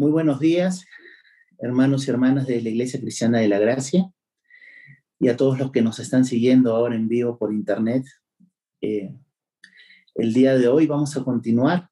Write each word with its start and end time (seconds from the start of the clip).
Muy 0.00 0.12
buenos 0.12 0.40
días, 0.40 0.86
hermanos 1.58 2.08
y 2.08 2.10
hermanas 2.10 2.46
de 2.46 2.62
la 2.62 2.70
Iglesia 2.70 2.98
Cristiana 2.98 3.40
de 3.40 3.48
la 3.48 3.58
Gracia 3.58 4.10
y 5.18 5.28
a 5.28 5.36
todos 5.36 5.58
los 5.58 5.72
que 5.72 5.82
nos 5.82 5.98
están 5.98 6.24
siguiendo 6.24 6.74
ahora 6.74 6.96
en 6.96 7.06
vivo 7.06 7.36
por 7.36 7.52
internet. 7.52 8.06
Eh, 8.80 9.14
el 10.14 10.32
día 10.32 10.56
de 10.56 10.68
hoy 10.68 10.86
vamos 10.86 11.14
a 11.18 11.22
continuar 11.22 11.90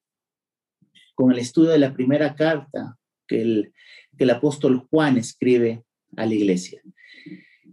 con 1.15 1.33
el 1.33 1.39
estudio 1.39 1.69
de 1.69 1.81
la 1.81 1.93
primera 1.93 2.35
carta 2.35 2.97
que 3.27 3.43
el, 3.43 3.75
que 4.17 4.25
el 4.25 4.31
apóstol 4.31 4.87
Juan 4.89 5.19
escribe 5.19 5.85
a 6.17 6.25
la 6.25 6.33
iglesia. 6.33 6.81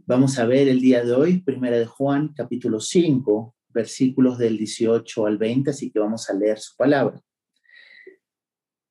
Vamos 0.05 0.37
a 0.37 0.45
ver 0.45 0.67
el 0.67 0.81
día 0.81 1.01
de 1.05 1.13
hoy, 1.13 1.43
primera 1.43 1.77
de 1.77 1.85
Juan, 1.85 2.33
capítulo 2.35 2.81
5, 2.81 3.55
versículos 3.69 4.37
del 4.37 4.57
18 4.57 5.27
al 5.27 5.37
20, 5.37 5.69
así 5.69 5.91
que 5.91 5.99
vamos 5.99 6.29
a 6.29 6.33
leer 6.33 6.59
su 6.59 6.75
palabra. 6.75 7.21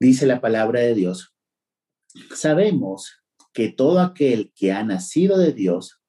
Dice 0.00 0.24
la 0.24 0.40
palabra 0.40 0.80
de 0.80 0.94
Dios. 0.94 1.33
Sabemos 2.34 3.24
que 3.52 3.70
todo 3.70 4.00
aquel 4.00 4.52
que 4.54 4.72
ha 4.72 4.82
nacido 4.84 5.38
de 5.38 5.52
Dios 5.52 6.00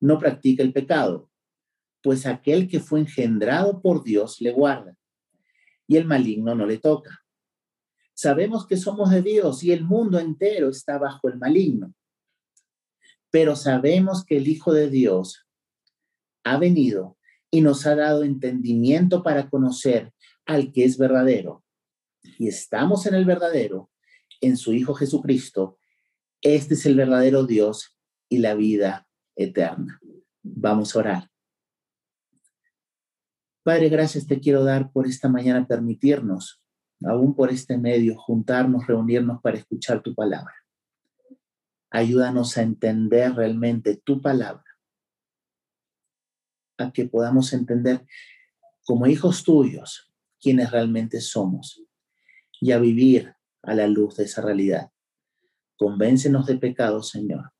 no 0.00 0.18
practica 0.18 0.62
el 0.62 0.72
pecado, 0.72 1.30
pues 2.02 2.26
aquel 2.26 2.68
que 2.68 2.80
fue 2.80 3.00
engendrado 3.00 3.82
por 3.82 4.04
Dios 4.04 4.40
le 4.40 4.52
guarda 4.52 4.96
y 5.86 5.96
el 5.96 6.04
maligno 6.04 6.54
no 6.54 6.66
le 6.66 6.78
toca. 6.78 7.24
Sabemos 8.14 8.66
que 8.66 8.76
somos 8.76 9.10
de 9.10 9.22
Dios 9.22 9.62
y 9.62 9.72
el 9.72 9.84
mundo 9.84 10.18
entero 10.18 10.68
está 10.68 10.98
bajo 10.98 11.28
el 11.28 11.38
maligno, 11.38 11.94
pero 13.30 13.56
sabemos 13.56 14.24
que 14.24 14.36
el 14.36 14.48
Hijo 14.48 14.72
de 14.72 14.90
Dios 14.90 15.46
ha 16.44 16.58
venido 16.58 17.16
y 17.50 17.60
nos 17.60 17.86
ha 17.86 17.94
dado 17.94 18.24
entendimiento 18.24 19.22
para 19.22 19.48
conocer 19.48 20.12
al 20.46 20.72
que 20.72 20.84
es 20.84 20.98
verdadero. 20.98 21.64
Y 22.38 22.48
estamos 22.48 23.06
en 23.06 23.14
el 23.14 23.24
verdadero, 23.24 23.90
en 24.40 24.56
su 24.56 24.72
Hijo 24.72 24.94
Jesucristo. 24.94 25.78
Este 26.40 26.74
es 26.74 26.86
el 26.86 26.96
verdadero 26.96 27.46
Dios 27.46 27.96
y 28.28 28.38
la 28.38 28.54
vida 28.54 29.06
eterna. 29.36 30.00
Vamos 30.42 30.94
a 30.94 30.98
orar. 30.98 31.30
Padre, 33.62 33.88
gracias 33.88 34.26
te 34.26 34.40
quiero 34.40 34.64
dar 34.64 34.90
por 34.92 35.06
esta 35.06 35.28
mañana 35.28 35.66
permitirnos, 35.66 36.62
aún 37.04 37.34
por 37.34 37.50
este 37.50 37.76
medio, 37.76 38.16
juntarnos, 38.18 38.86
reunirnos 38.86 39.42
para 39.42 39.58
escuchar 39.58 40.02
tu 40.02 40.14
palabra. 40.14 40.54
Ayúdanos 41.90 42.56
a 42.56 42.62
entender 42.62 43.34
realmente 43.34 43.96
tu 43.96 44.20
palabra, 44.20 44.64
a 46.78 46.92
que 46.92 47.06
podamos 47.06 47.52
entender 47.52 48.06
como 48.84 49.06
hijos 49.06 49.44
tuyos 49.44 50.10
quienes 50.40 50.70
realmente 50.70 51.20
somos 51.20 51.82
y 52.60 52.72
a 52.72 52.78
vivir 52.78 53.34
a 53.62 53.74
la 53.74 53.86
luz 53.86 54.16
de 54.16 54.24
esa 54.24 54.42
realidad. 54.42 54.90
Convéncenos 55.76 56.46
de 56.46 56.56
pecado, 56.56 57.02
Señor, 57.02 57.52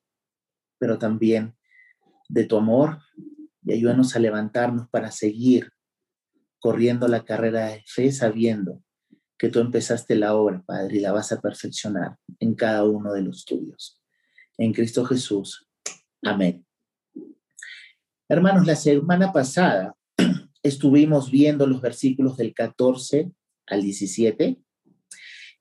pero 0.79 0.99
también 0.99 1.57
de 2.29 2.45
tu 2.45 2.57
amor 2.57 2.99
y 3.63 3.73
ayúdanos 3.73 4.15
a 4.17 4.19
levantarnos 4.19 4.89
para 4.89 5.11
seguir 5.11 5.73
corriendo 6.59 7.07
la 7.09 7.25
carrera 7.25 7.67
de 7.67 7.85
fe 7.87 8.11
sabiendo 8.13 8.83
que 9.39 9.49
tú 9.49 9.61
empezaste 9.61 10.17
la 10.17 10.35
obra, 10.35 10.63
Padre, 10.67 10.97
y 10.97 11.01
la 11.01 11.13
vas 11.13 11.31
a 11.31 11.41
perfeccionar 11.41 12.17
en 12.41 12.55
cada 12.55 12.85
uno 12.85 13.12
de 13.12 13.23
los 13.23 13.45
tuyos. 13.45 14.03
En 14.57 14.73
Cristo 14.73 15.05
Jesús. 15.05 15.69
Amén. 16.23 16.67
Hermanos, 18.29 18.67
la 18.67 18.75
semana 18.75 19.33
pasada 19.33 19.95
estuvimos 20.62 21.31
viendo 21.31 21.67
los 21.67 21.81
versículos 21.81 22.37
del 22.37 22.53
14 22.53 23.31
al 23.67 23.83
17 23.83 24.61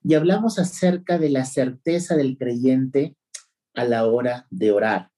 y 0.04 0.14
hablamos 0.14 0.60
acerca 0.60 1.18
de 1.18 1.30
la 1.30 1.46
certeza 1.46 2.16
del 2.16 2.38
creyente 2.38 3.16
a 3.74 3.84
la 3.84 4.06
hora 4.06 4.48
de 4.50 4.72
orar. 4.72 5.12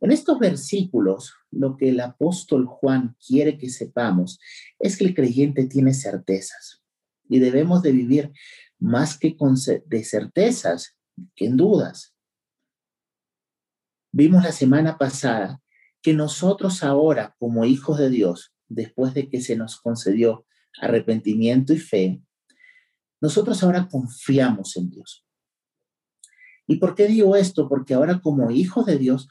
En 0.00 0.12
estos 0.12 0.38
versículos, 0.38 1.34
lo 1.50 1.76
que 1.76 1.88
el 1.88 2.00
apóstol 2.00 2.66
Juan 2.66 3.16
quiere 3.26 3.56
que 3.56 3.70
sepamos 3.70 4.38
es 4.78 4.96
que 4.96 5.04
el 5.04 5.14
creyente 5.14 5.66
tiene 5.66 5.94
certezas 5.94 6.82
y 7.28 7.38
debemos 7.38 7.82
de 7.82 7.92
vivir 7.92 8.32
más 8.78 9.18
que 9.18 9.36
con 9.36 9.54
de 9.54 10.04
certezas 10.04 10.96
que 11.34 11.46
en 11.46 11.56
dudas. 11.56 12.14
Vimos 14.12 14.44
la 14.44 14.52
semana 14.52 14.98
pasada 14.98 15.62
que 16.02 16.12
nosotros 16.12 16.82
ahora, 16.82 17.34
como 17.38 17.64
hijos 17.64 17.98
de 17.98 18.10
Dios, 18.10 18.54
después 18.68 19.14
de 19.14 19.28
que 19.28 19.40
se 19.40 19.56
nos 19.56 19.80
concedió 19.80 20.46
arrepentimiento 20.80 21.72
y 21.72 21.78
fe, 21.78 22.22
nosotros 23.26 23.60
ahora 23.64 23.88
confiamos 23.88 24.76
en 24.76 24.88
Dios. 24.88 25.26
¿Y 26.68 26.76
por 26.76 26.94
qué 26.94 27.08
digo 27.08 27.34
esto? 27.34 27.68
Porque 27.68 27.94
ahora 27.94 28.20
como 28.20 28.52
hijos 28.52 28.86
de 28.86 28.98
Dios 28.98 29.28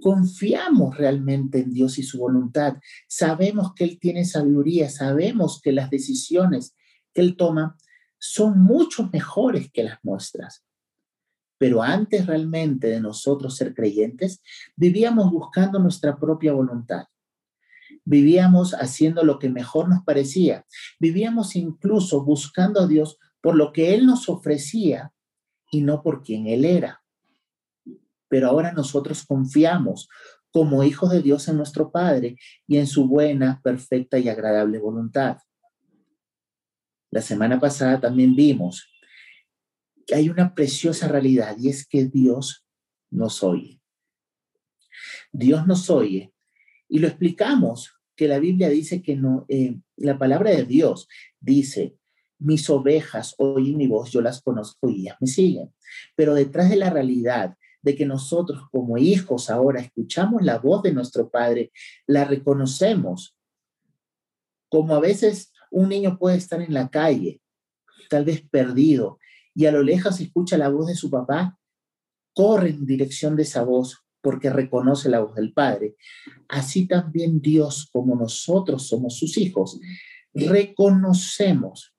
confiamos 0.00 0.96
realmente 0.96 1.58
en 1.58 1.70
Dios 1.70 1.98
y 1.98 2.04
su 2.04 2.20
voluntad. 2.20 2.78
Sabemos 3.06 3.74
que 3.74 3.84
Él 3.84 3.98
tiene 4.00 4.24
sabiduría, 4.24 4.88
sabemos 4.88 5.60
que 5.60 5.72
las 5.72 5.90
decisiones 5.90 6.74
que 7.12 7.20
Él 7.20 7.36
toma 7.36 7.76
son 8.18 8.60
mucho 8.60 9.10
mejores 9.12 9.70
que 9.70 9.84
las 9.84 9.98
nuestras. 10.02 10.64
Pero 11.58 11.82
antes 11.82 12.24
realmente 12.24 12.86
de 12.86 13.00
nosotros 13.02 13.58
ser 13.58 13.74
creyentes, 13.74 14.42
vivíamos 14.74 15.30
buscando 15.30 15.78
nuestra 15.78 16.18
propia 16.18 16.54
voluntad. 16.54 17.08
Vivíamos 18.06 18.72
haciendo 18.72 19.22
lo 19.22 19.38
que 19.38 19.50
mejor 19.50 19.90
nos 19.90 20.02
parecía. 20.02 20.64
Vivíamos 20.98 21.56
incluso 21.56 22.24
buscando 22.24 22.80
a 22.80 22.86
Dios 22.86 23.18
por 23.44 23.54
lo 23.54 23.72
que 23.72 23.92
Él 23.92 24.06
nos 24.06 24.28
ofrecía 24.28 25.12
y 25.70 25.82
no 25.82 26.02
por 26.02 26.22
quien 26.22 26.46
Él 26.48 26.64
era 26.64 27.04
pero 28.34 28.48
ahora 28.48 28.72
nosotros 28.72 29.24
confiamos 29.24 30.08
como 30.50 30.82
hijos 30.82 31.12
de 31.12 31.22
Dios 31.22 31.46
en 31.46 31.56
nuestro 31.56 31.92
Padre 31.92 32.36
y 32.66 32.78
en 32.78 32.88
su 32.88 33.06
buena, 33.06 33.60
perfecta 33.62 34.18
y 34.18 34.28
agradable 34.28 34.80
voluntad. 34.80 35.38
La 37.12 37.22
semana 37.22 37.60
pasada 37.60 38.00
también 38.00 38.34
vimos 38.34 38.90
que 40.04 40.16
hay 40.16 40.28
una 40.28 40.52
preciosa 40.52 41.06
realidad 41.06 41.56
y 41.60 41.68
es 41.68 41.86
que 41.86 42.06
Dios 42.06 42.66
nos 43.08 43.44
oye. 43.44 43.80
Dios 45.30 45.64
nos 45.68 45.88
oye 45.88 46.34
y 46.88 46.98
lo 46.98 47.06
explicamos 47.06 47.94
que 48.16 48.26
la 48.26 48.40
Biblia 48.40 48.68
dice 48.68 49.00
que 49.00 49.14
no, 49.14 49.46
eh, 49.48 49.78
la 49.94 50.18
palabra 50.18 50.50
de 50.50 50.64
Dios 50.64 51.06
dice, 51.38 51.96
mis 52.44 52.68
ovejas 52.70 53.34
oyen 53.38 53.76
mi 53.76 53.86
voz, 53.86 54.10
yo 54.10 54.20
las 54.20 54.42
conozco 54.42 54.88
y 54.88 55.02
ellas 55.02 55.16
me 55.20 55.26
siguen. 55.26 55.72
Pero 56.14 56.34
detrás 56.34 56.70
de 56.70 56.76
la 56.76 56.90
realidad 56.90 57.56
de 57.82 57.94
que 57.94 58.06
nosotros 58.06 58.62
como 58.70 58.96
hijos 58.98 59.50
ahora 59.50 59.80
escuchamos 59.80 60.42
la 60.42 60.58
voz 60.58 60.82
de 60.82 60.92
nuestro 60.92 61.28
Padre, 61.28 61.70
la 62.06 62.24
reconocemos. 62.24 63.36
Como 64.70 64.94
a 64.94 65.00
veces 65.00 65.52
un 65.70 65.88
niño 65.88 66.18
puede 66.18 66.36
estar 66.36 66.62
en 66.62 66.72
la 66.72 66.88
calle, 66.88 67.40
tal 68.08 68.24
vez 68.24 68.42
perdido, 68.48 69.18
y 69.54 69.66
a 69.66 69.72
lo 69.72 69.82
lejos 69.82 70.20
escucha 70.20 70.56
la 70.56 70.68
voz 70.68 70.86
de 70.86 70.94
su 70.94 71.10
papá, 71.10 71.58
corre 72.34 72.70
en 72.70 72.86
dirección 72.86 73.36
de 73.36 73.42
esa 73.42 73.62
voz 73.62 74.04
porque 74.20 74.50
reconoce 74.50 75.10
la 75.10 75.20
voz 75.20 75.34
del 75.34 75.52
Padre. 75.52 75.96
Así 76.48 76.88
también 76.88 77.40
Dios, 77.40 77.88
como 77.92 78.16
nosotros 78.16 78.88
somos 78.88 79.18
sus 79.18 79.36
hijos, 79.36 79.78
reconocemos, 80.32 81.93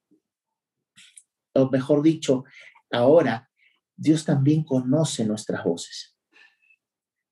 o 1.55 1.69
mejor 1.69 2.01
dicho, 2.01 2.43
ahora 2.91 3.49
Dios 3.95 4.25
también 4.25 4.63
conoce 4.63 5.25
nuestras 5.25 5.63
voces. 5.63 6.15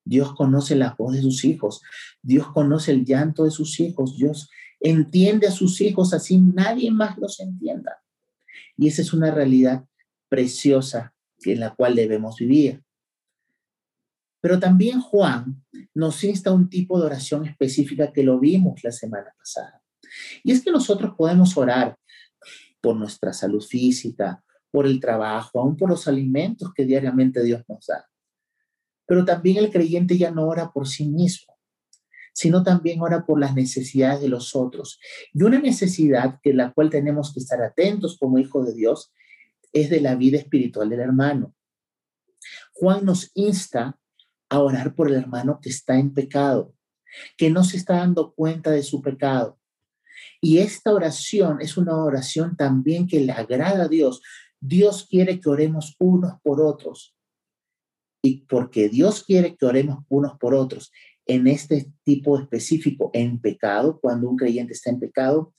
Dios 0.04 0.34
conoce 0.34 0.76
la 0.76 0.94
voz 0.98 1.14
de 1.14 1.22
sus 1.22 1.44
hijos. 1.44 1.80
Dios 2.22 2.52
conoce 2.52 2.92
el 2.92 3.04
llanto 3.04 3.44
de 3.44 3.50
sus 3.50 3.80
hijos. 3.80 4.16
Dios 4.16 4.50
entiende 4.80 5.46
a 5.46 5.50
sus 5.50 5.80
hijos 5.80 6.12
así 6.12 6.38
nadie 6.38 6.90
más 6.90 7.16
los 7.18 7.40
entienda. 7.40 8.02
Y 8.76 8.88
esa 8.88 9.02
es 9.02 9.12
una 9.12 9.30
realidad 9.30 9.84
preciosa 10.28 11.14
en 11.44 11.60
la 11.60 11.74
cual 11.74 11.94
debemos 11.94 12.36
vivir. 12.36 12.82
Pero 14.40 14.60
también 14.60 15.00
Juan 15.00 15.64
nos 15.94 16.22
insta 16.22 16.50
a 16.50 16.52
un 16.52 16.68
tipo 16.68 16.98
de 16.98 17.06
oración 17.06 17.46
específica 17.46 18.12
que 18.12 18.22
lo 18.22 18.38
vimos 18.38 18.84
la 18.84 18.92
semana 18.92 19.32
pasada. 19.38 19.82
Y 20.42 20.52
es 20.52 20.62
que 20.62 20.70
nosotros 20.70 21.14
podemos 21.16 21.56
orar 21.56 21.96
por 22.84 22.96
nuestra 22.96 23.32
salud 23.32 23.62
física, 23.62 24.44
por 24.70 24.84
el 24.84 25.00
trabajo, 25.00 25.58
aún 25.58 25.74
por 25.74 25.88
los 25.88 26.06
alimentos 26.06 26.70
que 26.74 26.84
diariamente 26.84 27.42
Dios 27.42 27.62
nos 27.66 27.86
da. 27.86 28.06
Pero 29.06 29.24
también 29.24 29.56
el 29.56 29.70
creyente 29.70 30.18
ya 30.18 30.30
no 30.30 30.46
ora 30.46 30.70
por 30.70 30.86
sí 30.86 31.08
mismo, 31.08 31.54
sino 32.34 32.62
también 32.62 33.00
ora 33.00 33.24
por 33.24 33.40
las 33.40 33.54
necesidades 33.54 34.20
de 34.20 34.28
los 34.28 34.54
otros. 34.54 35.00
Y 35.32 35.44
una 35.44 35.58
necesidad 35.60 36.40
que 36.42 36.52
la 36.52 36.74
cual 36.74 36.90
tenemos 36.90 37.32
que 37.32 37.40
estar 37.40 37.62
atentos 37.62 38.18
como 38.18 38.38
hijos 38.38 38.66
de 38.66 38.74
Dios 38.74 39.14
es 39.72 39.88
de 39.88 40.02
la 40.02 40.14
vida 40.14 40.36
espiritual 40.36 40.90
del 40.90 41.00
hermano. 41.00 41.54
Juan 42.74 43.06
nos 43.06 43.30
insta 43.32 43.98
a 44.50 44.58
orar 44.60 44.94
por 44.94 45.08
el 45.08 45.14
hermano 45.14 45.58
que 45.62 45.70
está 45.70 45.98
en 45.98 46.12
pecado, 46.12 46.74
que 47.38 47.48
no 47.48 47.64
se 47.64 47.78
está 47.78 47.96
dando 47.96 48.34
cuenta 48.34 48.72
de 48.72 48.82
su 48.82 49.00
pecado. 49.00 49.58
Y 50.44 50.58
esta 50.58 50.92
oración 50.92 51.62
es 51.62 51.78
una 51.78 51.96
oración 51.96 52.54
también 52.54 53.06
que 53.06 53.18
le 53.18 53.32
agrada 53.32 53.84
a 53.84 53.88
Dios, 53.88 54.20
Dios 54.60 55.06
quiere 55.08 55.40
que 55.40 55.48
oremos 55.48 55.96
unos 55.98 56.34
por 56.42 56.60
otros. 56.60 57.16
Y 58.22 58.42
porque 58.42 58.90
Dios 58.90 59.24
quiere 59.24 59.56
que 59.56 59.64
oremos 59.64 60.04
unos 60.10 60.36
por 60.38 60.54
otros 60.54 60.92
en 61.24 61.46
este 61.46 61.90
tipo 62.02 62.38
específico, 62.38 63.10
en 63.14 63.40
pecado, 63.40 63.98
cuando 63.98 64.28
un 64.28 64.36
creyente 64.36 64.74
está 64.74 64.90
en 64.90 65.00
pecado, 65.00 65.54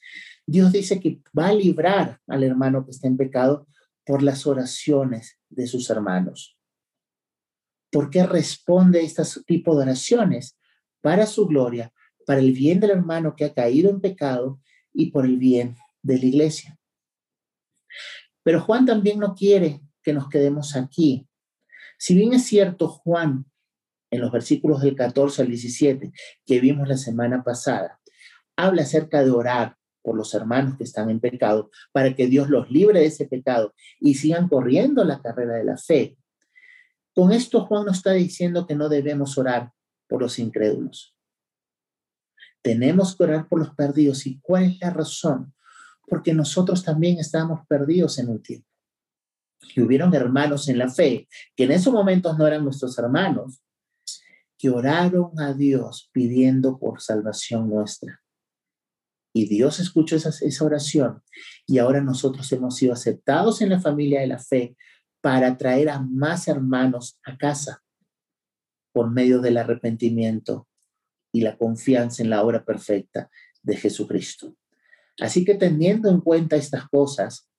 Dios 0.45 0.71
dice 0.71 0.99
que 0.99 1.19
va 1.35 1.47
a 1.47 1.53
librar 1.53 2.19
al 2.27 2.43
hermano 2.43 2.85
que 2.85 2.91
está 2.91 3.07
en 3.07 3.17
pecado 3.17 3.67
por 4.05 4.21
las 4.21 4.45
oraciones 4.45 5.39
de 5.49 5.65
sus 5.65 5.89
hermanos. 5.89 6.59
¿Por 7.91 8.11
qué 8.11 8.23
responde 8.23 9.01
este 9.01 9.23
tipo 9.47 9.75
de 9.75 9.81
oraciones? 9.81 10.59
Para 11.01 11.25
su 11.25 11.47
gloria, 11.47 11.91
para 12.27 12.39
el 12.39 12.51
bien 12.51 12.79
del 12.79 12.91
hermano 12.91 13.35
que 13.35 13.45
ha 13.45 13.53
caído 13.55 13.89
en 13.89 13.99
pecado 13.99 14.59
y 14.95 15.11
por 15.11 15.25
el 15.25 15.37
bien 15.37 15.75
de 16.01 16.17
la 16.17 16.25
iglesia. 16.25 16.79
Pero 18.43 18.61
Juan 18.61 18.85
también 18.85 19.19
no 19.19 19.35
quiere 19.35 19.81
que 20.01 20.13
nos 20.13 20.29
quedemos 20.29 20.75
aquí. 20.75 21.27
Si 21.97 22.15
bien 22.15 22.33
es 22.33 22.45
cierto, 22.45 22.87
Juan, 22.87 23.45
en 24.11 24.21
los 24.21 24.31
versículos 24.31 24.81
del 24.81 24.95
14 24.95 25.41
al 25.41 25.47
17 25.49 26.11
que 26.45 26.59
vimos 26.59 26.87
la 26.87 26.97
semana 26.97 27.43
pasada, 27.43 27.99
habla 28.55 28.83
acerca 28.83 29.23
de 29.23 29.31
orar 29.31 29.77
por 30.01 30.15
los 30.15 30.33
hermanos 30.35 30.77
que 30.77 30.83
están 30.83 31.09
en 31.09 31.19
pecado, 31.19 31.71
para 31.91 32.15
que 32.15 32.27
Dios 32.27 32.49
los 32.49 32.69
libre 32.69 32.99
de 32.99 33.07
ese 33.07 33.25
pecado 33.25 33.73
y 33.99 34.13
sigan 34.13 34.47
corriendo 34.47 35.03
la 35.03 35.19
carrera 35.19 35.55
de 35.55 35.63
la 35.63 35.77
fe. 35.77 36.15
Con 37.15 37.31
esto 37.31 37.65
Juan 37.65 37.85
nos 37.85 37.97
está 37.97 38.11
diciendo 38.11 38.67
que 38.67 38.75
no 38.75 38.87
debemos 38.87 39.37
orar 39.39 39.71
por 40.07 40.21
los 40.21 40.37
incrédulos. 40.37 41.14
Tenemos 42.65 43.15
que 43.15 43.25
orar 43.25 43.47
por 43.47 43.59
los 43.59 43.75
perdidos. 43.75 44.25
¿Y 44.25 44.39
cuál 44.39 44.63
es 44.63 44.79
la 44.81 44.89
razón? 44.89 45.53
Porque 46.07 46.33
nosotros 46.33 46.83
también 46.83 47.19
estábamos 47.19 47.59
perdidos 47.67 48.17
en 48.17 48.27
un 48.27 48.41
tiempo. 48.41 48.67
Y 49.75 49.81
hubieron 49.81 50.11
hermanos 50.15 50.67
en 50.67 50.79
la 50.79 50.89
fe, 50.89 51.27
que 51.55 51.65
en 51.65 51.71
esos 51.73 51.93
momentos 51.93 52.35
no 52.39 52.47
eran 52.47 52.63
nuestros 52.63 52.97
hermanos, 52.97 53.61
que 54.57 54.71
oraron 54.71 55.39
a 55.39 55.53
Dios 55.53 56.09
pidiendo 56.11 56.79
por 56.79 57.01
salvación 57.01 57.69
nuestra. 57.69 58.23
Y 59.31 59.47
Dios 59.47 59.79
escuchó 59.79 60.15
esa, 60.15 60.29
esa 60.29 60.65
oración 60.65 61.21
y 61.67 61.77
ahora 61.77 62.01
nosotros 62.01 62.51
hemos 62.51 62.77
sido 62.77 62.93
aceptados 62.93 63.61
en 63.61 63.69
la 63.69 63.79
familia 63.79 64.21
de 64.21 64.27
la 64.27 64.39
fe 64.39 64.75
para 65.21 65.55
traer 65.55 65.89
a 65.89 65.99
más 65.99 66.47
hermanos 66.47 67.19
a 67.25 67.37
casa 67.37 67.83
por 68.91 69.11
medio 69.11 69.39
del 69.39 69.57
arrepentimiento 69.57 70.67
y 71.35 71.41
la 71.41 71.57
confianza 71.57 72.23
en 72.23 72.29
la 72.29 72.41
obra 72.43 72.63
perfecta 72.63 73.29
de 73.61 73.75
Jesucristo. 73.75 74.55
Así 75.19 75.43
que 75.43 75.55
teniendo 75.55 76.09
en 76.09 76.21
cuenta 76.21 76.55
estas 76.55 76.87
cosas, 76.87 77.49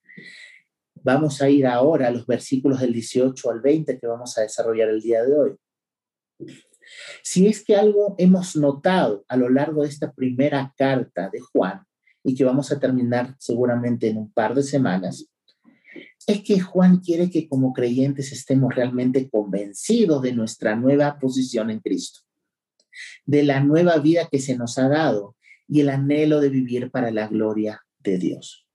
vamos 0.95 1.43
a 1.43 1.51
ir 1.51 1.67
ahora 1.67 2.09
a 2.09 2.11
los 2.11 2.27
versículos 2.27 2.81
del 2.81 2.95
18 2.95 3.51
al 3.51 3.61
20 3.61 3.99
que 3.99 4.07
vamos 4.07 4.39
a 4.39 4.41
desarrollar 4.41 4.89
el 4.89 5.03
día 5.03 5.23
de 5.23 5.37
hoy. 5.37 5.57
Si 7.23 7.47
es 7.47 7.63
que 7.63 7.77
algo 7.77 8.15
hemos 8.17 8.57
notado 8.57 9.27
a 9.29 9.37
lo 9.37 9.51
largo 9.51 9.83
de 9.83 9.89
esta 9.89 10.11
primera 10.11 10.73
carta 10.75 11.29
de 11.31 11.41
Juan 11.41 11.85
y 12.25 12.35
que 12.35 12.45
vamos 12.45 12.73
a 12.73 12.81
terminar 12.81 13.35
seguramente 13.39 14.09
en 14.09 14.17
un 14.17 14.33
par 14.33 14.55
de 14.55 14.63
semanas, 14.63 15.29
es 16.27 16.43
que 16.43 16.61
Juan 16.61 17.01
quiere 17.01 17.31
que 17.31 17.47
como 17.47 17.75
creyentes 17.75 18.33
estemos 18.33 18.75
realmente 18.75 19.29
convencidos 19.29 20.23
de 20.23 20.33
nuestra 20.33 20.77
nueva 20.77 21.19
posición 21.19 21.71
en 21.71 21.81
Cristo, 21.81 22.26
de 23.25 23.43
la 23.43 23.61
nueva 23.61 23.99
vida 23.99 24.29
que 24.31 24.39
se 24.39 24.57
nos 24.57 24.79
ha 24.79 24.89
dado 24.89 25.37
y 25.69 25.81
el 25.81 25.89
anhelo 25.89 26.41
de 26.41 26.49
vivir 26.49 26.91
para 26.91 27.11
la 27.11 27.29
gloria 27.29 27.83
de 27.99 28.19
Dios. 28.19 28.67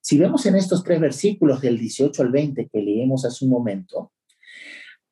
Si 0.00 0.18
vemos 0.18 0.46
en 0.46 0.56
estos 0.56 0.82
tres 0.82 1.00
versículos 1.00 1.60
del 1.60 1.78
18 1.78 2.22
al 2.22 2.30
20 2.30 2.68
que 2.68 2.80
leemos 2.80 3.24
hace 3.24 3.44
un 3.44 3.50
momento, 3.50 4.12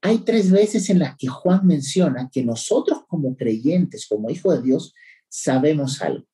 hay 0.00 0.18
tres 0.18 0.50
veces 0.50 0.88
en 0.90 1.00
las 1.00 1.16
que 1.16 1.26
Juan 1.26 1.66
menciona 1.66 2.30
que 2.32 2.44
nosotros 2.44 3.00
como 3.08 3.36
creyentes, 3.36 4.06
como 4.06 4.30
hijos 4.30 4.56
de 4.56 4.62
Dios, 4.62 4.94
sabemos 5.28 6.00
algo. 6.00 6.24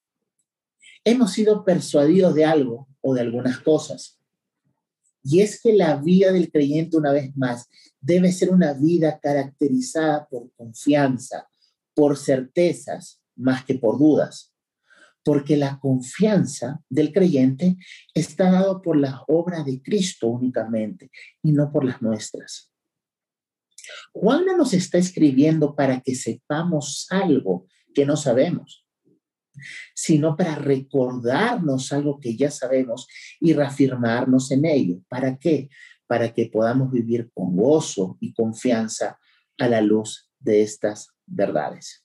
Hemos 1.05 1.33
sido 1.33 1.65
persuadidos 1.65 2.35
de 2.35 2.45
algo 2.45 2.89
o 3.01 3.15
de 3.15 3.23
algunas 3.23 3.59
cosas. 3.59 4.19
Y 5.23 5.41
es 5.41 5.61
que 5.61 5.73
la 5.73 5.97
vida 5.97 6.33
del 6.33 6.51
creyente, 6.51 6.99
una 6.99 7.13
vez 7.13 7.35
más, 7.37 7.69
debe 8.01 8.31
ser 8.33 8.51
una 8.51 8.75
vida 8.75 9.19
caracterizada 9.19 10.27
por 10.29 10.53
confianza, 10.55 11.49
por 11.95 12.17
certezas, 12.17 13.23
más 13.37 13.65
que 13.65 13.77
por 13.77 13.99
dudas. 13.99 14.53
Porque 15.23 15.57
la 15.57 15.79
confianza 15.81 16.81
del 16.91 17.13
creyente 17.13 17.77
está 18.13 18.51
dado 18.51 18.83
por 18.83 18.97
la 18.97 19.25
obra 19.27 19.63
de 19.63 19.81
Cristo 19.81 20.27
únicamente 20.27 21.11
y 21.43 21.53
no 21.53 21.73
por 21.73 21.85
las 21.85 22.03
nuestras. 22.03 22.75
Juan 24.13 24.45
no 24.45 24.57
nos 24.57 24.73
está 24.75 24.99
escribiendo 24.99 25.75
para 25.75 26.01
que 26.01 26.15
sepamos 26.15 27.07
algo 27.11 27.67
que 27.95 28.05
no 28.05 28.17
sabemos, 28.17 28.87
sino 29.95 30.37
para 30.37 30.57
recordarnos 30.57 31.93
algo 31.93 32.19
que 32.21 32.37
ya 32.37 32.51
sabemos 32.51 33.07
y 33.41 33.53
reafirmarnos 33.53 34.51
en 34.51 34.65
ello. 34.65 35.01
¿Para 35.09 35.39
qué? 35.39 35.69
Para 36.07 36.33
que 36.33 36.47
podamos 36.47 36.91
vivir 36.91 37.31
con 37.33 37.57
gozo 37.57 38.17
y 38.21 38.35
confianza 38.35 39.19
a 39.59 39.69
la 39.69 39.81
luz 39.81 40.31
de 40.45 40.63
estas 40.63 41.09
verdades. 41.27 42.05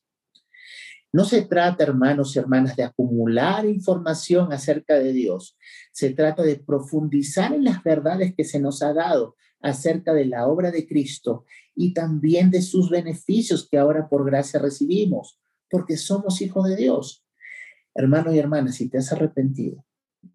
No 1.12 1.26
se 1.26 1.42
trata, 1.42 1.84
hermanos 1.84 2.36
y 2.36 2.40
hermanas, 2.40 2.76
de 2.76 2.84
acumular 2.84 3.66
información 3.66 4.54
acerca 4.54 4.96
de 4.96 5.12
Dios. 5.12 5.58
Se 5.92 6.12
trata 6.12 6.44
de 6.44 6.58
profundizar 6.58 7.54
en 7.54 7.64
las 7.64 7.84
verdades 7.84 8.36
que 8.36 8.44
se 8.44 8.60
nos 8.60 8.84
ha 8.84 8.94
dado 8.94 9.36
acerca 9.62 10.14
de 10.14 10.26
la 10.26 10.48
obra 10.48 10.72
de 10.72 10.88
Cristo 10.88 11.46
y 11.76 11.94
también 11.94 12.52
de 12.52 12.62
sus 12.62 12.90
beneficios 12.90 13.68
que 13.70 13.78
ahora 13.78 14.08
por 14.08 14.24
gracia 14.24 14.60
recibimos, 14.60 15.40
porque 15.70 15.98
somos 15.98 16.42
hijos 16.42 16.70
de 16.70 16.76
Dios. 16.76 17.26
Hermano 17.96 18.34
y 18.34 18.38
hermana, 18.38 18.72
si 18.72 18.88
te 18.88 19.00
has 19.00 19.12
arrepentido 19.12 19.84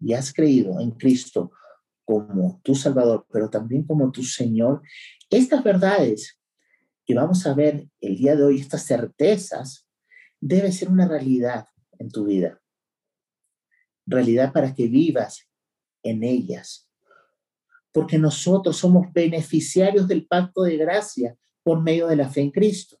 y 0.01 0.13
has 0.13 0.33
creído 0.33 0.79
en 0.81 0.91
Cristo 0.91 1.51
como 2.03 2.59
tu 2.63 2.75
Salvador, 2.75 3.25
pero 3.31 3.49
también 3.49 3.83
como 3.83 4.11
tu 4.11 4.23
Señor, 4.23 4.81
estas 5.29 5.63
verdades 5.63 6.37
que 7.05 7.13
vamos 7.13 7.45
a 7.45 7.53
ver 7.53 7.87
el 8.01 8.17
día 8.17 8.35
de 8.35 8.43
hoy, 8.43 8.59
estas 8.59 8.85
certezas, 8.85 9.87
debe 10.39 10.71
ser 10.71 10.89
una 10.89 11.07
realidad 11.07 11.67
en 11.99 12.09
tu 12.09 12.25
vida. 12.25 12.61
Realidad 14.05 14.51
para 14.51 14.73
que 14.73 14.87
vivas 14.87 15.47
en 16.03 16.23
ellas 16.23 16.85
porque 17.95 18.17
nosotros 18.17 18.75
somos 18.75 19.13
beneficiarios 19.13 20.05
del 20.05 20.27
pacto 20.27 20.63
de 20.63 20.75
gracia 20.75 21.37
por 21.63 21.81
medio 21.81 22.07
de 22.07 22.17
la 22.17 22.29
fe 22.29 22.41
en 22.41 22.51
Cristo. 22.51 22.97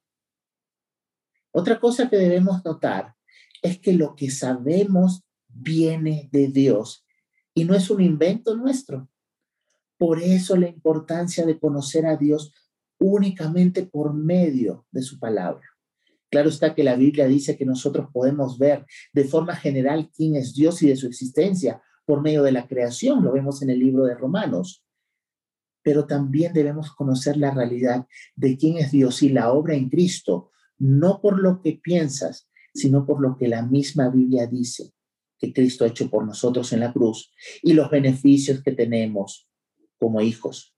Otra 1.51 1.81
cosa 1.81 2.09
que 2.09 2.15
debemos 2.15 2.63
notar 2.63 3.13
es 3.61 3.77
que 3.77 3.91
lo 3.91 4.15
que 4.15 4.31
sabemos 4.31 5.25
viene 5.49 6.29
de 6.31 6.47
Dios 6.47 7.05
y 7.53 7.65
no 7.65 7.75
es 7.75 7.89
un 7.89 7.99
invento 7.99 8.55
nuestro. 8.55 9.09
Por 9.97 10.23
eso 10.23 10.55
la 10.55 10.69
importancia 10.69 11.45
de 11.45 11.59
conocer 11.59 12.05
a 12.05 12.15
Dios 12.15 12.53
únicamente 12.99 13.85
por 13.85 14.13
medio 14.13 14.85
de 14.91 15.01
su 15.01 15.19
palabra. 15.19 15.63
Claro 16.29 16.49
está 16.49 16.73
que 16.73 16.83
la 16.83 16.95
Biblia 16.95 17.27
dice 17.27 17.57
que 17.57 17.65
nosotros 17.65 18.09
podemos 18.11 18.57
ver 18.57 18.85
de 19.13 19.23
forma 19.23 19.55
general 19.55 20.09
quién 20.15 20.35
es 20.35 20.53
Dios 20.53 20.81
y 20.81 20.87
de 20.87 20.95
su 20.95 21.07
existencia 21.07 21.81
por 22.05 22.21
medio 22.21 22.43
de 22.43 22.51
la 22.51 22.67
creación, 22.67 23.23
lo 23.23 23.31
vemos 23.31 23.61
en 23.61 23.69
el 23.69 23.79
libro 23.79 24.03
de 24.05 24.15
Romanos 24.15 24.85
pero 25.85 26.07
también 26.07 26.51
debemos 26.51 26.91
conocer 26.93 27.37
la 27.37 27.51
realidad 27.51 28.07
de 28.35 28.57
quién 28.57 28.77
es 28.77 28.91
Dios 28.91 29.21
y 29.21 29.29
la 29.29 29.53
obra 29.53 29.75
en 29.75 29.87
Cristo, 29.87 30.49
no 30.79 31.21
por 31.21 31.39
lo 31.39 31.61
que 31.61 31.73
piensas, 31.73 32.49
sino 32.73 33.05
por 33.05 33.21
lo 33.21 33.37
que 33.37 33.47
la 33.47 33.61
misma 33.61 34.09
Biblia 34.09 34.47
dice 34.47 34.93
que 35.37 35.53
Cristo 35.53 35.85
ha 35.85 35.89
hecho 35.89 36.09
por 36.09 36.25
nosotros 36.25 36.73
en 36.73 36.79
la 36.79 36.91
cruz 36.91 37.31
y 37.61 37.73
los 37.73 37.91
beneficios 37.91 38.63
que 38.63 38.71
tenemos 38.71 39.47
como 39.99 40.21
hijos. 40.21 40.74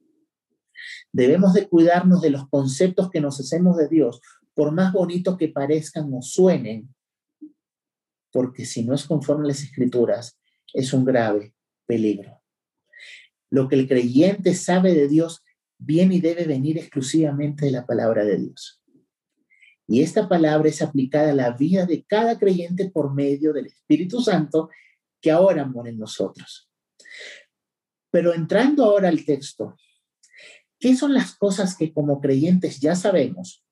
Debemos 1.11 1.53
de 1.53 1.67
cuidarnos 1.67 2.21
de 2.21 2.29
los 2.29 2.47
conceptos 2.49 3.09
que 3.09 3.21
nos 3.21 3.39
hacemos 3.39 3.77
de 3.77 3.87
Dios, 3.87 4.21
por 4.53 4.71
más 4.71 4.91
bonitos 4.91 5.37
que 5.37 5.49
parezcan 5.49 6.11
o 6.13 6.21
suenen, 6.21 6.93
porque 8.31 8.65
si 8.65 8.83
no 8.83 8.93
es 8.93 9.05
conforme 9.05 9.45
a 9.45 9.47
las 9.49 9.61
escrituras, 9.61 10.39
es 10.73 10.93
un 10.93 11.05
grave 11.05 11.55
peligro. 11.85 12.41
Lo 13.49 13.67
que 13.67 13.75
el 13.75 13.87
creyente 13.87 14.53
sabe 14.53 14.93
de 14.93 15.07
Dios 15.07 15.43
viene 15.77 16.15
y 16.15 16.21
debe 16.21 16.45
venir 16.45 16.77
exclusivamente 16.77 17.65
de 17.65 17.71
la 17.71 17.85
palabra 17.85 18.25
de 18.25 18.37
Dios. 18.37 18.81
Y 19.87 20.01
esta 20.01 20.27
palabra 20.27 20.67
es 20.67 20.81
aplicada 20.81 21.31
a 21.31 21.35
la 21.35 21.51
vida 21.51 21.85
de 21.85 22.03
cada 22.03 22.37
creyente 22.37 22.89
por 22.89 23.13
medio 23.13 23.53
del 23.53 23.67
Espíritu 23.67 24.21
Santo 24.21 24.69
que 25.21 25.31
ahora 25.31 25.65
mora 25.65 25.89
en 25.89 25.97
nosotros. 25.97 26.69
Pero 28.11 28.33
entrando 28.33 28.83
ahora 28.83 29.07
al 29.07 29.23
texto, 29.23 29.77
¿qué 30.79 30.95
son 30.95 31.13
las 31.13 31.35
cosas 31.35 31.75
que 31.75 31.93
como 31.93 32.21
creyentes 32.21 32.79
ya 32.79 32.95
sabemos, 32.95 33.65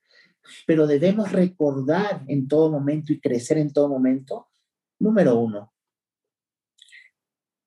pero 0.68 0.88
debemos 0.88 1.32
recordar 1.32 2.24
en 2.28 2.48
todo 2.48 2.72
momento 2.72 3.14
y 3.14 3.20
crecer 3.20 3.58
en 3.58 3.72
todo 3.72 3.90
momento? 3.90 4.48
Número 5.00 5.38
uno, 5.40 5.74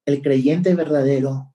el 0.07 0.23
creyente 0.23 0.75
verdadero 0.75 1.55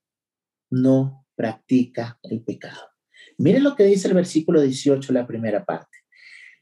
no 0.69 1.25
practica 1.35 2.19
el 2.23 2.43
pecado. 2.43 2.89
Miren 3.37 3.63
lo 3.63 3.75
que 3.75 3.85
dice 3.85 4.07
el 4.07 4.13
versículo 4.13 4.61
18, 4.61 5.11
la 5.11 5.25
primera 5.25 5.65
parte. 5.65 5.97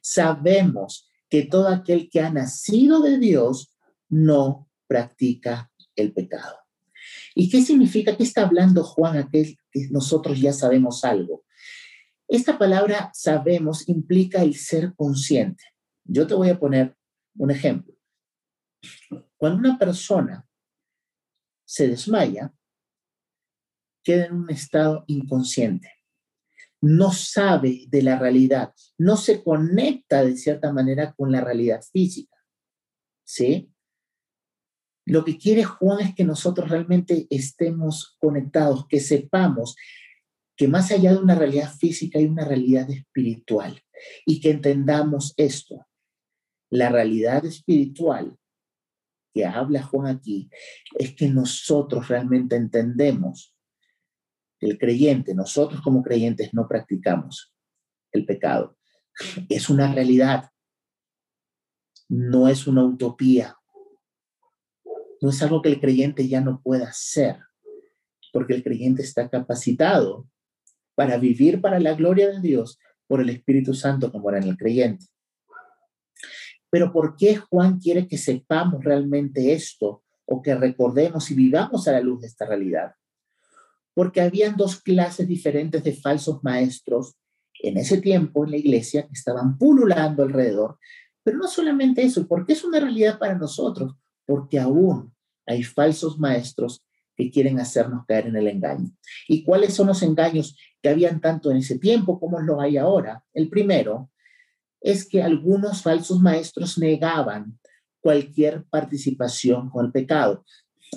Sabemos 0.01 1.09
que 1.29 1.43
todo 1.43 1.67
aquel 1.67 2.09
que 2.09 2.21
ha 2.21 2.31
nacido 2.31 3.01
de 3.01 3.17
Dios 3.17 3.75
no 4.09 4.69
practica 4.87 5.71
el 5.95 6.13
pecado. 6.13 6.60
¿Y 7.35 7.49
qué 7.49 7.61
significa? 7.61 8.15
¿Qué 8.15 8.23
está 8.23 8.43
hablando 8.43 8.83
Juan? 8.83 9.17
Aquel 9.17 9.57
que 9.71 9.87
nosotros 9.89 10.39
ya 10.39 10.53
sabemos 10.53 11.03
algo. 11.03 11.45
Esta 12.27 12.57
palabra 12.57 13.11
sabemos 13.13 13.87
implica 13.89 14.41
el 14.41 14.55
ser 14.55 14.93
consciente. 14.95 15.63
Yo 16.03 16.27
te 16.27 16.33
voy 16.33 16.49
a 16.49 16.59
poner 16.59 16.95
un 17.35 17.51
ejemplo. 17.51 17.93
Cuando 19.37 19.59
una 19.59 19.77
persona 19.77 20.47
se 21.65 21.87
desmaya, 21.87 22.53
queda 24.03 24.25
en 24.25 24.33
un 24.33 24.49
estado 24.49 25.03
inconsciente. 25.07 25.89
No 26.81 27.11
sabe 27.11 27.85
de 27.87 28.01
la 28.01 28.17
realidad, 28.17 28.73
no 28.97 29.15
se 29.15 29.43
conecta 29.43 30.23
de 30.23 30.35
cierta 30.35 30.73
manera 30.73 31.13
con 31.13 31.31
la 31.31 31.41
realidad 31.41 31.81
física. 31.81 32.35
¿Sí? 33.23 33.70
Lo 35.11 35.25
que 35.25 35.37
quiere 35.37 35.65
Juan 35.65 35.99
es 35.99 36.15
que 36.15 36.23
nosotros 36.23 36.69
realmente 36.69 37.27
estemos 37.29 38.15
conectados, 38.17 38.87
que 38.87 39.01
sepamos 39.01 39.75
que 40.55 40.69
más 40.69 40.89
allá 40.89 41.11
de 41.11 41.17
una 41.17 41.35
realidad 41.35 41.69
física 41.69 42.17
hay 42.17 42.27
una 42.27 42.45
realidad 42.45 42.89
espiritual 42.89 43.83
y 44.25 44.39
que 44.39 44.51
entendamos 44.51 45.33
esto. 45.35 45.85
La 46.69 46.87
realidad 46.87 47.43
espiritual 47.43 48.37
que 49.33 49.45
habla 49.45 49.83
Juan 49.83 50.15
aquí 50.15 50.49
es 50.97 51.13
que 51.13 51.27
nosotros 51.27 52.07
realmente 52.07 52.55
entendemos 52.55 53.53
el 54.61 54.77
creyente, 54.77 55.35
nosotros 55.35 55.81
como 55.81 56.03
creyentes 56.03 56.53
no 56.53 56.69
practicamos 56.69 57.53
el 58.13 58.25
pecado. 58.25 58.77
Es 59.49 59.69
una 59.69 59.93
realidad, 59.93 60.51
no 62.07 62.47
es 62.47 62.65
una 62.65 62.85
utopía, 62.85 63.57
no 65.21 65.29
es 65.29 65.41
algo 65.41 65.61
que 65.61 65.69
el 65.69 65.79
creyente 65.79 66.27
ya 66.27 66.41
no 66.41 66.61
pueda 66.61 66.87
hacer, 66.87 67.37
porque 68.33 68.55
el 68.55 68.63
creyente 68.63 69.03
está 69.03 69.29
capacitado 69.29 70.27
para 70.95 71.17
vivir 71.17 71.61
para 71.61 71.79
la 71.79 71.93
gloria 71.93 72.29
de 72.29 72.41
Dios 72.41 72.79
por 73.07 73.21
el 73.21 73.29
Espíritu 73.29 73.73
Santo 73.73 74.11
como 74.11 74.29
era 74.29 74.39
en 74.39 74.49
el 74.49 74.57
creyente. 74.57 75.05
Pero 76.71 76.91
¿por 76.91 77.15
qué 77.17 77.35
Juan 77.35 77.79
quiere 77.79 78.07
que 78.07 78.17
sepamos 78.17 78.83
realmente 78.83 79.53
esto 79.53 80.03
o 80.25 80.41
que 80.41 80.55
recordemos 80.55 81.29
y 81.29 81.35
vivamos 81.35 81.87
a 81.87 81.91
la 81.91 82.01
luz 82.01 82.21
de 82.21 82.27
esta 82.27 82.45
realidad? 82.45 82.95
Porque 83.93 84.21
habían 84.21 84.55
dos 84.55 84.81
clases 84.81 85.27
diferentes 85.27 85.83
de 85.83 85.93
falsos 85.93 86.41
maestros 86.43 87.15
en 87.61 87.77
ese 87.77 87.99
tiempo 87.99 88.45
en 88.45 88.51
la 88.51 88.57
iglesia 88.57 89.05
que 89.05 89.13
estaban 89.13 89.57
pululando 89.57 90.23
alrededor. 90.23 90.79
Pero 91.23 91.37
no 91.37 91.47
solamente 91.47 92.01
eso, 92.01 92.25
porque 92.27 92.53
es 92.53 92.63
una 92.63 92.79
realidad 92.79 93.19
para 93.19 93.37
nosotros, 93.37 93.93
porque 94.25 94.57
aún 94.57 95.10
hay 95.45 95.63
falsos 95.63 96.19
maestros 96.19 96.83
que 97.15 97.29
quieren 97.29 97.59
hacernos 97.59 98.05
caer 98.05 98.27
en 98.27 98.35
el 98.35 98.47
engaño. 98.47 98.91
¿Y 99.27 99.43
cuáles 99.43 99.73
son 99.73 99.87
los 99.87 100.01
engaños 100.01 100.57
que 100.81 100.89
habían 100.89 101.21
tanto 101.21 101.51
en 101.51 101.57
ese 101.57 101.77
tiempo 101.77 102.19
como 102.19 102.39
lo 102.39 102.61
hay 102.61 102.77
ahora? 102.77 103.23
El 103.33 103.49
primero 103.49 104.09
es 104.79 105.07
que 105.07 105.21
algunos 105.21 105.83
falsos 105.83 106.19
maestros 106.19 106.77
negaban 106.77 107.59
cualquier 107.99 108.65
participación 108.65 109.69
con 109.69 109.85
el 109.85 109.91
pecado. 109.91 110.43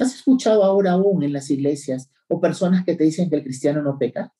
¿Has 0.01 0.15
escuchado 0.15 0.65
ahora 0.65 0.93
aún 0.93 1.23
en 1.23 1.33
las 1.33 1.51
iglesias 1.51 2.11
o 2.29 2.41
personas 2.41 2.85
que 2.85 2.97
te 2.97 3.05
dicen 3.05 3.29
que 3.29 3.37
el 3.37 3.43
cristiano 3.43 3.83
no 3.83 3.99
peca? 3.99 4.33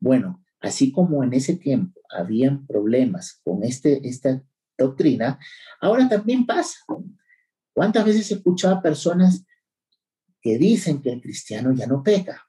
Bueno, 0.00 0.42
así 0.60 0.90
como 0.90 1.22
en 1.22 1.34
ese 1.34 1.56
tiempo 1.56 2.00
habían 2.10 2.66
problemas 2.66 3.40
con 3.44 3.62
este, 3.62 4.06
esta 4.08 4.42
doctrina, 4.76 5.38
ahora 5.80 6.08
también 6.08 6.46
pasa. 6.46 6.78
¿Cuántas 7.78 8.04
veces 8.04 8.28
he 8.28 8.34
escuchado 8.34 8.74
a 8.74 8.82
personas 8.82 9.46
que 10.40 10.58
dicen 10.58 11.00
que 11.00 11.12
el 11.12 11.20
cristiano 11.20 11.72
ya 11.72 11.86
no 11.86 12.02
peca? 12.02 12.44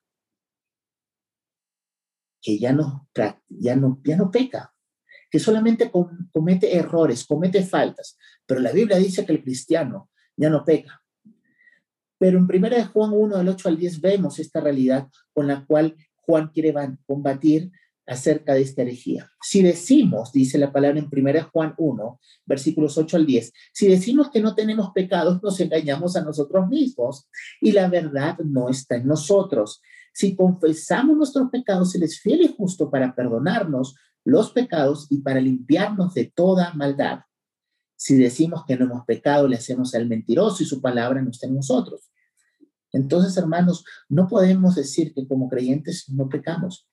Que 2.41 2.57
ya 2.57 2.73
no, 2.73 3.07
ya 3.47 3.75
no, 3.75 4.01
ya 4.03 4.17
no 4.17 4.31
peca 4.31 4.73
que 5.29 5.37
solamente 5.37 5.91
comete 6.31 6.75
errores, 6.75 7.27
comete 7.27 7.63
faltas, 7.63 8.17
pero 8.47 8.59
la 8.59 8.71
Biblia 8.71 8.97
dice 8.97 9.23
que 9.23 9.33
el 9.33 9.43
cristiano 9.43 10.09
ya 10.35 10.49
no 10.49 10.65
peca. 10.65 10.99
Pero 12.17 12.39
en 12.39 12.45
1 12.45 12.87
Juan 12.91 13.11
1, 13.13 13.37
del 13.37 13.49
8 13.49 13.69
al 13.69 13.77
10, 13.77 14.01
vemos 14.01 14.39
esta 14.39 14.61
realidad 14.61 15.09
con 15.31 15.45
la 15.45 15.63
cual 15.63 15.95
Juan 16.15 16.47
quiere 16.47 16.73
combatir 17.05 17.71
acerca 18.09 18.55
de 18.55 18.61
esta 18.61 18.81
herejía. 18.81 19.31
Si 19.39 19.61
decimos, 19.61 20.31
dice 20.31 20.57
la 20.57 20.73
palabra 20.73 20.99
en 20.99 21.09
1 21.11 21.49
Juan 21.53 21.75
1, 21.77 22.19
versículos 22.45 22.97
8 22.97 23.17
al 23.17 23.25
10, 23.25 23.53
si 23.71 23.87
decimos 23.87 24.31
que 24.31 24.41
no 24.41 24.55
tenemos 24.55 24.89
pecados, 24.93 25.41
nos 25.43 25.59
engañamos 25.59 26.15
a 26.15 26.23
nosotros 26.23 26.67
mismos 26.67 27.27
y 27.61 27.71
la 27.71 27.87
verdad 27.87 28.37
no 28.39 28.69
está 28.69 28.95
en 28.95 29.07
nosotros. 29.07 29.81
Si 30.11 30.35
confesamos 30.35 31.15
nuestros 31.15 31.49
pecados, 31.51 31.93
Él 31.93 32.03
es 32.03 32.19
fiel 32.19 32.41
y 32.41 32.55
justo 32.57 32.89
para 32.89 33.13
perdonarnos 33.13 33.95
los 34.25 34.51
pecados 34.51 35.07
y 35.11 35.21
para 35.21 35.39
limpiarnos 35.39 36.15
de 36.15 36.25
toda 36.33 36.73
maldad. 36.73 37.19
Si 37.95 38.15
decimos 38.15 38.63
que 38.65 38.75
no 38.75 38.85
hemos 38.85 39.05
pecado, 39.05 39.47
le 39.47 39.57
hacemos 39.57 39.93
al 39.93 40.07
mentiroso 40.07 40.63
y 40.63 40.65
su 40.65 40.81
palabra 40.81 41.21
no 41.21 41.29
está 41.29 41.45
en 41.45 41.55
nosotros. 41.55 42.09
Entonces, 42.91 43.37
hermanos, 43.37 43.85
no 44.07 44.27
podemos 44.27 44.73
decir 44.73 45.13
que 45.13 45.27
como 45.27 45.47
creyentes 45.47 46.09
no 46.09 46.27
pecamos. 46.27 46.88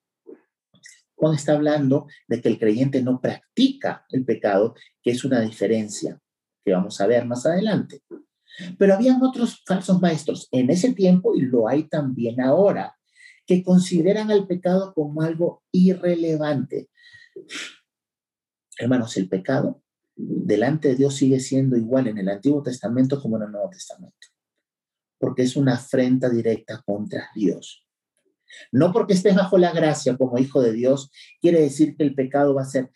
Juan 1.17 1.35
está 1.35 1.55
hablando 1.55 2.07
de 2.29 2.41
que 2.41 2.49
el 2.49 2.59
creyente 2.59 3.03
no 3.03 3.21
practica 3.21 4.07
el 4.11 4.25
pecado, 4.25 4.75
que 5.03 5.11
es 5.11 5.25
una 5.25 5.41
diferencia 5.41 6.21
que 6.65 6.73
vamos 6.73 7.01
a 7.01 7.07
ver 7.07 7.27
más 7.27 7.47
adelante. 7.47 8.03
Pero 8.79 8.95
habían 8.95 9.23
otros 9.23 9.63
falsos 9.67 10.01
maestros 10.01 10.49
en 10.53 10.71
ese 10.71 10.93
tiempo 10.93 11.35
y 11.35 11.43
lo 11.43 11.69
hay 11.69 11.89
también 11.89 12.41
ahora, 12.41 12.97
que 13.47 13.63
consideran 13.63 14.31
al 14.31 14.47
pecado 14.47 14.93
como 14.95 15.23
algo 15.23 15.63
irrelevante, 15.73 16.89
Hermanos, 18.79 19.17
el 19.17 19.29
pecado 19.29 19.83
delante 20.15 20.89
de 20.89 20.97
Dios 20.97 21.15
sigue 21.15 21.41
siendo 21.41 21.77
igual 21.77 22.09
en 22.09 22.19
el 22.19 22.29
Antiguo 22.29 22.63
Testamento 22.63 23.21
como 23.21 23.37
en 23.37 23.45
el 23.45 23.53
Nuevo 23.53 23.71
Testamento, 23.71 24.29
porque 25.19 25.43
es 25.43 25.57
una 25.57 25.75
afrenta 25.75 26.29
directa 26.29 26.83
contra 26.85 27.31
Dios. 27.35 27.86
No 28.73 28.93
porque 28.93 29.15
estés 29.15 29.35
bajo 29.35 29.59
la 29.59 29.73
gracia 29.73 30.17
como 30.17 30.39
hijo 30.39 30.61
de 30.61 30.73
Dios, 30.73 31.11
quiere 31.41 31.61
decir 31.61 31.97
que 31.97 32.05
el 32.05 32.15
pecado 32.15 32.55
va 32.55 32.63
a 32.63 32.67
ser, 32.67 32.91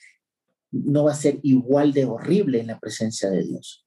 no 0.70 1.04
va 1.04 1.12
a 1.12 1.16
ser 1.16 1.40
igual 1.42 1.92
de 1.92 2.04
horrible 2.04 2.60
en 2.60 2.68
la 2.68 2.78
presencia 2.78 3.30
de 3.30 3.42
Dios. 3.42 3.86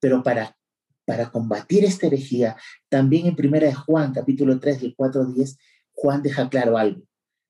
Pero 0.00 0.22
para, 0.22 0.56
para 1.04 1.30
combatir 1.30 1.84
esta 1.84 2.06
herejía, 2.06 2.56
también 2.88 3.26
en 3.26 3.36
primera 3.36 3.66
de 3.66 3.74
Juan, 3.74 4.12
capítulo 4.12 4.58
3, 4.58 4.80
del 4.80 4.94
4 4.96 5.26
10, 5.26 5.58
Juan 5.92 6.22
deja 6.22 6.48
claro 6.48 6.78
algo 6.78 7.02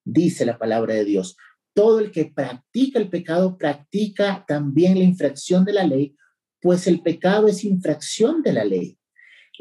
dice 0.04 0.44
la 0.44 0.58
palabra 0.58 0.94
de 0.94 1.04
Dios. 1.04 1.36
Todo 1.72 2.00
el 2.00 2.10
que 2.10 2.26
practica 2.26 2.98
el 2.98 3.08
pecado 3.08 3.56
practica 3.56 4.44
también 4.46 4.98
la 4.98 5.04
infracción 5.04 5.64
de 5.64 5.72
la 5.72 5.86
ley, 5.86 6.16
pues 6.60 6.86
el 6.86 7.00
pecado 7.02 7.48
es 7.48 7.64
infracción 7.64 8.42
de 8.42 8.52
la 8.52 8.64
ley. 8.64 8.98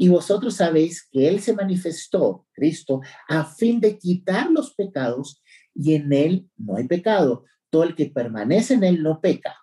Y 0.02 0.08
vosotros 0.08 0.56
sabéis 0.56 1.06
que 1.12 1.28
Él 1.28 1.42
se 1.42 1.54
manifestó, 1.54 2.48
Cristo, 2.54 3.02
a 3.28 3.44
fin 3.44 3.82
de 3.82 3.98
quitar 3.98 4.50
los 4.50 4.74
pecados 4.74 5.44
y 5.76 5.94
en 5.94 6.14
Él 6.14 6.50
no 6.56 6.78
hay 6.78 6.88
pecado. 6.88 7.44
Todo 7.70 7.84
el 7.84 7.96
que 7.96 8.06
permanece 8.06 8.76
en 8.76 8.86
Él 8.86 9.04
no 9.04 9.20
peca. 9.20 9.58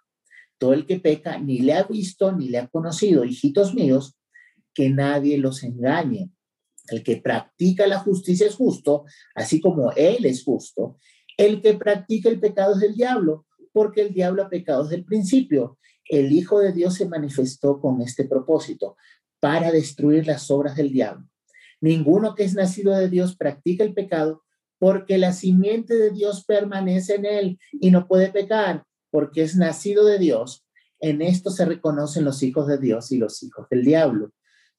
Todo 0.59 0.75
el 0.75 0.85
que 0.85 1.01
peca 1.01 1.39
ni 1.39 1.61
le 1.61 1.73
ha 1.73 1.85
visto 1.85 2.33
ni 2.33 2.51
le 2.51 2.59
ha 2.59 2.69
conocido, 2.69 3.25
hijitos 3.25 3.73
míos, 3.73 4.19
que 4.75 4.91
nadie 4.91 5.39
los 5.39 5.63
engañe. 5.63 6.31
El 6.89 7.03
que 7.03 7.17
practica 7.17 7.87
la 7.87 8.01
justicia 8.01 8.47
es 8.47 8.57
justo, 8.57 9.07
así 9.35 9.59
como 9.59 9.91
Él 9.93 10.27
es 10.27 10.45
justo. 10.45 10.99
El 11.39 11.63
que 11.63 11.73
practica 11.79 12.29
el 12.29 12.41
pecado 12.41 12.75
es 12.75 12.81
del 12.81 12.95
diablo, 12.95 13.47
porque 13.73 14.03
el 14.03 14.13
diablo 14.13 14.43
ha 14.43 14.51
pecado 14.51 14.83
desde 14.83 14.97
el 14.97 15.07
principio. 15.07 15.79
El 16.05 16.31
Hijo 16.31 16.61
de 16.61 16.73
Dios 16.73 16.95
se 16.95 17.09
manifestó 17.09 17.81
con 17.81 18.01
este 18.03 18.25
propósito, 18.27 18.97
para 19.41 19.71
destruir 19.71 20.27
las 20.27 20.51
obras 20.51 20.77
del 20.77 20.93
diablo. 20.93 21.29
Ninguno 21.81 22.35
que 22.35 22.45
es 22.45 22.55
nacido 22.55 22.95
de 22.95 23.09
Dios 23.09 23.37
practica 23.37 23.85
el 23.85 23.95
pecado, 23.95 24.45
porque 24.79 25.19
la 25.19 25.33
simiente 25.33 25.95
de 25.95 26.11
Dios 26.11 26.45
permanece 26.45 27.15
en 27.15 27.25
él 27.27 27.59
y 27.73 27.91
no 27.91 28.07
puede 28.07 28.31
pecar, 28.31 28.85
porque 29.11 29.43
es 29.43 29.57
nacido 29.57 30.05
de 30.05 30.19
Dios. 30.19 30.67
En 31.01 31.23
esto 31.23 31.51
se 31.51 31.65
reconocen 31.65 32.25
los 32.25 32.43
hijos 32.43 32.67
de 32.67 32.79
Dios 32.79 33.13
y 33.13 33.19
los 33.19 33.43
hijos 33.43 33.67
del 33.71 33.85
diablo. 33.85 34.33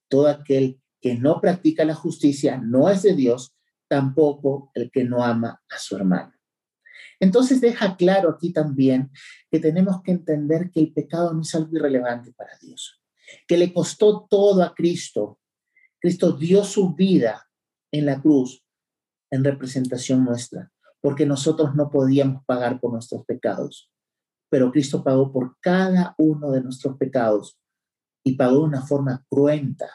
Todo 0.07 0.27
aquel 0.27 0.79
que 1.01 1.15
no 1.15 1.39
practica 1.41 1.85
la 1.85 1.95
justicia 1.95 2.59
no 2.63 2.89
es 2.89 3.03
de 3.03 3.15
Dios, 3.15 3.55
tampoco 3.87 4.71
el 4.73 4.91
que 4.91 5.03
no 5.03 5.23
ama 5.23 5.61
a 5.69 5.79
su 5.79 5.95
hermano. 5.95 6.33
Entonces 7.19 7.61
deja 7.61 7.95
claro 7.95 8.29
aquí 8.29 8.53
también 8.53 9.11
que 9.49 9.59
tenemos 9.59 10.01
que 10.03 10.11
entender 10.11 10.69
que 10.71 10.79
el 10.79 10.93
pecado 10.93 11.33
no 11.33 11.41
es 11.41 11.55
algo 11.55 11.75
irrelevante 11.75 12.31
para 12.33 12.51
Dios, 12.61 12.96
que 13.47 13.57
le 13.57 13.73
costó 13.73 14.27
todo 14.29 14.63
a 14.63 14.73
Cristo. 14.73 15.39
Cristo 15.99 16.33
dio 16.33 16.63
su 16.63 16.93
vida 16.93 17.49
en 17.91 18.05
la 18.05 18.21
cruz 18.21 18.63
en 19.31 19.43
representación 19.43 20.23
nuestra, 20.23 20.71
porque 21.01 21.25
nosotros 21.25 21.75
no 21.75 21.89
podíamos 21.89 22.43
pagar 22.45 22.79
por 22.79 22.93
nuestros 22.93 23.25
pecados, 23.25 23.91
pero 24.49 24.71
Cristo 24.71 25.03
pagó 25.03 25.31
por 25.31 25.57
cada 25.59 26.15
uno 26.17 26.51
de 26.51 26.61
nuestros 26.61 26.97
pecados 26.97 27.59
y 28.23 28.35
pagó 28.35 28.59
de 28.59 28.63
una 28.63 28.81
forma 28.81 29.25
cruenta, 29.29 29.89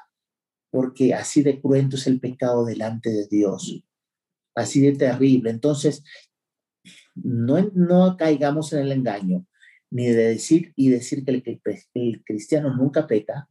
porque 0.71 1.15
así 1.15 1.43
de 1.43 1.61
cruento 1.61 1.97
es 1.97 2.07
el 2.07 2.21
pecado 2.21 2.65
delante 2.65 3.11
de 3.11 3.27
Dios, 3.27 3.83
así 4.55 4.81
de 4.81 4.93
terrible. 4.93 5.51
Entonces, 5.51 6.05
no, 7.15 7.59
no 7.75 8.17
caigamos 8.17 8.73
en 8.73 8.81
el 8.81 8.93
engaño, 8.93 9.47
ni 9.92 10.06
de 10.06 10.28
decir 10.28 10.72
y 10.75 10.88
decir 10.88 11.22
que 11.22 11.61
el, 11.94 12.25
cristiano 12.25 12.75
nunca 12.75 13.06
peca, 13.06 13.49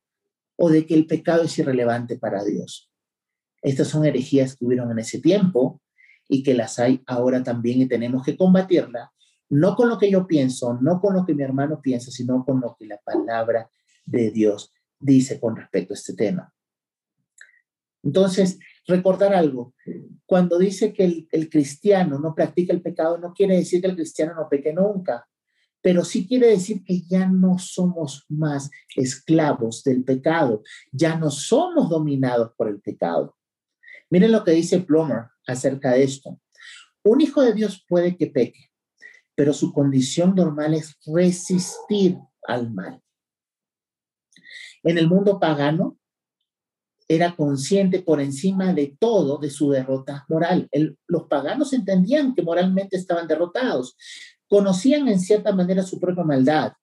o 0.57 0.69
de 0.69 0.87
que 0.87 0.95
el 0.95 1.05
pecado 1.05 1.43
es 1.43 1.57
irrelevante 1.59 2.17
para 2.17 2.43
Dios. 2.43 2.91
Estas 3.61 3.87
son 3.87 4.05
herejías 4.05 4.55
que 4.55 4.65
hubieron 4.65 4.91
en 4.91 4.99
ese 4.99 5.19
tiempo 5.19 5.81
y 6.27 6.41
que 6.41 6.55
las 6.55 6.79
hay 6.79 7.03
ahora 7.05 7.43
también 7.43 7.81
y 7.81 7.87
tenemos 7.87 8.25
que 8.25 8.35
combatirla, 8.35 9.11
no 9.49 9.75
con 9.75 9.87
lo 9.87 9.99
que 9.99 10.09
yo 10.09 10.25
pienso, 10.25 10.79
no 10.81 10.99
con 10.99 11.13
lo 11.13 11.25
que 11.25 11.35
mi 11.35 11.43
hermano 11.43 11.79
piensa, 11.79 12.09
sino 12.09 12.43
con 12.43 12.59
lo 12.59 12.75
que 12.75 12.87
la 12.87 12.97
palabra 12.97 13.69
de 14.05 14.31
Dios 14.31 14.73
dice 14.99 15.39
con 15.39 15.55
respecto 15.55 15.93
a 15.93 15.97
este 15.97 16.15
tema. 16.15 16.51
Entonces, 18.03 18.57
recordar 18.87 19.35
algo, 19.35 19.75
cuando 20.25 20.57
dice 20.57 20.91
que 20.91 21.03
el, 21.03 21.27
el, 21.31 21.49
cristiano 21.49 22.17
no 22.17 22.33
practica 22.33 22.73
el 22.73 22.81
pecado, 22.81 23.19
no 23.19 23.31
quiere 23.31 23.57
decir 23.57 23.79
que 23.79 23.87
el 23.87 23.95
cristiano 23.95 24.33
no 24.33 24.49
peque 24.49 24.73
nunca, 24.73 25.27
pero 25.81 26.05
sí 26.05 26.27
quiere 26.27 26.47
decir 26.47 26.83
que 26.83 27.01
ya 27.01 27.27
no 27.27 27.57
somos 27.57 28.25
más 28.29 28.69
esclavos 28.95 29.83
del 29.83 30.03
pecado, 30.03 30.63
ya 30.91 31.15
no 31.15 31.31
somos 31.31 31.89
dominados 31.89 32.51
por 32.55 32.67
el 32.69 32.79
pecado. 32.79 33.35
Miren 34.09 34.31
lo 34.31 34.43
que 34.43 34.51
dice 34.51 34.79
Plummer 34.79 35.25
acerca 35.47 35.91
de 35.91 36.03
esto. 36.03 36.39
Un 37.03 37.21
hijo 37.21 37.41
de 37.41 37.53
Dios 37.53 37.83
puede 37.87 38.15
que 38.15 38.27
peque, 38.27 38.69
pero 39.35 39.53
su 39.53 39.73
condición 39.73 40.35
normal 40.35 40.75
es 40.75 40.97
resistir 41.05 42.17
al 42.47 42.71
mal. 42.71 43.01
En 44.83 44.97
el 44.97 45.07
mundo 45.07 45.39
pagano, 45.39 45.97
era 47.07 47.35
consciente 47.35 48.01
por 48.01 48.21
encima 48.21 48.73
de 48.73 48.95
todo 48.97 49.37
de 49.37 49.49
su 49.49 49.69
derrota 49.69 50.25
moral. 50.29 50.69
los 51.07 51.23
paganos 51.27 51.73
entendían 51.73 52.33
que 52.33 52.41
moralmente 52.41 52.95
estaban 52.95 53.27
derrotados, 53.27 53.97
conocían 54.51 55.07
en 55.07 55.21
cierta 55.21 55.53
manera 55.55 55.81
su 55.81 55.97
propia 55.97 56.25
maldad 56.25 56.73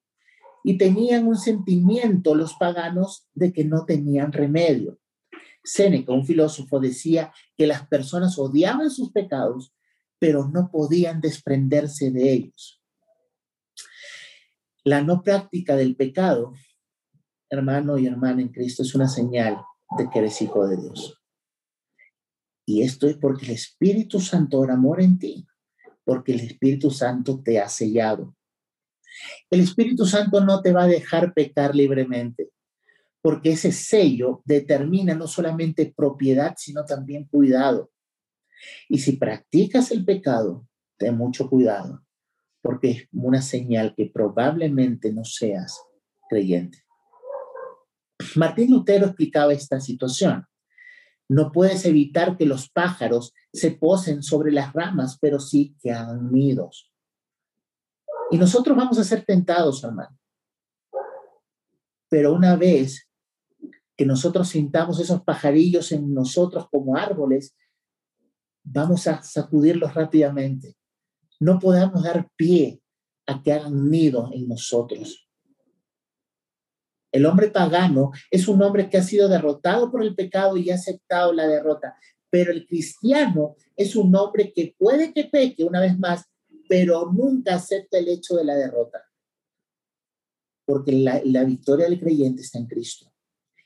y 0.63 0.79
tenían 0.79 1.27
un 1.27 1.37
sentimiento 1.37 2.33
los 2.33 2.55
paganos 2.55 3.29
de 3.35 3.53
que 3.53 3.63
no 3.63 3.85
tenían 3.85 4.33
remedio. 4.33 4.97
Séneca, 5.63 6.11
un 6.11 6.25
filósofo, 6.25 6.79
decía 6.79 7.31
que 7.55 7.67
las 7.67 7.87
personas 7.87 8.39
odiaban 8.39 8.89
sus 8.89 9.11
pecados, 9.11 9.71
pero 10.17 10.47
no 10.47 10.71
podían 10.71 11.21
desprenderse 11.21 12.09
de 12.09 12.33
ellos. 12.33 12.81
La 14.83 15.03
no 15.03 15.21
práctica 15.21 15.75
del 15.75 15.95
pecado, 15.95 16.55
hermano 17.51 17.99
y 17.99 18.07
hermana 18.07 18.41
en 18.41 18.49
Cristo, 18.49 18.81
es 18.81 18.95
una 18.95 19.07
señal 19.07 19.61
de 19.95 20.09
que 20.09 20.17
eres 20.17 20.41
hijo 20.41 20.67
de 20.67 20.75
Dios. 20.75 21.21
Y 22.65 22.81
esto 22.81 23.07
es 23.07 23.15
porque 23.17 23.45
el 23.45 23.51
Espíritu 23.51 24.19
Santo 24.19 24.57
ora 24.57 24.73
amor 24.73 25.01
en 25.01 25.19
ti, 25.19 25.45
porque 26.09 26.31
el 26.31 26.39
Espíritu 26.39 26.89
Santo 26.89 27.39
te 27.39 27.59
ha 27.59 27.69
sellado. 27.69 28.35
El 29.47 29.59
Espíritu 29.59 30.07
Santo 30.07 30.43
no 30.43 30.59
te 30.59 30.73
va 30.73 30.85
a 30.85 30.87
dejar 30.87 31.35
pecar 31.35 31.75
libremente 31.75 32.49
porque 33.21 33.51
ese 33.51 33.71
sello 33.71 34.41
determina 34.43 35.13
no 35.13 35.27
solamente 35.27 35.93
propiedad, 35.95 36.55
sino 36.57 36.83
también 36.83 37.25
cuidado. 37.25 37.91
Y 38.87 38.97
si 38.97 39.17
practicas 39.17 39.91
el 39.91 40.03
pecado, 40.03 40.67
ten 40.97 41.15
mucho 41.15 41.47
cuidado, 41.47 42.03
porque 42.63 42.89
es 42.89 43.07
una 43.11 43.43
señal 43.43 43.93
que 43.95 44.07
probablemente 44.07 45.13
no 45.13 45.23
seas 45.23 45.79
creyente. 46.27 46.79
Martín 48.35 48.71
Lutero 48.71 49.05
explicaba 49.05 49.53
esta 49.53 49.79
situación. 49.79 50.43
No 51.29 51.51
puedes 51.51 51.85
evitar 51.85 52.37
que 52.37 52.45
los 52.45 52.69
pájaros 52.69 53.33
se 53.53 53.71
posen 53.71 54.23
sobre 54.23 54.51
las 54.51 54.73
ramas, 54.73 55.17
pero 55.21 55.39
sí 55.39 55.75
que 55.79 55.91
hagan 55.91 56.31
nidos. 56.31 56.91
Y 58.31 58.37
nosotros 58.37 58.75
vamos 58.75 58.97
a 58.97 59.03
ser 59.03 59.23
tentados, 59.25 59.83
hermano. 59.83 60.17
Pero 62.09 62.33
una 62.33 62.55
vez 62.55 63.07
que 63.95 64.05
nosotros 64.05 64.49
sintamos 64.49 64.99
esos 64.99 65.21
pajarillos 65.23 65.91
en 65.91 66.13
nosotros 66.13 66.67
como 66.71 66.95
árboles, 66.95 67.55
vamos 68.63 69.07
a 69.07 69.21
sacudirlos 69.21 69.93
rápidamente. 69.93 70.75
No 71.39 71.59
podemos 71.59 72.03
dar 72.03 72.27
pie 72.35 72.81
a 73.27 73.41
que 73.43 73.53
hagan 73.53 73.89
nido 73.89 74.29
en 74.33 74.47
nosotros. 74.47 75.28
El 77.11 77.25
hombre 77.25 77.49
pagano 77.49 78.11
es 78.29 78.47
un 78.47 78.61
hombre 78.61 78.89
que 78.89 78.97
ha 78.97 79.03
sido 79.03 79.27
derrotado 79.27 79.91
por 79.91 80.03
el 80.03 80.15
pecado 80.15 80.57
y 80.57 80.69
ha 80.69 80.75
aceptado 80.75 81.33
la 81.33 81.47
derrota, 81.47 81.95
pero 82.29 82.51
el 82.51 82.67
cristiano 82.67 83.55
es 83.75 83.95
un 83.95 84.15
hombre 84.15 84.53
que 84.53 84.75
puede 84.77 85.13
que 85.13 85.25
peque 85.25 85.63
una 85.63 85.81
vez 85.81 85.97
más, 85.97 86.25
pero 86.67 87.11
nunca 87.11 87.55
acepta 87.55 87.97
el 87.97 88.09
hecho 88.09 88.35
de 88.35 88.43
la 88.43 88.55
derrota, 88.55 89.03
porque 90.65 90.91
la, 90.91 91.19
la 91.25 91.43
victoria 91.43 91.89
del 91.89 91.99
creyente 91.99 92.43
está 92.43 92.59
en 92.59 92.67
Cristo. 92.67 93.11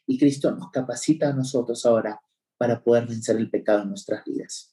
Y 0.06 0.18
Cristo 0.18 0.52
nos 0.52 0.72
capacita 0.72 1.30
a 1.30 1.34
nosotros 1.34 1.86
ahora 1.86 2.22
para 2.58 2.82
poder 2.82 3.08
vencer 3.08 3.36
el 3.38 3.50
pecado 3.50 3.84
en 3.84 3.90
nuestras 3.90 4.24
vidas. 4.24 4.73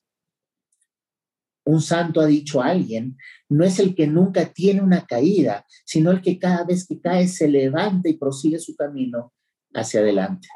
Un 1.65 1.81
santo 1.81 2.21
ha 2.21 2.27
dicho 2.27 2.63
a 2.63 2.69
alguien, 2.69 3.17
no 3.49 3.65
es 3.65 3.79
el 3.79 3.95
que 3.95 4.07
nunca 4.07 4.47
tiene 4.53 4.81
una 4.81 5.07
caída, 5.07 5.67
sino 5.85 6.11
el 6.11 6.23
que 6.23 6.39
cada 6.39 6.65
vez 6.65 6.87
que 6.87 7.01
cae 7.01 7.29
se 7.29 7.49
levanta 7.49 8.09
y 8.09 8.17
prosigue 8.17 8.59
su 8.59 8.75
camino 8.75 9.33
hacia 9.75 10.01
adelante. 10.01 10.49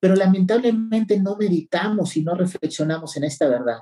Pero 0.00 0.14
lamentablemente 0.14 1.18
no 1.18 1.36
meditamos 1.36 2.16
y 2.16 2.22
no 2.22 2.34
reflexionamos 2.34 3.16
en 3.16 3.24
esta 3.24 3.48
verdad. 3.48 3.80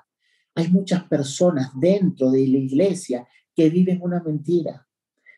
Hay 0.55 0.69
muchas 0.69 1.05
personas 1.05 1.71
dentro 1.75 2.31
de 2.31 2.47
la 2.47 2.59
iglesia 2.59 3.27
que 3.55 3.71
viven 3.71 4.01
una 4.03 4.23
mentira, 4.23 4.87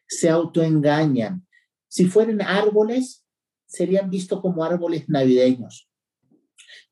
se 0.07 0.29
autoengañan. 0.29 1.47
Si 1.89 2.07
fueran 2.07 2.43
árboles, 2.43 3.25
serían 3.67 4.11
vistos 4.11 4.41
como 4.41 4.65
árboles 4.65 5.09
navideños. 5.09 5.89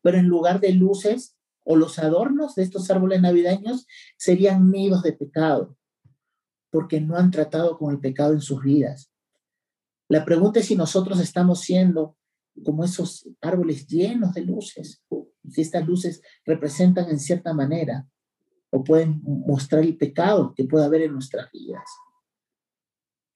Pero 0.00 0.18
en 0.18 0.26
lugar 0.26 0.60
de 0.60 0.72
luces 0.72 1.36
o 1.64 1.76
los 1.76 1.98
adornos 1.98 2.54
de 2.54 2.62
estos 2.62 2.90
árboles 2.90 3.20
navideños, 3.20 3.86
serían 4.16 4.70
nidos 4.70 5.02
de 5.02 5.12
pecado, 5.12 5.76
porque 6.70 7.00
no 7.00 7.16
han 7.16 7.30
tratado 7.30 7.78
con 7.78 7.92
el 7.92 8.00
pecado 8.00 8.32
en 8.32 8.40
sus 8.40 8.62
vidas. 8.62 9.12
La 10.08 10.24
pregunta 10.24 10.60
es 10.60 10.66
si 10.66 10.76
nosotros 10.76 11.20
estamos 11.20 11.60
siendo 11.60 12.16
como 12.64 12.84
esos 12.84 13.28
árboles 13.40 13.86
llenos 13.86 14.34
de 14.34 14.42
luces, 14.42 15.02
si 15.48 15.60
estas 15.62 15.86
luces 15.86 16.22
representan 16.44 17.08
en 17.08 17.18
cierta 17.18 17.54
manera 17.54 18.06
o 18.70 18.84
pueden 18.84 19.22
mostrar 19.24 19.82
el 19.82 19.96
pecado 19.96 20.54
que 20.54 20.64
puede 20.64 20.84
haber 20.84 21.02
en 21.02 21.12
nuestras 21.12 21.50
vidas. 21.50 21.88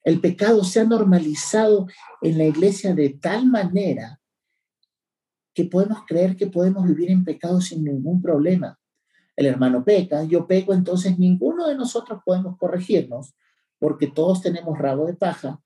El 0.03 0.21
pecado 0.21 0.63
se 0.63 0.79
ha 0.79 0.83
normalizado 0.83 1.87
en 2.21 2.37
la 2.37 2.45
iglesia 2.45 2.95
de 2.95 3.09
tal 3.09 3.45
manera 3.45 4.21
que 5.57 5.65
podemos 5.65 6.05
creer 6.05 6.37
que 6.37 6.45
podemos 6.45 6.85
vivir 6.85 7.09
en 7.09 7.25
pecado 7.25 7.59
sin 7.61 7.83
ningún 7.83 8.21
problema. 8.21 8.79
El 9.35 9.47
hermano 9.47 9.83
peca, 9.83 10.23
yo 10.23 10.45
peco, 10.45 10.71
entonces 10.71 11.17
ninguno 11.17 11.65
de 11.65 11.73
nosotros 11.73 12.21
podemos 12.23 12.57
corregirnos 12.59 13.33
porque 13.79 14.05
todos 14.05 14.43
tenemos 14.43 14.77
rabo 14.77 15.07
de 15.07 15.15
paja 15.15 15.59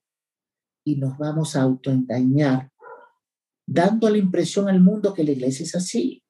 y 0.85 0.95
nos 0.95 1.17
vamos 1.17 1.57
a 1.57 1.63
autoengañar, 1.63 2.71
dando 3.67 4.09
la 4.09 4.17
impresión 4.17 4.69
al 4.69 4.79
mundo 4.79 5.13
que 5.13 5.25
la 5.25 5.31
iglesia 5.31 5.65
es 5.65 5.75
así. 5.75 6.23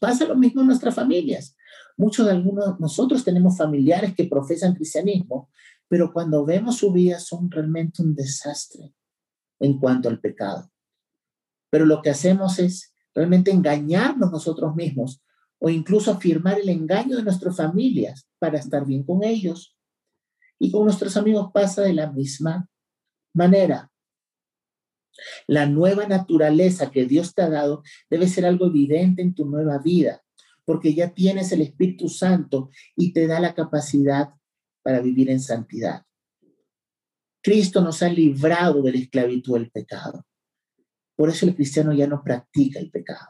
Pasa 0.00 0.26
lo 0.26 0.34
mismo 0.34 0.62
en 0.62 0.66
nuestras 0.66 0.96
familias. 0.96 1.56
Muchos 1.96 2.26
de 2.26 2.32
algunos 2.32 2.80
nosotros 2.80 3.22
tenemos 3.22 3.56
familiares 3.56 4.12
que 4.16 4.24
profesan 4.24 4.74
cristianismo, 4.74 5.50
pero 5.86 6.12
cuando 6.12 6.44
vemos 6.44 6.78
su 6.78 6.92
vida 6.92 7.20
son 7.20 7.48
realmente 7.48 8.02
un 8.02 8.16
desastre 8.16 8.92
en 9.60 9.78
cuanto 9.78 10.08
al 10.08 10.18
pecado. 10.18 10.68
Pero 11.70 11.86
lo 11.86 12.02
que 12.02 12.10
hacemos 12.10 12.58
es 12.58 12.94
realmente 13.14 13.50
engañarnos 13.50 14.30
nosotros 14.30 14.74
mismos 14.74 15.22
o 15.58 15.68
incluso 15.68 16.12
afirmar 16.12 16.60
el 16.60 16.68
engaño 16.68 17.16
de 17.16 17.22
nuestras 17.22 17.56
familias 17.56 18.28
para 18.38 18.58
estar 18.58 18.86
bien 18.86 19.02
con 19.02 19.24
ellos. 19.24 19.76
Y 20.58 20.70
con 20.70 20.84
nuestros 20.84 21.16
amigos 21.16 21.50
pasa 21.52 21.82
de 21.82 21.94
la 21.94 22.10
misma 22.10 22.68
manera. 23.34 23.90
La 25.46 25.66
nueva 25.66 26.06
naturaleza 26.06 26.90
que 26.90 27.06
Dios 27.06 27.34
te 27.34 27.42
ha 27.42 27.50
dado 27.50 27.82
debe 28.08 28.28
ser 28.28 28.46
algo 28.46 28.66
evidente 28.66 29.22
en 29.22 29.34
tu 29.34 29.46
nueva 29.46 29.78
vida, 29.78 30.22
porque 30.64 30.94
ya 30.94 31.12
tienes 31.12 31.50
el 31.52 31.62
Espíritu 31.62 32.08
Santo 32.08 32.70
y 32.94 33.12
te 33.12 33.26
da 33.26 33.40
la 33.40 33.54
capacidad 33.54 34.30
para 34.82 35.00
vivir 35.00 35.30
en 35.30 35.40
santidad. 35.40 36.04
Cristo 37.42 37.80
nos 37.80 38.02
ha 38.02 38.08
librado 38.08 38.82
de 38.82 38.92
la 38.92 38.98
esclavitud 38.98 39.54
del 39.54 39.70
pecado. 39.70 40.24
Por 41.18 41.30
eso 41.30 41.46
el 41.46 41.56
cristiano 41.56 41.92
ya 41.92 42.06
no 42.06 42.22
practica 42.22 42.78
el 42.78 42.92
pecado. 42.92 43.26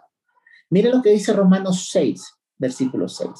Mire 0.68 0.90
lo 0.90 1.00
que 1.00 1.08
dice 1.08 1.32
Romanos 1.32 1.88
6, 1.90 2.22
versículo 2.58 3.08
6. 3.08 3.30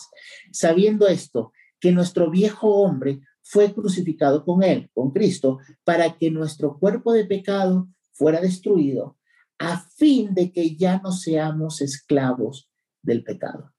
Sabiendo 0.53 1.07
esto, 1.07 1.53
que 1.79 1.93
nuestro 1.93 2.31
viejo 2.31 2.77
hombre 2.77 3.21
fue 3.43 3.75
crucificado 3.75 4.47
con 4.47 4.63
él, 4.63 4.91
con 4.95 5.11
Cristo, 5.11 5.59
para 5.85 6.17
que 6.17 6.31
nuestro 6.31 6.79
cuerpo 6.79 7.13
de 7.13 7.27
pecado 7.27 7.89
fuera 8.13 8.41
destruido, 8.41 9.19
a 9.59 9.87
fin 9.97 10.33
de 10.33 10.51
que 10.51 10.77
ya 10.77 10.99
no 10.99 11.13
seamos 11.13 11.83
esclavos 11.83 12.71
del 13.03 13.25
pecado. 13.25 13.75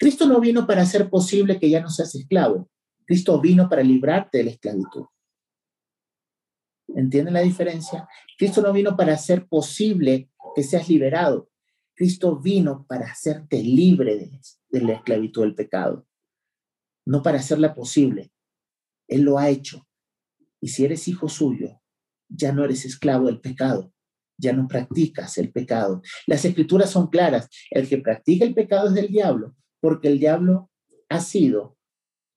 Cristo 0.00 0.26
no 0.26 0.40
vino 0.40 0.66
para 0.66 0.82
hacer 0.82 1.08
posible 1.10 1.60
que 1.60 1.70
ya 1.70 1.80
no 1.80 1.90
seas 1.90 2.12
esclavo. 2.16 2.68
Cristo 3.06 3.40
vino 3.40 3.68
para 3.68 3.84
librarte 3.84 4.38
de 4.38 4.44
la 4.44 4.50
esclavitud. 4.50 5.04
¿Entienden 6.94 7.34
la 7.34 7.40
diferencia? 7.40 8.08
Cristo 8.38 8.60
no 8.60 8.72
vino 8.72 8.96
para 8.96 9.14
hacer 9.14 9.46
posible 9.46 10.30
que 10.54 10.62
seas 10.62 10.88
liberado. 10.88 11.50
Cristo 11.94 12.38
vino 12.38 12.86
para 12.88 13.06
hacerte 13.06 13.62
libre 13.62 14.16
de, 14.16 14.40
de 14.70 14.80
la 14.80 14.94
esclavitud 14.94 15.42
del 15.42 15.54
pecado, 15.54 16.06
no 17.06 17.22
para 17.22 17.38
hacerla 17.38 17.74
posible. 17.74 18.32
Él 19.08 19.22
lo 19.22 19.38
ha 19.38 19.48
hecho. 19.48 19.86
Y 20.60 20.68
si 20.68 20.84
eres 20.84 21.06
hijo 21.08 21.28
suyo, 21.28 21.80
ya 22.28 22.52
no 22.52 22.64
eres 22.64 22.84
esclavo 22.84 23.26
del 23.26 23.40
pecado, 23.40 23.92
ya 24.38 24.52
no 24.52 24.66
practicas 24.66 25.36
el 25.38 25.52
pecado. 25.52 26.02
Las 26.26 26.44
escrituras 26.44 26.90
son 26.90 27.08
claras. 27.08 27.48
El 27.70 27.88
que 27.88 27.98
practica 27.98 28.44
el 28.44 28.54
pecado 28.54 28.88
es 28.88 28.94
del 28.94 29.08
diablo, 29.08 29.54
porque 29.80 30.08
el 30.08 30.18
diablo 30.18 30.70
ha 31.08 31.20
sido, 31.20 31.76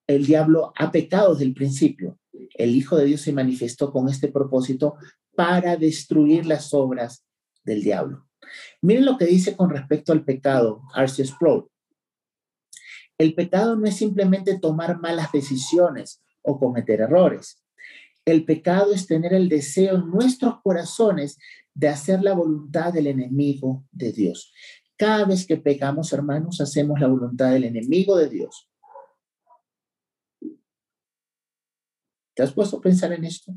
el 0.07 0.25
diablo 0.25 0.73
ha 0.77 0.91
pecado 0.91 1.33
desde 1.33 1.45
el 1.45 1.53
principio. 1.53 2.19
El 2.53 2.75
Hijo 2.75 2.97
de 2.97 3.05
Dios 3.05 3.21
se 3.21 3.33
manifestó 3.33 3.91
con 3.91 4.09
este 4.09 4.27
propósito 4.27 4.95
para 5.35 5.77
destruir 5.77 6.45
las 6.45 6.73
obras 6.73 7.25
del 7.63 7.81
diablo. 7.83 8.27
Miren 8.81 9.05
lo 9.05 9.17
que 9.17 9.25
dice 9.25 9.55
con 9.55 9.69
respecto 9.69 10.11
al 10.11 10.23
pecado, 10.23 10.83
Arceus 10.93 11.29
Sproul. 11.29 11.67
El 13.17 13.33
pecado 13.33 13.75
no 13.75 13.85
es 13.85 13.95
simplemente 13.95 14.59
tomar 14.59 14.99
malas 14.99 15.31
decisiones 15.31 16.21
o 16.41 16.59
cometer 16.59 17.01
errores. 17.01 17.63
El 18.25 18.43
pecado 18.43 18.93
es 18.93 19.07
tener 19.07 19.33
el 19.33 19.49
deseo 19.49 19.95
en 19.95 20.09
nuestros 20.09 20.61
corazones 20.61 21.37
de 21.73 21.89
hacer 21.89 22.21
la 22.23 22.33
voluntad 22.33 22.91
del 22.91 23.07
enemigo 23.07 23.85
de 23.91 24.11
Dios. 24.11 24.53
Cada 24.97 25.25
vez 25.25 25.45
que 25.45 25.57
pecamos, 25.57 26.11
hermanos, 26.13 26.61
hacemos 26.61 26.99
la 26.99 27.07
voluntad 27.07 27.51
del 27.51 27.65
enemigo 27.65 28.17
de 28.17 28.29
Dios. 28.29 28.69
¿Te 32.35 32.43
has 32.43 32.53
puesto 32.53 32.77
a 32.77 32.81
pensar 32.81 33.13
en 33.13 33.23
esto? 33.23 33.53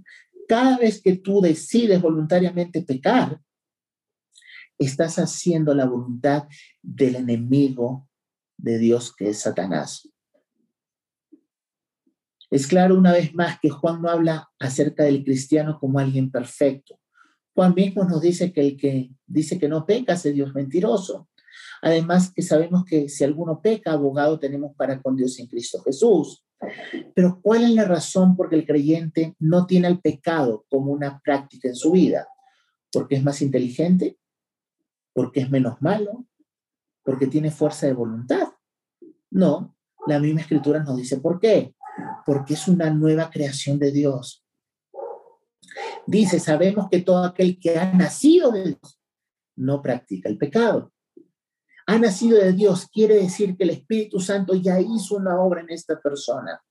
Cada 0.48 0.78
vez 0.78 1.02
que 1.02 1.16
tú 1.16 1.40
decides 1.40 2.00
voluntariamente 2.00 2.82
pecar, 2.82 3.40
estás 4.78 5.18
haciendo 5.18 5.74
la 5.74 5.84
voluntad 5.84 6.44
del 6.80 7.16
enemigo 7.16 8.08
de 8.56 8.78
Dios 8.78 9.14
que 9.14 9.30
es 9.30 9.40
Satanás. 9.40 10.08
Es 12.50 12.66
claro 12.66 12.96
una 12.96 13.12
vez 13.12 13.34
más 13.34 13.58
que 13.60 13.68
Juan 13.68 14.00
no 14.00 14.08
habla 14.08 14.48
acerca 14.58 15.04
del 15.04 15.22
cristiano 15.22 15.78
como 15.78 15.98
alguien 15.98 16.30
perfecto. 16.30 16.98
Juan 17.54 17.74
mismo 17.74 18.04
nos 18.04 18.22
dice 18.22 18.52
que 18.52 18.60
el 18.60 18.76
que 18.76 19.10
dice 19.26 19.58
que 19.58 19.68
no 19.68 19.84
peca 19.84 20.14
es 20.14 20.22
Dios 20.22 20.54
mentiroso. 20.54 21.28
Además 21.82 22.32
que 22.32 22.42
sabemos 22.42 22.84
que 22.84 23.08
si 23.08 23.24
alguno 23.24 23.60
peca, 23.60 23.92
abogado 23.92 24.38
tenemos 24.38 24.74
para 24.76 25.02
con 25.02 25.16
Dios 25.16 25.38
en 25.38 25.46
Cristo 25.46 25.82
Jesús. 25.82 26.44
Pero 27.14 27.40
¿cuál 27.40 27.64
es 27.64 27.70
la 27.70 27.84
razón 27.84 28.36
por 28.36 28.48
que 28.48 28.56
el 28.56 28.66
creyente 28.66 29.34
no 29.38 29.66
tiene 29.66 29.88
el 29.88 30.00
pecado 30.00 30.64
como 30.68 30.92
una 30.92 31.20
práctica 31.20 31.68
en 31.68 31.76
su 31.76 31.92
vida? 31.92 32.28
¿Porque 32.92 33.16
es 33.16 33.22
más 33.22 33.42
inteligente? 33.42 34.18
¿Porque 35.12 35.40
es 35.40 35.50
menos 35.50 35.80
malo? 35.80 36.26
¿Porque 37.02 37.26
tiene 37.26 37.50
fuerza 37.50 37.86
de 37.86 37.92
voluntad? 37.92 38.48
No, 39.30 39.76
la 40.06 40.18
misma 40.18 40.40
escritura 40.40 40.82
nos 40.82 40.96
dice 40.96 41.18
por 41.18 41.38
qué. 41.38 41.74
Porque 42.24 42.54
es 42.54 42.68
una 42.68 42.90
nueva 42.90 43.30
creación 43.30 43.78
de 43.78 43.92
Dios. 43.92 44.44
Dice, 46.06 46.38
sabemos 46.40 46.88
que 46.90 47.00
todo 47.00 47.24
aquel 47.24 47.58
que 47.58 47.78
ha 47.78 47.92
nacido 47.92 48.50
de 48.50 48.64
Dios 48.64 49.00
no 49.56 49.82
practica 49.82 50.28
el 50.28 50.38
pecado. 50.38 50.92
Ha 51.88 51.98
nacido 51.98 52.36
de 52.36 52.52
Dios 52.52 52.86
quiere 52.92 53.14
decir 53.14 53.56
que 53.56 53.64
el 53.64 53.70
Espíritu 53.70 54.20
Santo 54.20 54.54
ya 54.54 54.78
hizo 54.78 55.16
una 55.16 55.40
obra 55.40 55.62
en 55.62 55.70
esta 55.70 55.98
persona. 55.98 56.62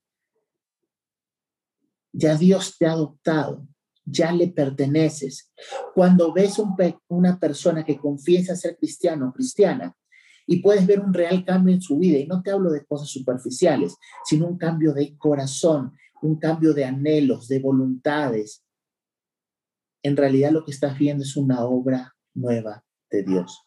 Ya 2.13 2.35
Dios 2.35 2.77
te 2.77 2.85
ha 2.85 2.91
adoptado, 2.91 3.67
ya 4.05 4.31
le 4.31 4.49
perteneces. 4.49 5.51
Cuando 5.95 6.31
ves 6.31 6.59
un 6.59 6.75
una 7.07 7.39
persona 7.39 7.83
que 7.83 7.97
confiesa 7.97 8.55
ser 8.55 8.77
cristiano 8.77 9.29
o 9.29 9.33
cristiana, 9.33 9.97
y 10.45 10.61
puedes 10.61 10.85
ver 10.85 10.99
un 10.99 11.11
real 11.11 11.43
cambio 11.43 11.73
en 11.73 11.81
su 11.81 11.97
vida. 11.97 12.19
Y 12.19 12.27
no 12.27 12.43
te 12.43 12.51
hablo 12.51 12.69
de 12.69 12.85
cosas 12.85 13.09
superficiales, 13.09 13.97
sino 14.23 14.45
un 14.45 14.57
cambio 14.59 14.93
de 14.93 15.17
corazón, 15.17 15.93
un 16.21 16.37
cambio 16.37 16.75
de 16.75 16.85
anhelos, 16.85 17.47
de 17.47 17.59
voluntades. 17.59 18.63
En 20.03 20.15
realidad 20.15 20.51
lo 20.51 20.63
que 20.63 20.71
estás 20.71 20.95
viendo 20.99 21.23
es 21.23 21.35
una 21.35 21.65
obra 21.65 22.15
nueva 22.35 22.85
de 23.09 23.23
Dios. 23.23 23.66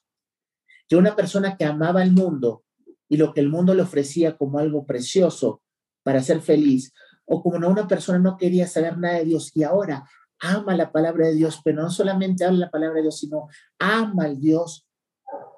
Que 0.91 0.97
una 0.97 1.17
persona 1.17 1.57
que 1.57 1.65
amaba 1.65 2.03
el 2.03 2.13
mundo 2.13 2.65
y 3.09 3.17
lo 3.17 3.33
que 3.33 3.41
el 3.41 3.49
mundo 3.49 3.73
le 3.73 3.81
ofrecía 3.81 4.37
como 4.37 4.59
algo 4.59 4.85
precioso 4.85 5.63
para 6.03 6.23
ser 6.23 6.43
feliz, 6.43 6.93
o 7.25 7.43
como 7.43 7.67
una 7.67 7.89
persona 7.89 8.19
no 8.19 8.37
quería 8.37 8.67
saber 8.67 8.99
nada 8.99 9.19
de 9.19 9.25
Dios 9.25 9.51
y 9.55 9.63
ahora 9.63 10.05
ama 10.41 10.77
la 10.77 10.93
palabra 10.93 11.29
de 11.29 11.35
Dios, 11.35 11.63
pero 11.65 11.81
no 11.81 11.91
solamente 11.91 12.45
habla 12.45 12.67
la 12.67 12.71
palabra 12.71 12.97
de 12.97 13.03
Dios, 13.03 13.21
sino 13.21 13.49
ama 13.79 14.25
al 14.25 14.39
Dios 14.39 14.87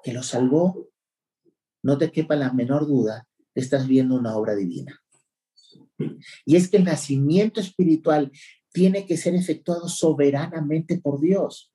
que 0.03 0.13
lo 0.13 0.23
salvó 0.23 0.93
no 1.83 1.97
te 1.97 2.11
quepa 2.11 2.35
la 2.35 2.51
menor 2.51 2.87
duda, 2.87 3.27
estás 3.53 3.87
viendo 3.87 4.15
una 4.15 4.35
obra 4.35 4.55
divina. 4.55 4.99
Y 6.45 6.55
es 6.55 6.69
que 6.69 6.77
el 6.77 6.85
nacimiento 6.85 7.59
espiritual 7.59 8.31
tiene 8.71 9.05
que 9.05 9.17
ser 9.17 9.35
efectuado 9.35 9.87
soberanamente 9.87 10.99
por 10.99 11.19
Dios. 11.19 11.72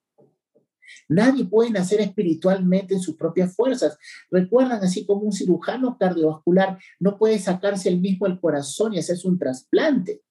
Nadie 1.09 1.45
puede 1.45 1.71
nacer 1.71 2.01
espiritualmente 2.01 2.95
en 2.95 3.01
sus 3.01 3.17
propias 3.17 3.55
fuerzas. 3.55 3.99
Recuerdan, 4.31 4.83
así 4.83 5.07
como 5.07 5.23
un 5.23 5.33
cirujano 5.33 5.97
cardiovascular 5.99 6.79
no 7.01 7.19
puede 7.19 7.39
sacarse 7.39 7.89
el 7.89 8.01
mismo 8.01 8.27
el 8.27 8.41
corazón 8.41 8.95
y 8.95 8.99
hacerse 8.99 9.29
un 9.29 9.39
trasplante. 9.39 10.23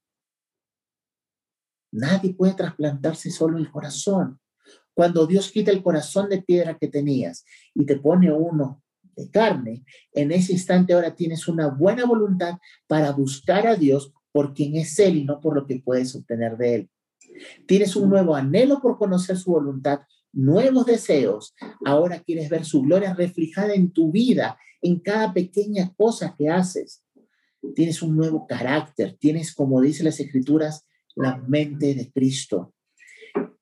Nadie 1.91 2.34
puede 2.34 2.54
trasplantarse 2.54 3.32
solo 3.32 3.58
el 3.58 3.72
corazón. 3.72 4.39
Cuando 4.93 5.28
Dios 5.28 5.52
quita 5.52 5.72
el 5.72 5.84
corazón 5.84 6.30
de 6.30 6.41
piedra 6.41 6.78
que 6.78 6.88
tenías 6.88 7.46
y 7.74 7.86
te 7.86 7.98
pone 7.98 8.32
uno 8.32 8.84
de 9.15 9.30
carne, 9.30 9.84
en 10.12 10.32
ese 10.32 10.54
instante 10.54 10.93
ahora 10.93 11.15
tienes 11.15 11.48
una 11.48 11.67
buena 11.67 12.06
voluntad 12.06 12.58
para 12.88 13.12
buscar 13.12 13.67
a 13.67 13.76
Dios 13.76 14.13
por 14.32 14.54
quien 14.54 14.76
es 14.76 14.98
Él 15.00 15.17
y 15.17 15.24
no 15.24 15.39
por 15.39 15.56
lo 15.56 15.65
que 15.65 15.82
puedes 15.84 16.15
obtener 16.15 16.58
de 16.58 16.76
Él. 16.76 16.89
Tienes 17.65 17.96
un 17.96 18.10
nuevo 18.10 18.36
anhelo 18.36 18.80
por 18.80 18.98
conocer 18.98 19.38
su 19.38 19.52
voluntad, 19.52 20.02
nuevos 20.34 20.86
deseos. 20.86 21.56
Ahora 21.86 22.20
quieres 22.20 22.50
ver 22.50 22.66
su 22.66 22.82
gloria 22.82 23.13
reflejada 23.13 23.74
en 23.74 23.92
tu 23.92 24.12
vida, 24.12 24.58
en 24.82 25.00
cada 25.00 25.34
pequeña 25.34 25.94
cosa 25.96 26.36
que 26.38 26.50
haces. 26.50 27.04
Tienes 27.76 28.02
un 28.02 28.16
nuevo 28.16 28.46
carácter, 28.48 29.18
tienes, 29.20 29.54
como 29.54 29.82
dice 29.82 30.04
las 30.04 30.20
escrituras, 30.20 30.86
la 31.16 31.38
mente 31.38 31.96
de 31.96 32.12
Cristo. 32.12 32.74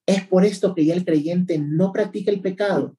Es 0.06 0.28
por 0.28 0.45
esto 0.45 0.75
que 0.75 0.86
ya 0.86 0.93
el 0.93 1.06
creyente 1.06 1.58
no 1.58 1.91
practica 1.91 2.32
el 2.32 2.41
pecado, 2.41 2.97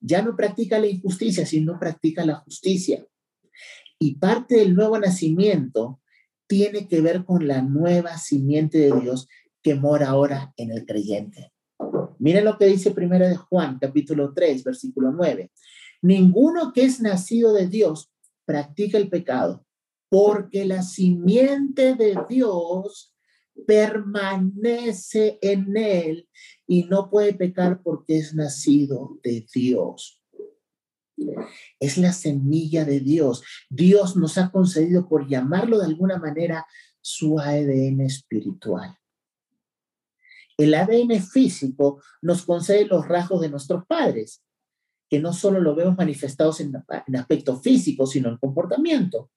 ya 0.00 0.22
no 0.22 0.34
practica 0.36 0.78
la 0.78 0.86
injusticia, 0.86 1.46
sino 1.46 1.78
practica 1.78 2.24
la 2.24 2.36
justicia. 2.36 3.06
Y 3.98 4.14
parte 4.16 4.56
del 4.56 4.74
nuevo 4.74 4.98
nacimiento 4.98 6.00
tiene 6.46 6.88
que 6.88 7.00
ver 7.00 7.24
con 7.24 7.46
la 7.46 7.62
nueva 7.62 8.16
simiente 8.18 8.78
de 8.78 9.00
Dios 9.00 9.28
que 9.62 9.74
mora 9.74 10.08
ahora 10.08 10.52
en 10.56 10.72
el 10.72 10.86
creyente. 10.86 11.52
Miren 12.20 12.44
lo 12.44 12.58
que 12.58 12.66
dice 12.66 12.90
primero 12.90 13.26
de 13.26 13.34
Juan, 13.34 13.78
capítulo 13.80 14.34
3, 14.34 14.62
versículo 14.62 15.10
9. 15.10 15.50
Ninguno 16.02 16.70
que 16.72 16.84
es 16.84 17.00
nacido 17.00 17.54
de 17.54 17.66
Dios 17.66 18.12
practica 18.44 18.98
el 18.98 19.08
pecado, 19.08 19.64
porque 20.10 20.66
la 20.66 20.82
simiente 20.82 21.94
de 21.94 22.18
Dios 22.28 23.14
permanece 23.66 25.38
en 25.40 25.74
él 25.74 26.28
y 26.66 26.84
no 26.84 27.08
puede 27.08 27.32
pecar 27.32 27.82
porque 27.82 28.18
es 28.18 28.34
nacido 28.34 29.18
de 29.22 29.46
Dios. 29.54 30.22
Es 31.78 31.96
la 31.96 32.12
semilla 32.12 32.84
de 32.84 33.00
Dios. 33.00 33.42
Dios 33.70 34.16
nos 34.16 34.36
ha 34.36 34.50
concedido, 34.50 35.08
por 35.08 35.26
llamarlo 35.26 35.78
de 35.78 35.86
alguna 35.86 36.18
manera, 36.18 36.66
su 37.00 37.38
ADN 37.38 38.02
espiritual. 38.02 38.99
El 40.60 40.74
ADN 40.74 41.22
físico 41.22 42.02
nos 42.20 42.42
concede 42.42 42.84
los 42.84 43.08
rasgos 43.08 43.40
de 43.40 43.48
nuestros 43.48 43.86
padres, 43.86 44.42
que 45.08 45.18
no 45.18 45.32
solo 45.32 45.60
lo 45.60 45.74
vemos 45.74 45.96
manifestados 45.96 46.60
en, 46.60 46.76
aspecto 47.16 47.58
físico, 47.58 48.06
sino 48.06 48.28
en 48.28 48.36
comportamiento. 48.36 49.30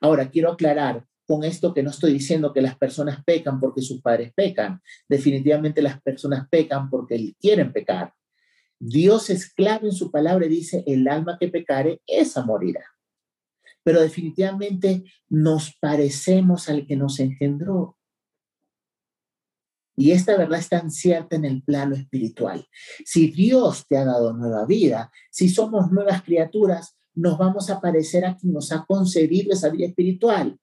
Ahora, 0.00 0.30
quiero 0.30 0.52
aclarar, 0.52 1.04
con 1.26 1.44
esto 1.44 1.74
que 1.74 1.82
no 1.82 1.90
estoy 1.90 2.12
diciendo 2.14 2.54
que 2.54 2.62
las 2.62 2.78
personas 2.78 3.22
pecan 3.22 3.60
porque 3.60 3.82
sus 3.82 4.00
padres 4.00 4.32
pecan. 4.34 4.80
Definitivamente 5.08 5.82
las 5.82 6.00
personas 6.00 6.48
pecan 6.48 6.88
porque 6.88 7.34
quieren 7.38 7.70
pecar. 7.70 8.14
Dios 8.78 9.28
es 9.28 9.52
claro 9.52 9.86
en 9.86 9.92
su 9.92 10.10
palabra 10.10 10.46
y 10.46 10.48
dice, 10.48 10.84
el 10.86 11.06
alma 11.06 11.36
que 11.38 11.48
pecare, 11.48 12.00
esa 12.06 12.46
morirá. 12.46 12.84
Pero 13.82 14.00
definitivamente 14.00 15.04
nos 15.28 15.76
parecemos 15.78 16.70
al 16.70 16.86
que 16.86 16.96
nos 16.96 17.20
engendró. 17.20 17.97
Y 19.98 20.12
esta 20.12 20.36
verdad 20.36 20.60
es 20.60 20.68
tan 20.68 20.92
cierta 20.92 21.34
en 21.34 21.44
el 21.44 21.60
plano 21.64 21.96
espiritual. 21.96 22.64
Si 23.04 23.32
Dios 23.32 23.84
te 23.88 23.96
ha 23.96 24.04
dado 24.04 24.32
nueva 24.32 24.64
vida, 24.64 25.10
si 25.28 25.48
somos 25.48 25.90
nuevas 25.90 26.22
criaturas, 26.22 26.96
nos 27.16 27.36
vamos 27.36 27.68
a 27.68 27.80
parecer 27.80 28.24
a 28.24 28.36
quien 28.36 28.52
nos 28.52 28.70
ha 28.70 28.84
concedido 28.86 29.52
esa 29.52 29.70
vida 29.70 29.86
espiritual. 29.86 30.56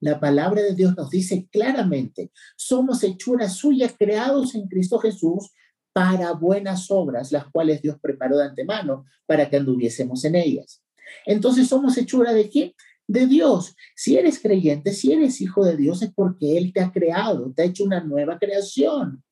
La 0.00 0.20
palabra 0.20 0.60
de 0.60 0.74
Dios 0.74 0.94
nos 0.98 1.08
dice 1.08 1.48
claramente, 1.50 2.30
somos 2.58 3.02
hechuras 3.02 3.54
suyas 3.54 3.94
creados 3.98 4.54
en 4.54 4.68
Cristo 4.68 4.98
Jesús 4.98 5.50
para 5.94 6.32
buenas 6.32 6.90
obras, 6.90 7.32
las 7.32 7.46
cuales 7.46 7.80
Dios 7.80 7.96
preparó 8.02 8.36
de 8.36 8.44
antemano 8.44 9.06
para 9.24 9.48
que 9.48 9.56
anduviésemos 9.56 10.26
en 10.26 10.34
ellas. 10.34 10.82
Entonces 11.24 11.68
somos 11.68 11.96
hechura 11.96 12.34
de 12.34 12.50
quién? 12.50 12.74
De 13.06 13.26
Dios. 13.26 13.76
Si 13.94 14.16
eres 14.16 14.40
creyente, 14.40 14.92
si 14.92 15.12
eres 15.12 15.40
hijo 15.40 15.64
de 15.64 15.76
Dios, 15.76 16.02
es 16.02 16.12
porque 16.14 16.56
Él 16.56 16.72
te 16.72 16.80
ha 16.80 16.90
creado, 16.90 17.52
te 17.52 17.62
ha 17.62 17.66
hecho 17.66 17.84
una 17.84 18.02
nueva 18.02 18.38
creación. 18.38 19.22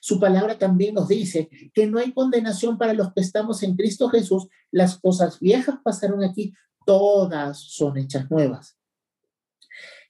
Su 0.00 0.20
palabra 0.20 0.58
también 0.58 0.94
nos 0.94 1.08
dice 1.08 1.48
que 1.74 1.86
no 1.86 1.98
hay 1.98 2.12
condenación 2.12 2.78
para 2.78 2.92
los 2.92 3.12
que 3.12 3.20
estamos 3.20 3.62
en 3.62 3.76
Cristo 3.76 4.08
Jesús. 4.08 4.46
Las 4.70 4.98
cosas 4.98 5.40
viejas 5.40 5.76
pasaron 5.82 6.22
aquí, 6.22 6.54
todas 6.86 7.58
son 7.58 7.96
hechas 7.96 8.30
nuevas. 8.30 8.78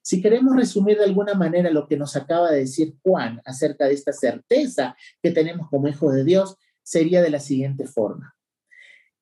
Si 0.03 0.23
queremos 0.23 0.55
resumir 0.55 0.99
de 0.99 1.05
alguna 1.05 1.35
manera 1.35 1.71
lo 1.71 1.89
que 1.89 1.97
nos 1.97 2.15
acaba 2.15 2.53
de 2.53 2.61
decir 2.61 2.95
Juan 3.03 3.41
acerca 3.45 3.87
de 3.87 3.95
esta 3.95 4.13
certeza 4.13 4.97
que 5.21 5.33
tenemos 5.33 5.69
como 5.69 5.89
hijos 5.89 6.15
de 6.15 6.23
Dios, 6.23 6.57
sería 6.83 7.23
de 7.23 7.31
la 7.31 7.41
siguiente 7.41 7.87
forma. 7.87 8.36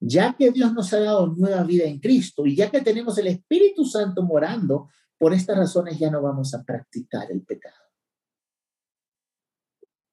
Ya 0.06 0.36
que 0.36 0.50
Dios 0.50 0.74
nos 0.74 0.92
ha 0.92 1.00
dado 1.00 1.28
nueva 1.28 1.62
vida 1.62 1.84
en 1.84 1.98
Cristo 1.98 2.44
y 2.44 2.54
ya 2.54 2.70
que 2.70 2.82
tenemos 2.82 3.16
el 3.16 3.28
Espíritu 3.28 3.86
Santo 3.86 4.22
morando, 4.22 4.90
por 5.16 5.32
estas 5.32 5.56
razones 5.56 5.98
ya 5.98 6.10
no 6.10 6.20
vamos 6.20 6.52
a 6.52 6.62
practicar 6.62 7.32
el 7.32 7.42
pecado. 7.42 7.74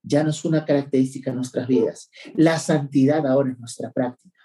Ya 0.01 0.23
no 0.23 0.29
es 0.29 0.45
una 0.45 0.63
característica 0.63 1.31
de 1.31 1.35
nuestras 1.35 1.67
vidas. 1.67 2.09
La 2.35 2.57
santidad 2.57 3.27
ahora 3.27 3.51
es 3.51 3.59
nuestra 3.59 3.91
práctica. 3.91 4.39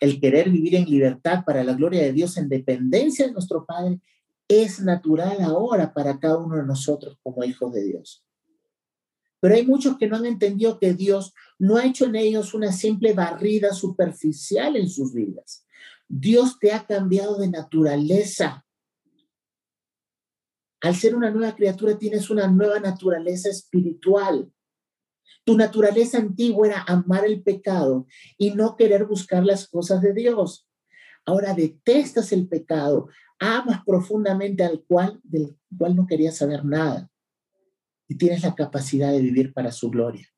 El 0.00 0.20
querer 0.20 0.50
vivir 0.50 0.74
en 0.74 0.86
libertad 0.86 1.44
para 1.46 1.62
la 1.62 1.74
gloria 1.74 2.02
de 2.02 2.12
Dios 2.12 2.36
en 2.38 2.48
dependencia 2.48 3.26
de 3.26 3.32
nuestro 3.32 3.64
Padre 3.64 4.00
es 4.48 4.80
natural 4.80 5.40
ahora 5.40 5.94
para 5.94 6.18
cada 6.18 6.38
uno 6.38 6.56
de 6.56 6.66
nosotros 6.66 7.16
como 7.22 7.44
hijos 7.44 7.72
de 7.72 7.84
Dios. 7.84 8.24
Pero 9.42 9.56
hay 9.56 9.66
muchos 9.66 9.98
que 9.98 10.06
no 10.06 10.14
han 10.14 10.24
entendido 10.24 10.78
que 10.78 10.94
Dios 10.94 11.34
no 11.58 11.76
ha 11.76 11.84
hecho 11.84 12.04
en 12.04 12.14
ellos 12.14 12.54
una 12.54 12.70
simple 12.70 13.12
barrida 13.12 13.72
superficial 13.72 14.76
en 14.76 14.88
sus 14.88 15.12
vidas. 15.12 15.66
Dios 16.08 16.60
te 16.60 16.70
ha 16.70 16.86
cambiado 16.86 17.36
de 17.38 17.50
naturaleza. 17.50 18.64
Al 20.80 20.94
ser 20.94 21.16
una 21.16 21.32
nueva 21.32 21.56
criatura 21.56 21.98
tienes 21.98 22.30
una 22.30 22.46
nueva 22.46 22.78
naturaleza 22.78 23.48
espiritual. 23.48 24.48
Tu 25.44 25.56
naturaleza 25.56 26.18
antigua 26.18 26.68
era 26.68 26.84
amar 26.86 27.24
el 27.24 27.42
pecado 27.42 28.06
y 28.38 28.52
no 28.52 28.76
querer 28.76 29.06
buscar 29.06 29.44
las 29.44 29.66
cosas 29.66 30.00
de 30.02 30.12
Dios. 30.12 30.68
Ahora 31.24 31.52
detestas 31.52 32.30
el 32.30 32.46
pecado, 32.46 33.08
amas 33.40 33.82
profundamente 33.84 34.62
al 34.62 34.84
cual, 34.84 35.18
del 35.24 35.58
cual 35.76 35.96
no 35.96 36.06
querías 36.06 36.36
saber 36.36 36.64
nada 36.64 37.11
y 38.12 38.14
tienes 38.18 38.42
la 38.42 38.54
capacidad 38.54 39.10
de 39.10 39.22
vivir 39.22 39.54
para 39.54 39.72
su 39.72 39.88
gloria. 39.88 40.28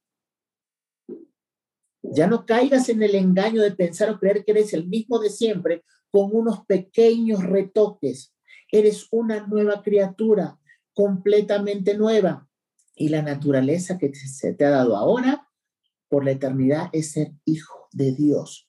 Ya 2.04 2.28
no 2.28 2.46
caigas 2.46 2.88
en 2.88 3.02
el 3.02 3.16
engaño 3.16 3.62
de 3.62 3.72
pensar 3.72 4.10
o 4.10 4.20
creer 4.20 4.44
que 4.44 4.52
eres 4.52 4.72
el 4.74 4.86
mismo 4.86 5.18
de 5.18 5.28
siempre 5.28 5.84
con 6.12 6.30
unos 6.32 6.64
pequeños 6.66 7.42
retoques. 7.42 8.32
Eres 8.70 9.08
una 9.10 9.44
nueva 9.48 9.82
criatura, 9.82 10.56
completamente 10.92 11.98
nueva. 11.98 12.48
Y 12.94 13.08
la 13.08 13.22
naturaleza 13.22 13.98
que 13.98 14.14
se 14.14 14.54
te 14.54 14.64
ha 14.64 14.70
dado 14.70 14.96
ahora 14.96 15.48
por 16.08 16.24
la 16.24 16.30
eternidad 16.30 16.90
es 16.92 17.10
ser 17.10 17.32
hijo 17.44 17.88
de 17.90 18.12
Dios. 18.12 18.68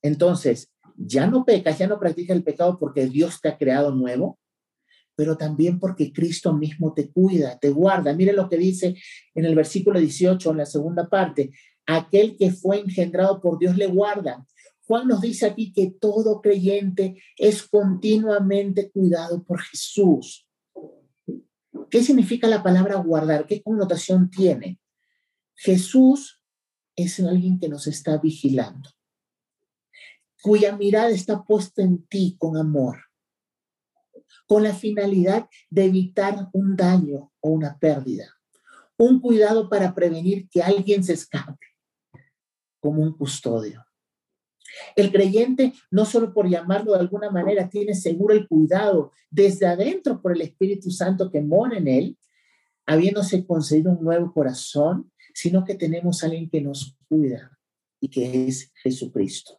Entonces, 0.00 0.72
ya 0.96 1.26
no 1.26 1.44
pecas, 1.44 1.76
ya 1.76 1.86
no 1.86 2.00
practicas 2.00 2.34
el 2.34 2.44
pecado 2.44 2.78
porque 2.78 3.08
Dios 3.08 3.42
te 3.42 3.50
ha 3.50 3.58
creado 3.58 3.94
nuevo, 3.94 4.38
pero 5.16 5.36
también 5.36 5.80
porque 5.80 6.12
Cristo 6.12 6.52
mismo 6.52 6.92
te 6.92 7.10
cuida, 7.10 7.58
te 7.58 7.70
guarda. 7.70 8.14
Mire 8.14 8.32
lo 8.32 8.48
que 8.48 8.58
dice 8.58 8.94
en 9.34 9.44
el 9.44 9.54
versículo 9.54 9.98
18, 9.98 10.50
en 10.50 10.56
la 10.58 10.66
segunda 10.66 11.08
parte, 11.08 11.50
aquel 11.86 12.36
que 12.36 12.52
fue 12.52 12.80
engendrado 12.80 13.40
por 13.40 13.58
Dios 13.58 13.76
le 13.76 13.86
guarda. 13.86 14.46
Juan 14.86 15.08
nos 15.08 15.20
dice 15.20 15.46
aquí 15.46 15.72
que 15.72 15.90
todo 15.98 16.40
creyente 16.40 17.20
es 17.36 17.64
continuamente 17.64 18.90
cuidado 18.90 19.42
por 19.42 19.60
Jesús. 19.60 20.46
¿Qué 21.90 22.02
significa 22.02 22.46
la 22.46 22.62
palabra 22.62 22.96
guardar? 22.96 23.46
¿Qué 23.46 23.62
connotación 23.62 24.30
tiene? 24.30 24.78
Jesús 25.54 26.40
es 26.94 27.18
alguien 27.20 27.58
que 27.58 27.68
nos 27.68 27.86
está 27.86 28.18
vigilando 28.18 28.90
cuya 30.46 30.76
mirada 30.76 31.08
está 31.08 31.42
puesta 31.42 31.82
en 31.82 32.06
ti 32.06 32.36
con 32.38 32.56
amor, 32.56 33.05
con 34.46 34.62
la 34.62 34.74
finalidad 34.74 35.48
de 35.70 35.84
evitar 35.84 36.48
un 36.52 36.76
daño 36.76 37.32
o 37.40 37.50
una 37.50 37.78
pérdida, 37.78 38.26
un 38.96 39.20
cuidado 39.20 39.68
para 39.68 39.94
prevenir 39.94 40.48
que 40.48 40.62
alguien 40.62 41.02
se 41.04 41.14
escape, 41.14 41.66
como 42.80 43.02
un 43.02 43.16
custodio. 43.16 43.84
El 44.94 45.10
creyente, 45.10 45.72
no 45.90 46.04
solo 46.04 46.32
por 46.32 46.48
llamarlo 46.48 46.92
de 46.92 47.00
alguna 47.00 47.30
manera, 47.30 47.68
tiene 47.68 47.94
seguro 47.94 48.34
el 48.34 48.46
cuidado 48.46 49.12
desde 49.30 49.66
adentro 49.66 50.20
por 50.20 50.32
el 50.32 50.42
Espíritu 50.42 50.90
Santo 50.90 51.30
que 51.30 51.40
mora 51.40 51.78
en 51.78 51.88
él, 51.88 52.18
habiéndose 52.86 53.46
concedido 53.46 53.92
un 53.92 54.04
nuevo 54.04 54.32
corazón, 54.32 55.10
sino 55.34 55.64
que 55.64 55.74
tenemos 55.74 56.22
a 56.22 56.26
alguien 56.26 56.48
que 56.48 56.60
nos 56.60 56.96
cuida 57.08 57.58
y 58.00 58.08
que 58.08 58.46
es 58.46 58.72
Jesucristo. 58.82 59.58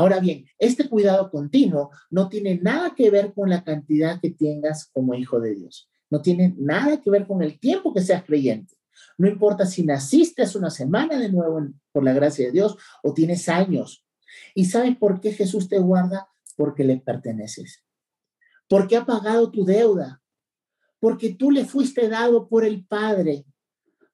Ahora 0.00 0.18
bien, 0.18 0.46
este 0.58 0.88
cuidado 0.88 1.30
continuo 1.30 1.90
no 2.08 2.30
tiene 2.30 2.56
nada 2.56 2.94
que 2.94 3.10
ver 3.10 3.34
con 3.34 3.50
la 3.50 3.62
cantidad 3.62 4.18
que 4.18 4.30
tengas 4.30 4.86
como 4.94 5.12
hijo 5.14 5.40
de 5.40 5.54
Dios. 5.54 5.90
No 6.08 6.22
tiene 6.22 6.54
nada 6.56 7.02
que 7.02 7.10
ver 7.10 7.26
con 7.26 7.42
el 7.42 7.60
tiempo 7.60 7.92
que 7.92 8.00
seas 8.00 8.24
creyente. 8.24 8.76
No 9.18 9.28
importa 9.28 9.66
si 9.66 9.84
naciste 9.84 10.40
hace 10.40 10.56
una 10.56 10.70
semana 10.70 11.18
de 11.18 11.30
nuevo 11.30 11.60
por 11.92 12.02
la 12.02 12.14
gracia 12.14 12.46
de 12.46 12.52
Dios 12.52 12.78
o 13.02 13.12
tienes 13.12 13.46
años. 13.50 14.02
¿Y 14.54 14.64
sabes 14.64 14.96
por 14.96 15.20
qué 15.20 15.32
Jesús 15.32 15.68
te 15.68 15.78
guarda? 15.78 16.30
Porque 16.56 16.82
le 16.82 16.96
perteneces. 16.96 17.84
Porque 18.70 18.96
ha 18.96 19.04
pagado 19.04 19.50
tu 19.50 19.66
deuda. 19.66 20.22
Porque 20.98 21.34
tú 21.34 21.50
le 21.50 21.66
fuiste 21.66 22.08
dado 22.08 22.48
por 22.48 22.64
el 22.64 22.86
Padre. 22.86 23.44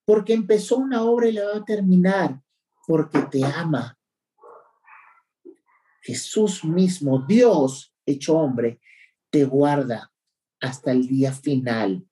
Porque 0.05 0.33
empezó 0.33 0.79
una 0.79 1.05
obra 1.05 1.29
y 1.29 1.33
la 1.33 1.45
va 1.45 1.57
a 1.59 1.65
terminar. 1.65 2.43
Porque 2.89 3.21
te 3.31 3.45
ama 3.45 3.97
Jesús 6.07 6.65
mismo, 6.65 7.25
Dios 7.27 7.93
hecho 8.07 8.39
hombre, 8.39 8.81
te 9.29 9.45
guarda 9.45 10.13
hasta 10.61 10.93
el 10.93 11.09
día 11.09 11.33
final. 11.33 12.07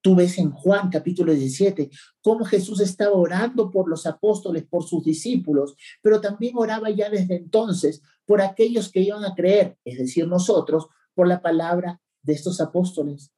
Tú 0.00 0.14
ves 0.14 0.38
en 0.38 0.52
Juan 0.52 0.90
capítulo 0.90 1.32
17 1.32 1.90
cómo 2.22 2.44
Jesús 2.44 2.80
estaba 2.80 3.16
orando 3.16 3.68
por 3.68 3.90
los 3.90 4.06
apóstoles, 4.06 4.64
por 4.64 4.84
sus 4.84 5.02
discípulos, 5.02 5.74
pero 6.00 6.20
también 6.20 6.54
oraba 6.56 6.88
ya 6.90 7.10
desde 7.10 7.34
entonces 7.34 8.00
por 8.24 8.40
aquellos 8.40 8.92
que 8.92 9.00
iban 9.00 9.24
a 9.24 9.34
creer, 9.34 9.76
es 9.84 9.98
decir, 9.98 10.28
nosotros, 10.28 10.86
por 11.12 11.26
la 11.26 11.42
palabra 11.42 12.00
de 12.22 12.34
estos 12.34 12.60
apóstoles. 12.60 13.32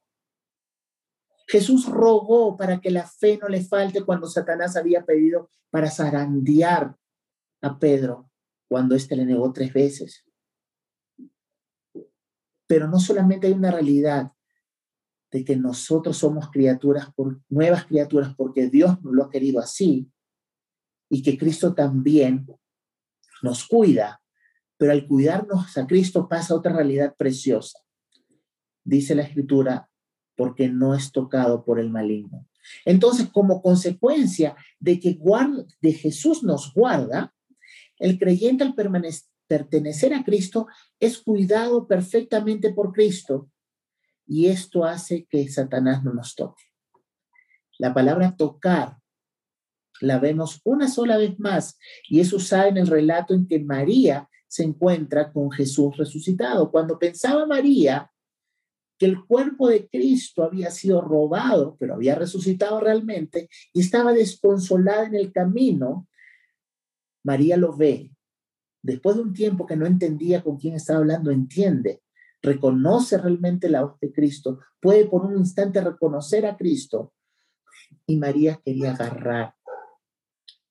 Jesús 1.47 1.87
rogó 1.87 2.55
para 2.55 2.79
que 2.79 2.91
la 2.91 3.07
fe 3.07 3.39
no 3.41 3.47
le 3.47 3.63
falte 3.63 4.03
cuando 4.03 4.27
Satanás 4.27 4.77
había 4.77 5.03
pedido 5.03 5.49
para 5.71 5.89
zarandear 5.89 6.95
a 7.63 7.79
Pedro 7.79 8.29
cuando 8.73 8.95
éste 8.95 9.15
le 9.15 9.23
negó 9.23 9.53
tres 9.53 9.71
veces. 9.71 10.25
Pero 12.65 12.87
no 12.87 12.99
solamente 12.99 13.45
hay 13.45 13.53
una 13.53 13.69
realidad 13.69 14.31
de 15.29 15.45
que 15.45 15.55
nosotros 15.55 16.17
somos 16.17 16.49
criaturas, 16.49 17.09
nuevas 17.49 17.85
criaturas, 17.85 18.33
porque 18.35 18.71
Dios 18.71 18.99
nos 19.03 19.13
lo 19.13 19.25
ha 19.25 19.29
querido 19.29 19.59
así, 19.59 20.11
y 21.07 21.21
que 21.21 21.37
Cristo 21.37 21.75
también 21.75 22.47
nos 23.43 23.67
cuida, 23.67 24.19
pero 24.75 24.91
al 24.91 25.07
cuidarnos 25.07 25.77
a 25.77 25.85
Cristo 25.85 26.27
pasa 26.27 26.55
otra 26.55 26.73
realidad 26.73 27.13
preciosa. 27.15 27.77
Dice 28.83 29.13
la 29.13 29.21
escritura, 29.21 29.87
porque 30.35 30.67
no 30.67 30.95
es 30.95 31.11
tocado 31.11 31.63
por 31.63 31.79
el 31.79 31.91
maligno. 31.91 32.47
Entonces, 32.85 33.29
como 33.29 33.61
consecuencia 33.61 34.55
de 34.79 34.99
que 34.99 35.19
de 35.79 35.93
Jesús 35.93 36.41
nos 36.41 36.73
guarda, 36.73 37.35
el 37.99 38.19
creyente 38.19 38.63
al 38.63 38.75
pertenecer 39.47 40.13
a 40.13 40.23
Cristo 40.23 40.67
es 40.99 41.19
cuidado 41.19 41.87
perfectamente 41.87 42.73
por 42.73 42.91
Cristo 42.91 43.49
y 44.25 44.47
esto 44.47 44.85
hace 44.85 45.25
que 45.29 45.47
Satanás 45.49 46.03
no 46.03 46.13
nos 46.13 46.35
toque. 46.35 46.63
La 47.77 47.93
palabra 47.93 48.35
tocar 48.35 48.97
la 50.01 50.19
vemos 50.19 50.61
una 50.63 50.87
sola 50.87 51.17
vez 51.17 51.39
más 51.39 51.77
y 52.09 52.19
es 52.19 52.33
usada 52.33 52.67
en 52.67 52.77
el 52.77 52.87
relato 52.87 53.33
en 53.33 53.47
que 53.47 53.59
María 53.59 54.29
se 54.47 54.63
encuentra 54.63 55.31
con 55.31 55.51
Jesús 55.51 55.97
resucitado. 55.97 56.71
Cuando 56.71 56.99
pensaba 56.99 57.45
María 57.45 58.11
que 58.97 59.05
el 59.05 59.25
cuerpo 59.25 59.67
de 59.67 59.87
Cristo 59.87 60.43
había 60.43 60.69
sido 60.69 61.01
robado, 61.01 61.75
pero 61.79 61.95
había 61.95 62.15
resucitado 62.15 62.79
realmente 62.79 63.49
y 63.73 63.81
estaba 63.81 64.13
desconsolada 64.13 65.05
en 65.05 65.15
el 65.15 65.31
camino, 65.31 66.07
María 67.23 67.57
lo 67.57 67.75
ve. 67.75 68.11
Después 68.81 69.15
de 69.15 69.21
un 69.21 69.33
tiempo 69.33 69.65
que 69.65 69.77
no 69.77 69.85
entendía 69.85 70.43
con 70.43 70.57
quién 70.57 70.75
estaba 70.75 70.99
hablando, 70.99 71.31
entiende, 71.31 72.03
reconoce 72.41 73.17
realmente 73.17 73.69
la 73.69 73.83
voz 73.83 73.99
de 73.99 74.11
Cristo, 74.11 74.59
puede 74.81 75.05
por 75.05 75.25
un 75.25 75.37
instante 75.37 75.81
reconocer 75.81 76.45
a 76.45 76.57
Cristo. 76.57 77.13
Y 78.05 78.17
María 78.17 78.59
quería 78.63 78.91
agarrar 78.91 79.55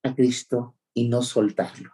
a 0.02 0.14
Cristo 0.14 0.76
y 0.92 1.08
no 1.08 1.22
soltarlo. 1.22 1.90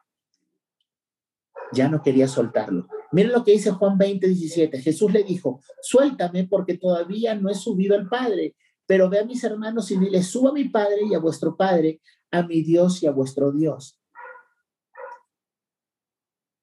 Ya 1.73 1.89
no 1.89 2.03
quería 2.03 2.27
soltarlo. 2.27 2.89
Miren 3.13 3.33
lo 3.33 3.45
que 3.45 3.53
dice 3.53 3.71
Juan 3.71 3.97
20, 3.97 4.27
17. 4.27 4.81
Jesús 4.81 5.13
le 5.13 5.23
dijo, 5.23 5.63
suéltame 5.81 6.49
porque 6.49 6.77
todavía 6.77 7.35
no 7.35 7.49
he 7.49 7.55
subido 7.55 7.95
al 7.95 8.09
Padre, 8.09 8.57
pero 8.87 9.09
ve 9.09 9.21
a 9.21 9.25
mis 9.25 9.45
hermanos 9.45 9.91
y 9.91 9.99
dile, 9.99 10.23
suba 10.23 10.51
a 10.51 10.55
mi 10.55 10.65
Padre 10.69 11.03
y 11.09 11.15
a 11.15 11.19
vuestro 11.19 11.57
Padre, 11.57 12.01
a 12.31 12.43
mi 12.43 12.63
Dios 12.63 13.03
y 13.03 13.07
a 13.07 13.13
vuestro 13.13 13.53
Dios. 13.53 13.98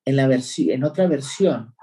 En, 0.05 0.15
la 0.15 0.29
en 0.31 0.83
otra 0.83 1.07
versión, 1.07 1.73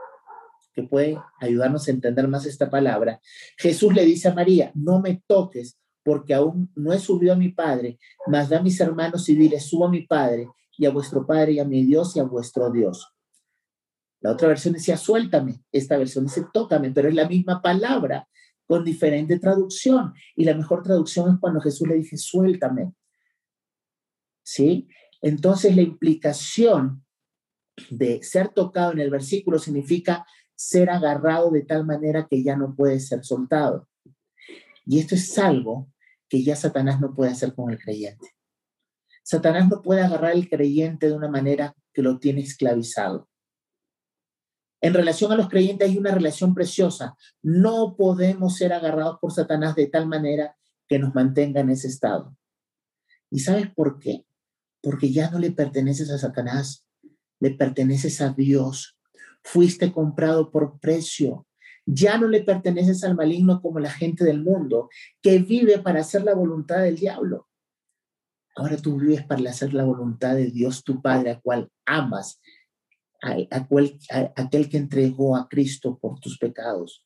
que 0.72 0.84
puede 0.84 1.18
ayudarnos 1.40 1.86
a 1.86 1.90
entender 1.90 2.28
más 2.28 2.46
esta 2.46 2.70
palabra, 2.70 3.20
Jesús 3.58 3.92
le 3.92 4.04
dice 4.04 4.28
a 4.28 4.34
María, 4.34 4.70
no 4.74 5.00
me 5.00 5.22
toques 5.26 5.78
porque 6.04 6.34
aún 6.34 6.70
no 6.74 6.92
he 6.92 6.98
subido 6.98 7.32
a 7.32 7.36
mi 7.36 7.50
Padre, 7.50 7.98
mas 8.26 8.48
da 8.48 8.58
a 8.58 8.62
mis 8.62 8.80
hermanos 8.80 9.28
y 9.28 9.34
dile, 9.34 9.60
subo 9.60 9.86
a 9.86 9.90
mi 9.90 10.06
Padre 10.06 10.48
y 10.76 10.86
a 10.86 10.90
vuestro 10.90 11.26
Padre 11.26 11.52
y 11.52 11.58
a 11.60 11.64
mi 11.64 11.84
Dios 11.84 12.16
y 12.16 12.20
a 12.20 12.24
vuestro 12.24 12.70
Dios. 12.70 13.12
La 14.20 14.32
otra 14.32 14.48
versión 14.48 14.74
decía, 14.74 14.96
suéltame. 14.96 15.62
Esta 15.70 15.96
versión 15.96 16.24
dice, 16.24 16.46
tócame, 16.52 16.90
pero 16.92 17.08
es 17.08 17.14
la 17.14 17.28
misma 17.28 17.60
palabra 17.60 18.28
con 18.66 18.84
diferente 18.84 19.38
traducción. 19.38 20.14
Y 20.36 20.44
la 20.44 20.54
mejor 20.54 20.82
traducción 20.82 21.34
es 21.34 21.40
cuando 21.40 21.60
Jesús 21.60 21.88
le 21.88 21.96
dice, 21.96 22.16
suéltame. 22.16 22.92
¿Sí? 24.44 24.88
Entonces 25.20 25.74
la 25.74 25.82
implicación 25.82 27.01
de 27.90 28.22
ser 28.22 28.48
tocado 28.48 28.92
en 28.92 29.00
el 29.00 29.10
versículo 29.10 29.58
significa 29.58 30.26
ser 30.54 30.90
agarrado 30.90 31.50
de 31.50 31.62
tal 31.62 31.84
manera 31.84 32.26
que 32.28 32.42
ya 32.42 32.56
no 32.56 32.74
puede 32.74 33.00
ser 33.00 33.24
soltado. 33.24 33.88
Y 34.86 34.98
esto 34.98 35.14
es 35.14 35.38
algo 35.38 35.88
que 36.28 36.42
ya 36.42 36.56
Satanás 36.56 37.00
no 37.00 37.14
puede 37.14 37.32
hacer 37.32 37.54
con 37.54 37.70
el 37.70 37.78
creyente. 37.78 38.34
Satanás 39.22 39.68
no 39.68 39.82
puede 39.82 40.02
agarrar 40.02 40.32
al 40.32 40.48
creyente 40.48 41.08
de 41.08 41.12
una 41.12 41.28
manera 41.28 41.74
que 41.92 42.02
lo 42.02 42.18
tiene 42.18 42.40
esclavizado. 42.40 43.28
En 44.80 44.94
relación 44.94 45.30
a 45.30 45.36
los 45.36 45.48
creyentes 45.48 45.88
hay 45.88 45.96
una 45.96 46.10
relación 46.10 46.54
preciosa. 46.54 47.16
No 47.40 47.94
podemos 47.96 48.56
ser 48.56 48.72
agarrados 48.72 49.18
por 49.20 49.32
Satanás 49.32 49.76
de 49.76 49.86
tal 49.86 50.08
manera 50.08 50.56
que 50.88 50.98
nos 50.98 51.14
mantenga 51.14 51.60
en 51.60 51.70
ese 51.70 51.86
estado. 51.86 52.36
¿Y 53.30 53.38
sabes 53.40 53.70
por 53.72 54.00
qué? 54.00 54.26
Porque 54.82 55.12
ya 55.12 55.30
no 55.30 55.38
le 55.38 55.52
perteneces 55.52 56.10
a 56.10 56.18
Satanás, 56.18 56.84
le 57.42 57.50
perteneces 57.50 58.20
a 58.20 58.32
Dios. 58.32 58.96
Fuiste 59.42 59.92
comprado 59.92 60.52
por 60.52 60.78
precio. 60.78 61.46
Ya 61.84 62.16
no 62.16 62.28
le 62.28 62.42
perteneces 62.42 63.02
al 63.02 63.16
maligno 63.16 63.60
como 63.60 63.80
la 63.80 63.90
gente 63.90 64.24
del 64.24 64.40
mundo, 64.40 64.88
que 65.20 65.40
vive 65.40 65.80
para 65.80 66.00
hacer 66.02 66.22
la 66.22 66.34
voluntad 66.34 66.78
del 66.82 66.96
diablo. 66.96 67.48
Ahora 68.54 68.76
tú 68.76 68.96
vives 68.96 69.24
para 69.24 69.50
hacer 69.50 69.74
la 69.74 69.82
voluntad 69.82 70.36
de 70.36 70.52
Dios, 70.52 70.84
tu 70.84 71.02
Padre, 71.02 71.32
a 71.32 71.40
cual 71.40 71.68
amas, 71.84 72.40
a, 73.20 73.36
aquel 74.36 74.68
que 74.68 74.76
entregó 74.76 75.36
a 75.36 75.48
Cristo 75.48 75.98
por 75.98 76.20
tus 76.20 76.38
pecados. 76.38 77.04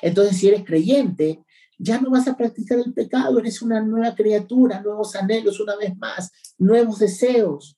Entonces, 0.00 0.38
si 0.38 0.48
eres 0.48 0.64
creyente, 0.64 1.44
ya 1.76 2.00
no 2.00 2.10
vas 2.10 2.26
a 2.28 2.36
practicar 2.36 2.78
el 2.78 2.94
pecado, 2.94 3.38
eres 3.38 3.60
una 3.60 3.82
nueva 3.82 4.14
criatura, 4.14 4.80
nuevos 4.80 5.14
anhelos, 5.14 5.60
una 5.60 5.76
vez 5.76 5.94
más, 5.98 6.32
nuevos 6.56 6.98
deseos. 6.98 7.77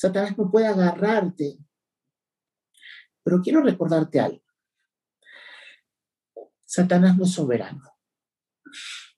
Satanás 0.00 0.38
no 0.38 0.50
puede 0.50 0.66
agarrarte. 0.66 1.58
Pero 3.22 3.42
quiero 3.42 3.60
recordarte 3.60 4.18
algo. 4.18 4.42
Satanás 6.64 7.18
no 7.18 7.24
es 7.24 7.32
soberano. 7.32 7.82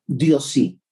Dios 0.04 0.44
sí. 0.46 0.82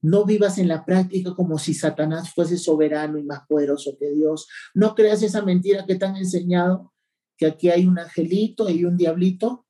No 0.00 0.24
vivas 0.24 0.58
en 0.58 0.66
la 0.66 0.84
práctica 0.84 1.36
como 1.36 1.56
si 1.56 1.72
Satanás 1.72 2.34
fuese 2.34 2.58
soberano 2.58 3.16
y 3.16 3.22
más 3.22 3.46
poderoso 3.46 3.96
que 3.96 4.10
Dios. 4.10 4.48
No 4.74 4.96
creas 4.96 5.22
esa 5.22 5.42
mentira 5.42 5.86
que 5.86 5.94
te 5.94 6.04
han 6.04 6.16
enseñado, 6.16 6.92
que 7.36 7.46
aquí 7.46 7.70
hay 7.70 7.86
un 7.86 8.00
angelito 8.00 8.68
y 8.68 8.84
un 8.84 8.96
diablito, 8.96 9.68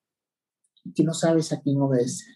y 0.82 0.94
que 0.94 1.04
no 1.04 1.12
sabes 1.12 1.52
a 1.52 1.60
quién 1.60 1.78
obedecer. 1.78 2.34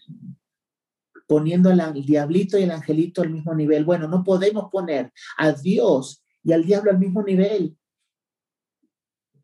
Poniendo 1.25 1.71
al 1.71 2.05
diablito 2.05 2.59
y 2.59 2.63
el 2.63 2.71
angelito 2.71 3.23
al 3.23 3.31
mismo 3.31 3.55
nivel. 3.55 3.85
Bueno, 3.85 4.07
no 4.07 4.23
podemos 4.23 4.69
poner 4.71 5.11
a 5.35 5.51
Dios 5.51 6.23
y 6.47 6.53
al 6.53 6.63
diablo 6.63 6.91
al 6.91 6.97
mismo 6.97 7.21
nivel. 7.23 7.77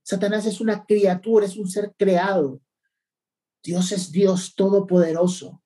Satanás 0.03 0.45
es 0.45 0.61
una 0.61 0.85
criatura, 0.85 1.45
es 1.45 1.57
un 1.57 1.69
ser 1.69 1.93
creado. 1.97 2.61
Dios 3.61 3.91
es 3.91 4.09
Dios 4.09 4.55
todopoderoso. 4.55 5.61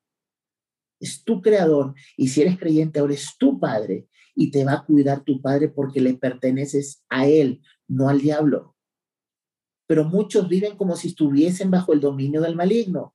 Es 1.00 1.24
tu 1.24 1.40
creador. 1.40 1.94
Y 2.18 2.30
si 2.30 2.42
eres 2.42 2.58
creyente, 2.58 3.00
ahora 3.00 3.14
es 3.14 3.38
tu 3.38 3.60
padre. 3.60 4.08
Y 4.34 4.50
te 4.50 4.66
va 4.66 4.74
a 4.74 4.84
cuidar 4.84 5.24
tu 5.24 5.40
padre 5.40 5.70
porque 5.70 6.02
le 6.02 6.16
perteneces 6.16 7.06
a 7.08 7.28
él, 7.28 7.62
no 7.88 8.10
al 8.10 8.20
diablo. 8.20 8.76
Pero 9.86 10.06
muchos 10.06 10.50
viven 10.50 10.76
como 10.76 10.96
si 10.96 11.10
estuviesen 11.10 11.70
bajo 11.70 11.94
el 11.94 12.00
dominio 12.00 12.42
del 12.42 12.56
maligno. 12.56 13.14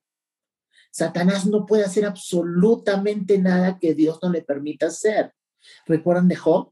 Satanás 0.92 1.44
no 1.44 1.66
puede 1.66 1.84
hacer 1.84 2.04
absolutamente 2.04 3.36
nada 3.38 3.80
que 3.80 3.94
Dios 3.94 4.20
no 4.22 4.30
le 4.30 4.42
permita 4.42 4.86
hacer. 4.86 5.34
¿Recuerdan 5.86 6.28
de 6.28 6.36
Job? 6.36 6.71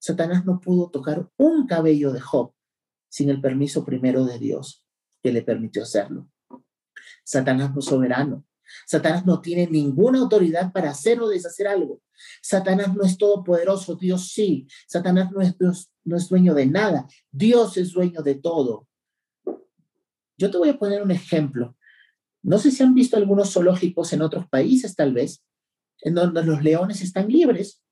Satanás 0.00 0.46
no 0.46 0.60
pudo 0.60 0.90
tocar 0.90 1.30
un 1.36 1.66
cabello 1.66 2.10
de 2.10 2.20
Job 2.20 2.54
sin 3.08 3.28
el 3.28 3.40
permiso 3.40 3.84
primero 3.84 4.24
de 4.24 4.38
Dios, 4.38 4.86
que 5.22 5.30
le 5.30 5.42
permitió 5.42 5.82
hacerlo. 5.82 6.28
Satanás 7.22 7.72
no 7.74 7.80
es 7.80 7.84
soberano. 7.84 8.46
Satanás 8.86 9.26
no 9.26 9.40
tiene 9.40 9.66
ninguna 9.66 10.20
autoridad 10.20 10.72
para 10.72 10.90
hacer 10.90 11.20
o 11.20 11.28
deshacer 11.28 11.68
algo. 11.68 12.00
Satanás 12.40 12.94
no 12.94 13.04
es 13.04 13.18
todopoderoso, 13.18 13.94
Dios 13.96 14.28
sí. 14.28 14.66
Satanás 14.86 15.30
no 15.32 15.40
es, 15.42 15.54
no 16.04 16.16
es 16.16 16.28
dueño 16.28 16.54
de 16.54 16.66
nada. 16.66 17.06
Dios 17.30 17.76
es 17.76 17.92
dueño 17.92 18.22
de 18.22 18.36
todo. 18.36 18.88
Yo 20.38 20.50
te 20.50 20.56
voy 20.56 20.70
a 20.70 20.78
poner 20.78 21.02
un 21.02 21.10
ejemplo. 21.10 21.76
No 22.42 22.58
sé 22.58 22.70
si 22.70 22.82
han 22.82 22.94
visto 22.94 23.16
algunos 23.16 23.52
zoológicos 23.52 24.12
en 24.14 24.22
otros 24.22 24.48
países, 24.48 24.96
tal 24.96 25.12
vez, 25.12 25.44
en 26.00 26.14
donde 26.14 26.42
los 26.42 26.62
leones 26.62 27.02
están 27.02 27.28
libres, 27.28 27.82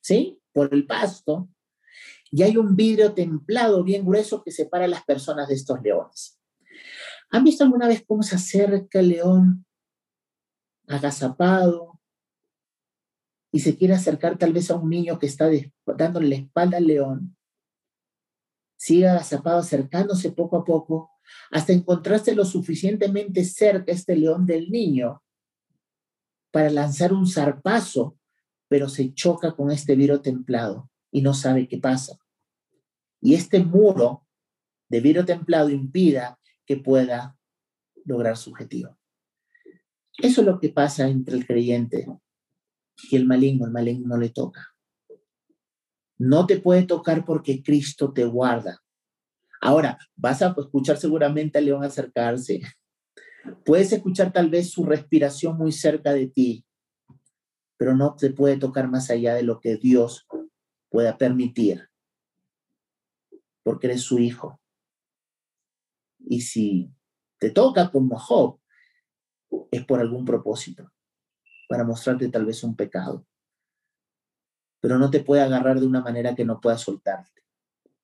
¿sí? 0.00 0.40
Por 0.54 0.72
el 0.72 0.86
pasto. 0.86 1.50
Y 2.30 2.42
hay 2.42 2.56
un 2.56 2.74
vidrio 2.74 3.12
templado 3.12 3.84
bien 3.84 4.06
grueso 4.06 4.42
que 4.42 4.50
separa 4.50 4.86
a 4.86 4.88
las 4.88 5.04
personas 5.04 5.48
de 5.48 5.54
estos 5.54 5.82
leones. 5.82 6.40
¿Han 7.30 7.44
visto 7.44 7.64
alguna 7.64 7.88
vez 7.88 8.02
cómo 8.06 8.22
se 8.22 8.36
acerca 8.36 9.00
el 9.00 9.10
león 9.10 9.66
agazapado 10.86 12.00
y 13.52 13.60
se 13.60 13.76
quiere 13.76 13.94
acercar 13.94 14.38
tal 14.38 14.52
vez 14.52 14.70
a 14.70 14.76
un 14.76 14.88
niño 14.88 15.18
que 15.18 15.26
está 15.26 15.50
dándole 15.84 16.28
la 16.28 16.36
espalda 16.36 16.78
al 16.78 16.86
león? 16.86 17.36
Sigue 18.76 19.08
agazapado, 19.08 19.58
acercándose 19.58 20.32
poco 20.32 20.58
a 20.58 20.64
poco, 20.64 21.10
hasta 21.50 21.72
encontrarse 21.72 22.34
lo 22.34 22.44
suficientemente 22.44 23.44
cerca 23.44 23.92
este 23.92 24.16
león 24.16 24.46
del 24.46 24.70
niño 24.70 25.22
para 26.50 26.70
lanzar 26.70 27.12
un 27.12 27.26
zarpazo, 27.26 28.16
pero 28.74 28.88
se 28.88 29.14
choca 29.14 29.52
con 29.54 29.70
este 29.70 29.94
vidrio 29.94 30.20
templado 30.20 30.90
y 31.12 31.22
no 31.22 31.32
sabe 31.32 31.68
qué 31.68 31.78
pasa. 31.78 32.18
Y 33.20 33.34
este 33.34 33.60
muro 33.60 34.26
de 34.88 35.00
vidrio 35.00 35.24
templado 35.24 35.68
impida 35.70 36.40
que 36.66 36.78
pueda 36.78 37.38
lograr 38.04 38.36
su 38.36 38.50
objetivo. 38.50 38.98
Eso 40.18 40.40
es 40.40 40.46
lo 40.48 40.58
que 40.58 40.70
pasa 40.70 41.06
entre 41.06 41.36
el 41.36 41.46
creyente 41.46 42.08
y 43.08 43.14
el 43.14 43.26
maligno. 43.26 43.64
El 43.64 43.70
maligno 43.70 44.08
no 44.08 44.16
le 44.16 44.30
toca. 44.30 44.74
No 46.18 46.44
te 46.44 46.58
puede 46.58 46.82
tocar 46.82 47.24
porque 47.24 47.62
Cristo 47.62 48.12
te 48.12 48.24
guarda. 48.24 48.82
Ahora, 49.60 50.00
vas 50.16 50.42
a 50.42 50.52
escuchar 50.58 50.96
seguramente 50.96 51.58
al 51.58 51.66
león 51.66 51.84
acercarse. 51.84 52.60
Puedes 53.64 53.92
escuchar 53.92 54.32
tal 54.32 54.50
vez 54.50 54.72
su 54.72 54.84
respiración 54.84 55.56
muy 55.56 55.70
cerca 55.70 56.12
de 56.12 56.26
ti, 56.26 56.64
pero 57.76 57.94
no 57.94 58.14
te 58.14 58.30
puede 58.30 58.56
tocar 58.56 58.88
más 58.88 59.10
allá 59.10 59.34
de 59.34 59.42
lo 59.42 59.60
que 59.60 59.76
Dios 59.76 60.26
pueda 60.90 61.18
permitir, 61.18 61.88
porque 63.62 63.88
eres 63.88 64.02
su 64.02 64.18
hijo. 64.18 64.60
Y 66.18 66.40
si 66.42 66.90
te 67.38 67.50
toca 67.50 67.90
como 67.90 68.18
Job, 68.18 68.58
es 69.70 69.84
por 69.84 70.00
algún 70.00 70.24
propósito, 70.24 70.90
para 71.68 71.84
mostrarte 71.84 72.28
tal 72.28 72.46
vez 72.46 72.62
un 72.64 72.76
pecado. 72.76 73.26
pero 74.80 74.98
no 74.98 75.10
te 75.10 75.20
puede 75.20 75.40
agarrar 75.40 75.80
de 75.80 75.86
una 75.86 76.02
manera 76.02 76.34
que 76.34 76.44
no 76.44 76.60
pueda 76.60 76.76
soltarte, 76.76 77.42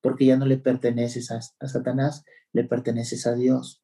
porque 0.00 0.24
ya 0.24 0.38
no 0.38 0.46
le 0.46 0.56
perteneces 0.56 1.30
a, 1.30 1.36
a 1.36 1.68
Satanás, 1.68 2.24
le 2.54 2.64
perteneces 2.64 3.26
a 3.26 3.34
Dios. 3.34 3.82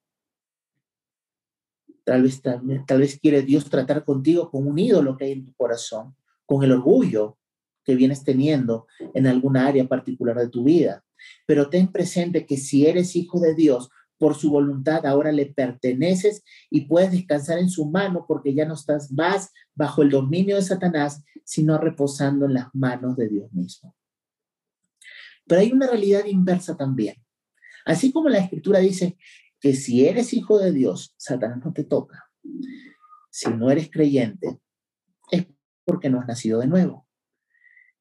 Tal 2.06 2.22
vez, 2.22 2.40
tal, 2.40 3.00
vez 3.00 3.18
quiere 3.18 3.42
Dios 3.42 3.68
tratar 3.68 4.04
contigo 4.04 4.48
con 4.48 4.64
un 4.64 4.78
ídolo 4.78 5.16
que 5.16 5.24
hay 5.24 5.32
en 5.32 5.44
tu 5.44 5.52
corazón, 5.54 6.14
con 6.44 6.62
el 6.62 6.70
orgullo 6.70 7.36
que 7.82 7.96
vienes 7.96 8.22
teniendo 8.22 8.86
en 9.12 9.26
alguna 9.26 9.66
área 9.66 9.88
particular 9.88 10.36
de 10.38 10.48
tu 10.48 10.62
vida. 10.62 11.04
Pero 11.46 11.68
ten 11.68 11.90
presente 11.90 12.46
que 12.46 12.58
si 12.58 12.86
eres 12.86 13.16
hijo 13.16 13.40
de 13.40 13.56
Dios, 13.56 13.90
por 14.18 14.36
su 14.36 14.50
voluntad 14.50 15.04
ahora 15.04 15.32
le 15.32 15.46
perteneces 15.46 16.44
y 16.70 16.82
puedes 16.82 17.10
descansar 17.10 17.58
en 17.58 17.68
su 17.68 17.90
mano 17.90 18.24
porque 18.28 18.54
ya 18.54 18.64
no 18.64 18.74
estás 18.74 19.10
más 19.10 19.52
bajo 19.74 20.02
el 20.02 20.10
dominio 20.10 20.54
de 20.54 20.62
Satanás, 20.62 21.24
sino 21.42 21.76
reposando 21.76 22.46
en 22.46 22.54
las 22.54 22.72
manos 22.72 23.16
de 23.16 23.28
Dios 23.28 23.52
mismo. 23.52 23.96
Pero 25.44 25.60
hay 25.60 25.72
una 25.72 25.88
realidad 25.88 26.24
inversa 26.24 26.76
también. 26.76 27.16
Así 27.84 28.12
como 28.12 28.28
la 28.28 28.38
escritura 28.38 28.78
dice, 28.78 29.16
que 29.60 29.74
si 29.74 30.06
eres 30.06 30.32
hijo 30.32 30.58
de 30.58 30.72
Dios, 30.72 31.14
Satanás 31.16 31.64
no 31.64 31.72
te 31.72 31.84
toca. 31.84 32.30
Si 33.30 33.50
no 33.50 33.70
eres 33.70 33.90
creyente, 33.90 34.60
es 35.30 35.46
porque 35.84 36.10
no 36.10 36.20
has 36.20 36.26
nacido 36.26 36.60
de 36.60 36.66
nuevo. 36.66 37.06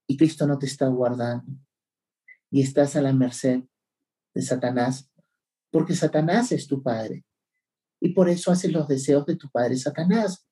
Y 0.08 0.18
Cristo 0.18 0.46
no 0.48 0.60
te 0.60 0.66
está 0.66 0.88
guardando. 0.88 1.52
Y 2.52 2.62
estás 2.62 2.96
a 2.96 3.02
la 3.02 3.14
merced 3.14 3.64
de 4.34 4.42
Satanás, 4.42 5.10
porque 5.72 5.96
Satanás 5.96 6.52
es 6.52 6.68
tu 6.68 6.84
padre. 6.84 7.26
Y 8.00 8.10
por 8.10 8.30
eso 8.30 8.52
haces 8.52 8.72
los 8.72 8.88
deseos 8.88 9.26
de 9.26 9.36
tu 9.36 9.50
padre 9.50 9.78
Satanás. 9.78 10.48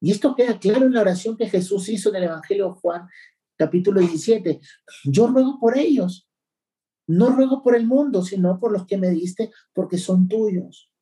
Y 0.00 0.12
esto 0.12 0.34
queda 0.34 0.58
claro 0.58 0.86
en 0.86 0.92
la 0.92 1.00
oración 1.00 1.36
que 1.36 1.48
Jesús 1.48 1.88
hizo 1.88 2.10
en 2.10 2.16
el 2.16 2.24
Evangelio 2.24 2.68
de 2.68 2.80
Juan, 2.80 3.08
capítulo 3.56 4.00
17. 4.00 4.60
Yo 5.04 5.26
ruego 5.26 5.58
por 5.58 5.76
ellos 5.76 6.27
no 7.08 7.30
ruego 7.30 7.62
por 7.62 7.74
el 7.74 7.86
mundo, 7.86 8.22
sino 8.22 8.60
por 8.60 8.70
los 8.70 8.86
que 8.86 8.98
me 8.98 9.08
diste, 9.08 9.50
porque 9.72 9.96
son 9.96 10.28
tuyos. 10.28 10.92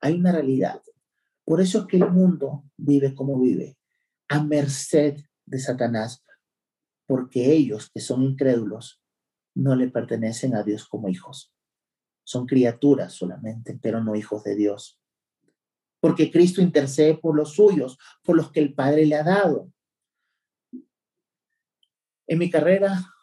Hay 0.00 0.14
una 0.14 0.32
realidad. 0.32 0.80
Por 1.44 1.60
eso 1.60 1.80
es 1.80 1.86
que 1.86 1.96
el 1.96 2.10
mundo 2.10 2.64
vive 2.76 3.14
como 3.14 3.38
vive, 3.40 3.76
a 4.28 4.42
merced 4.42 5.16
de 5.44 5.58
Satanás, 5.58 6.24
porque 7.06 7.52
ellos 7.52 7.90
que 7.90 8.00
son 8.00 8.22
incrédulos 8.22 9.02
no 9.54 9.74
le 9.74 9.88
pertenecen 9.88 10.54
a 10.54 10.62
Dios 10.62 10.86
como 10.86 11.08
hijos. 11.08 11.52
Son 12.24 12.46
criaturas 12.46 13.12
solamente, 13.12 13.78
pero 13.80 14.02
no 14.02 14.14
hijos 14.14 14.44
de 14.44 14.54
Dios. 14.54 15.00
Porque 16.00 16.30
Cristo 16.30 16.60
intercede 16.60 17.16
por 17.16 17.34
los 17.34 17.54
suyos, 17.54 17.98
por 18.22 18.36
los 18.36 18.52
que 18.52 18.60
el 18.60 18.74
Padre 18.74 19.06
le 19.06 19.16
ha 19.16 19.24
dado. 19.24 19.72
En 22.28 22.38
mi 22.38 22.50
carrera 22.50 23.15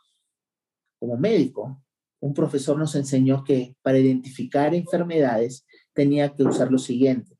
como 1.04 1.18
médico, 1.18 1.84
un 2.22 2.34
profesor 2.34 2.78
nos 2.78 2.95
enseñó 2.95 3.43
que 3.43 3.76
para 3.82 3.99
identificar 3.99 4.74
enfermedades 4.74 5.66
tenía 5.91 6.34
que 6.34 6.43
usar 6.43 6.72
lo 6.72 6.78
siguiente. 6.78 7.38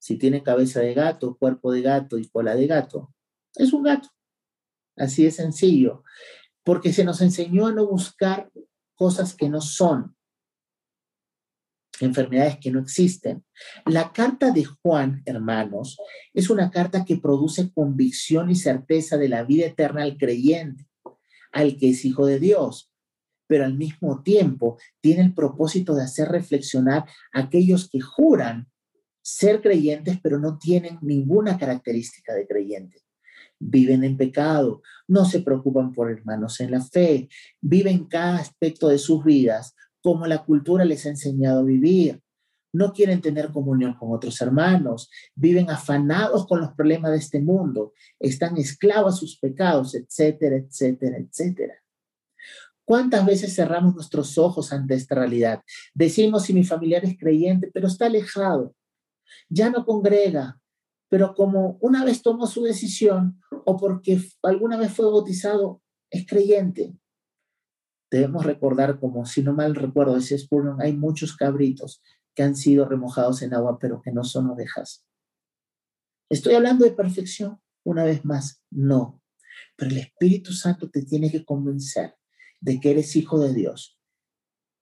Si 0.00 0.16
tiene 0.18 0.42
cabeza 0.42 0.80
de 0.80 0.92
gato, 0.92 1.36
cuerpo 1.36 1.70
de 1.70 1.82
gato 1.82 2.18
y 2.18 2.28
cola 2.28 2.56
de 2.56 2.66
gato, 2.66 3.14
es 3.54 3.72
un 3.72 3.84
gato. 3.84 4.08
Así 4.96 5.22
de 5.22 5.30
sencillo. 5.30 6.02
Porque 6.64 6.92
se 6.92 7.04
nos 7.04 7.20
enseñó 7.20 7.68
a 7.68 7.72
no 7.72 7.86
buscar 7.86 8.50
cosas 8.96 9.36
que 9.36 9.48
no 9.48 9.60
son, 9.60 10.16
enfermedades 12.00 12.58
que 12.58 12.72
no 12.72 12.80
existen. 12.80 13.44
La 13.86 14.12
carta 14.12 14.50
de 14.50 14.64
Juan, 14.64 15.22
hermanos, 15.24 15.98
es 16.34 16.50
una 16.50 16.72
carta 16.72 17.04
que 17.04 17.16
produce 17.18 17.72
convicción 17.72 18.50
y 18.50 18.56
certeza 18.56 19.18
de 19.18 19.28
la 19.28 19.44
vida 19.44 19.66
eterna 19.66 20.02
al 20.02 20.18
creyente 20.18 20.89
al 21.52 21.76
que 21.76 21.90
es 21.90 22.04
hijo 22.04 22.26
de 22.26 22.38
Dios, 22.38 22.92
pero 23.46 23.64
al 23.64 23.76
mismo 23.76 24.22
tiempo 24.22 24.78
tiene 25.00 25.22
el 25.22 25.34
propósito 25.34 25.94
de 25.94 26.04
hacer 26.04 26.28
reflexionar 26.28 27.06
a 27.32 27.40
aquellos 27.40 27.88
que 27.90 28.00
juran 28.00 28.68
ser 29.22 29.60
creyentes, 29.60 30.18
pero 30.22 30.38
no 30.38 30.58
tienen 30.58 30.98
ninguna 31.02 31.58
característica 31.58 32.34
de 32.34 32.46
creyente. 32.46 33.02
Viven 33.58 34.04
en 34.04 34.16
pecado, 34.16 34.82
no 35.06 35.24
se 35.24 35.40
preocupan 35.40 35.92
por 35.92 36.10
hermanos 36.10 36.60
en 36.60 36.70
la 36.70 36.80
fe, 36.80 37.28
viven 37.60 38.04
cada 38.04 38.38
aspecto 38.38 38.88
de 38.88 38.98
sus 38.98 39.24
vidas 39.24 39.74
como 40.02 40.26
la 40.26 40.44
cultura 40.44 40.84
les 40.84 41.04
ha 41.06 41.10
enseñado 41.10 41.60
a 41.60 41.64
vivir 41.64 42.22
no 42.72 42.92
quieren 42.92 43.20
tener 43.20 43.50
comunión 43.50 43.94
con 43.94 44.12
otros 44.12 44.40
hermanos, 44.40 45.10
viven 45.34 45.70
afanados 45.70 46.46
con 46.46 46.60
los 46.60 46.72
problemas 46.72 47.12
de 47.12 47.18
este 47.18 47.40
mundo, 47.40 47.92
están 48.18 48.56
esclavos 48.56 49.14
a 49.14 49.16
sus 49.16 49.38
pecados, 49.38 49.94
etcétera, 49.94 50.56
etcétera, 50.56 51.18
etcétera. 51.18 51.74
¿Cuántas 52.84 53.24
veces 53.24 53.54
cerramos 53.54 53.94
nuestros 53.94 54.36
ojos 54.36 54.72
ante 54.72 54.94
esta 54.94 55.14
realidad? 55.14 55.62
Decimos 55.94 56.44
si 56.44 56.52
mi 56.52 56.64
familiar 56.64 57.04
es 57.04 57.16
creyente, 57.16 57.70
pero 57.72 57.86
está 57.86 58.06
alejado, 58.06 58.74
ya 59.48 59.70
no 59.70 59.84
congrega, 59.84 60.60
pero 61.08 61.34
como 61.34 61.76
una 61.80 62.04
vez 62.04 62.22
tomó 62.22 62.46
su 62.46 62.62
decisión 62.62 63.40
o 63.64 63.76
porque 63.76 64.20
alguna 64.42 64.76
vez 64.76 64.92
fue 64.92 65.06
bautizado, 65.06 65.82
es 66.10 66.26
creyente. 66.26 66.94
Debemos 68.10 68.44
recordar, 68.44 68.98
como 68.98 69.24
si 69.24 69.42
no 69.42 69.52
mal 69.52 69.76
recuerdo, 69.76 70.16
decía 70.16 70.36
Spurgeon, 70.36 70.80
hay 70.80 70.92
muchos 70.92 71.36
cabritos 71.36 72.02
que 72.40 72.44
han 72.44 72.56
sido 72.56 72.88
remojados 72.88 73.42
en 73.42 73.52
agua, 73.52 73.78
pero 73.78 74.00
que 74.00 74.12
no 74.12 74.24
son 74.24 74.48
ovejas. 74.48 75.06
Estoy 76.30 76.54
hablando 76.54 76.86
de 76.86 76.92
perfección, 76.92 77.60
una 77.84 78.02
vez 78.02 78.24
más, 78.24 78.64
no. 78.70 79.22
Pero 79.76 79.90
el 79.90 79.98
Espíritu 79.98 80.54
Santo 80.54 80.88
te 80.88 81.02
tiene 81.02 81.30
que 81.30 81.44
convencer 81.44 82.16
de 82.58 82.80
que 82.80 82.92
eres 82.92 83.14
hijo 83.14 83.38
de 83.38 83.52
Dios 83.52 84.00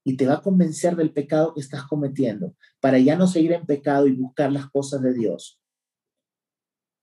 y 0.05 0.17
te 0.17 0.29
va 0.29 0.35
a 0.35 0.41
convencer 0.41 0.95
del 0.95 1.13
pecado 1.13 1.53
que 1.53 1.61
estás 1.61 1.83
cometiendo 1.83 2.55
para 2.79 3.01
ya 3.01 3.17
no 3.17 3.27
seguir 3.27 3.55
en 3.55 3.67
pecado 3.67 4.07
y 4.07 4.13
buscar 4.13 4.53
las 4.53 4.71
cosas 4.71 5.03
de 5.03 5.15
Dios. 5.15 5.61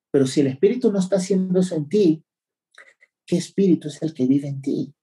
Pero 0.09 0.25
si 0.25 0.39
el 0.39 0.47
Espíritu 0.47 0.89
no 0.89 0.99
está 0.99 1.17
haciendo 1.17 1.59
eso 1.59 1.75
en 1.75 1.89
ti, 1.89 2.23
¿qué 3.25 3.35
Espíritu 3.35 3.89
es 3.89 4.01
el 4.01 4.13
que 4.13 4.25
vive 4.25 4.47
en 4.47 4.61
ti? 4.61 4.95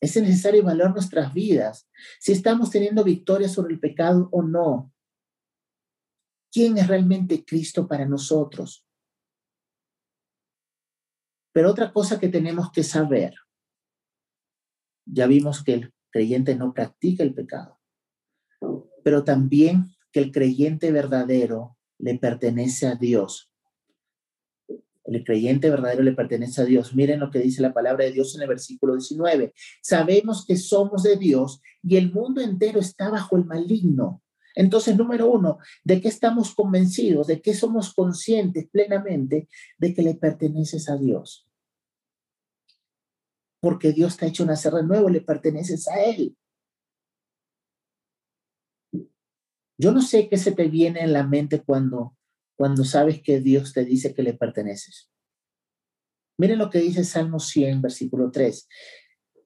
Es 0.00 0.16
necesario 0.16 0.62
evaluar 0.62 0.92
nuestras 0.92 1.32
vidas, 1.34 1.88
si 2.18 2.32
estamos 2.32 2.70
teniendo 2.70 3.04
victoria 3.04 3.48
sobre 3.48 3.74
el 3.74 3.80
pecado 3.80 4.28
o 4.32 4.42
no. 4.42 4.92
¿Quién 6.50 6.78
es 6.78 6.88
realmente 6.88 7.44
Cristo 7.44 7.86
para 7.86 8.06
nosotros? 8.06 8.86
Pero 11.52 11.70
otra 11.70 11.92
cosa 11.92 12.18
que 12.18 12.28
tenemos 12.28 12.70
que 12.72 12.82
saber, 12.82 13.34
ya 15.04 15.26
vimos 15.26 15.62
que 15.62 15.74
el 15.74 15.94
creyente 16.10 16.54
no 16.56 16.72
practica 16.72 17.22
el 17.22 17.34
pecado, 17.34 17.80
pero 19.04 19.24
también 19.24 19.94
que 20.12 20.20
el 20.20 20.32
creyente 20.32 20.92
verdadero 20.92 21.76
le 21.98 22.18
pertenece 22.18 22.86
a 22.86 22.94
Dios 22.94 23.49
el 25.16 25.24
creyente 25.24 25.70
verdadero 25.70 26.02
le 26.02 26.12
pertenece 26.12 26.62
a 26.62 26.64
Dios. 26.64 26.94
Miren 26.94 27.20
lo 27.20 27.30
que 27.30 27.40
dice 27.40 27.62
la 27.62 27.74
palabra 27.74 28.04
de 28.04 28.12
Dios 28.12 28.34
en 28.36 28.42
el 28.42 28.48
versículo 28.48 28.94
19. 28.94 29.52
Sabemos 29.82 30.46
que 30.46 30.56
somos 30.56 31.02
de 31.02 31.16
Dios 31.16 31.60
y 31.82 31.96
el 31.96 32.12
mundo 32.12 32.40
entero 32.40 32.78
está 32.78 33.10
bajo 33.10 33.36
el 33.36 33.44
maligno. 33.44 34.22
Entonces, 34.54 34.96
número 34.96 35.28
uno, 35.30 35.58
¿de 35.84 36.00
qué 36.00 36.08
estamos 36.08 36.54
convencidos? 36.54 37.26
¿De 37.26 37.40
qué 37.40 37.54
somos 37.54 37.92
conscientes 37.92 38.68
plenamente 38.70 39.48
de 39.78 39.94
que 39.94 40.02
le 40.02 40.14
perteneces 40.14 40.88
a 40.88 40.96
Dios? 40.96 41.48
Porque 43.60 43.92
Dios 43.92 44.16
te 44.16 44.26
ha 44.26 44.28
hecho 44.28 44.44
nacer 44.46 44.72
de 44.72 44.84
nuevo, 44.84 45.08
le 45.08 45.20
perteneces 45.20 45.88
a 45.88 46.02
Él. 46.02 46.36
Yo 49.76 49.92
no 49.92 50.02
sé 50.02 50.28
qué 50.28 50.36
se 50.36 50.52
te 50.52 50.68
viene 50.68 51.00
en 51.00 51.12
la 51.12 51.26
mente 51.26 51.62
cuando 51.62 52.14
cuando 52.60 52.84
sabes 52.84 53.22
que 53.22 53.40
Dios 53.40 53.72
te 53.72 53.86
dice 53.86 54.12
que 54.12 54.22
le 54.22 54.34
perteneces. 54.34 55.10
Miren 56.36 56.58
lo 56.58 56.68
que 56.68 56.80
dice 56.80 57.04
Salmo 57.04 57.40
100, 57.40 57.80
versículo 57.80 58.30
3. 58.30 58.68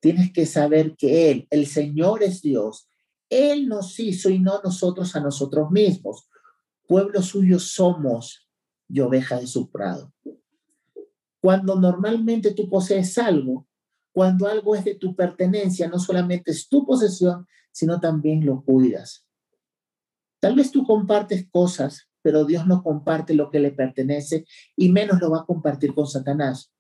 Tienes 0.01 0.33
que 0.33 0.47
saber 0.47 0.97
que 0.97 1.31
Él, 1.31 1.47
el 1.51 1.69
Señor 1.69 2.25
es 2.25 2.43
Dios. 2.43 2.89
Él 3.31 3.69
nos 3.69 4.01
hizo 4.01 4.31
y 4.31 4.41
no 4.41 4.61
nosotros 4.65 5.15
a 5.15 5.21
nosotros 5.21 5.71
mismos. 5.71 6.29
Pueblo 6.89 7.23
suyo 7.23 7.61
somos 7.61 8.49
y 8.89 8.99
oveja 8.99 9.39
de 9.39 9.47
su 9.47 9.71
prado. 9.71 10.13
Cuando 11.41 11.77
normalmente 11.77 12.53
tú 12.53 12.69
posees 12.69 13.17
algo, 13.17 13.69
cuando 14.11 14.49
algo 14.49 14.75
es 14.75 14.85
de 14.85 14.97
tu 14.97 15.15
pertenencia, 15.15 15.87
no 15.87 16.01
solamente 16.01 16.51
es 16.51 16.69
tu 16.69 16.85
posesión, 16.85 17.47
sino 17.71 18.01
también 18.01 18.45
lo 18.45 18.65
cuidas. 18.65 19.25
Tal 20.41 20.57
vez 20.57 20.73
tú 20.73 20.85
compartes 20.85 21.47
cosas 21.49 22.09
pero 22.25 22.47
Dios 22.47 22.67
no 22.67 22.83
comparte 22.83 23.35
lo 23.35 23.51
que 23.51 23.61
le 23.61 23.71
pertenece 23.71 24.47
y 24.75 24.91
menos 24.91 25.21
lo 25.21 25.31
va 25.31 25.41
a 25.41 25.45
compartir 25.45 25.95
con 25.95 26.07
Satanás. 26.07 26.73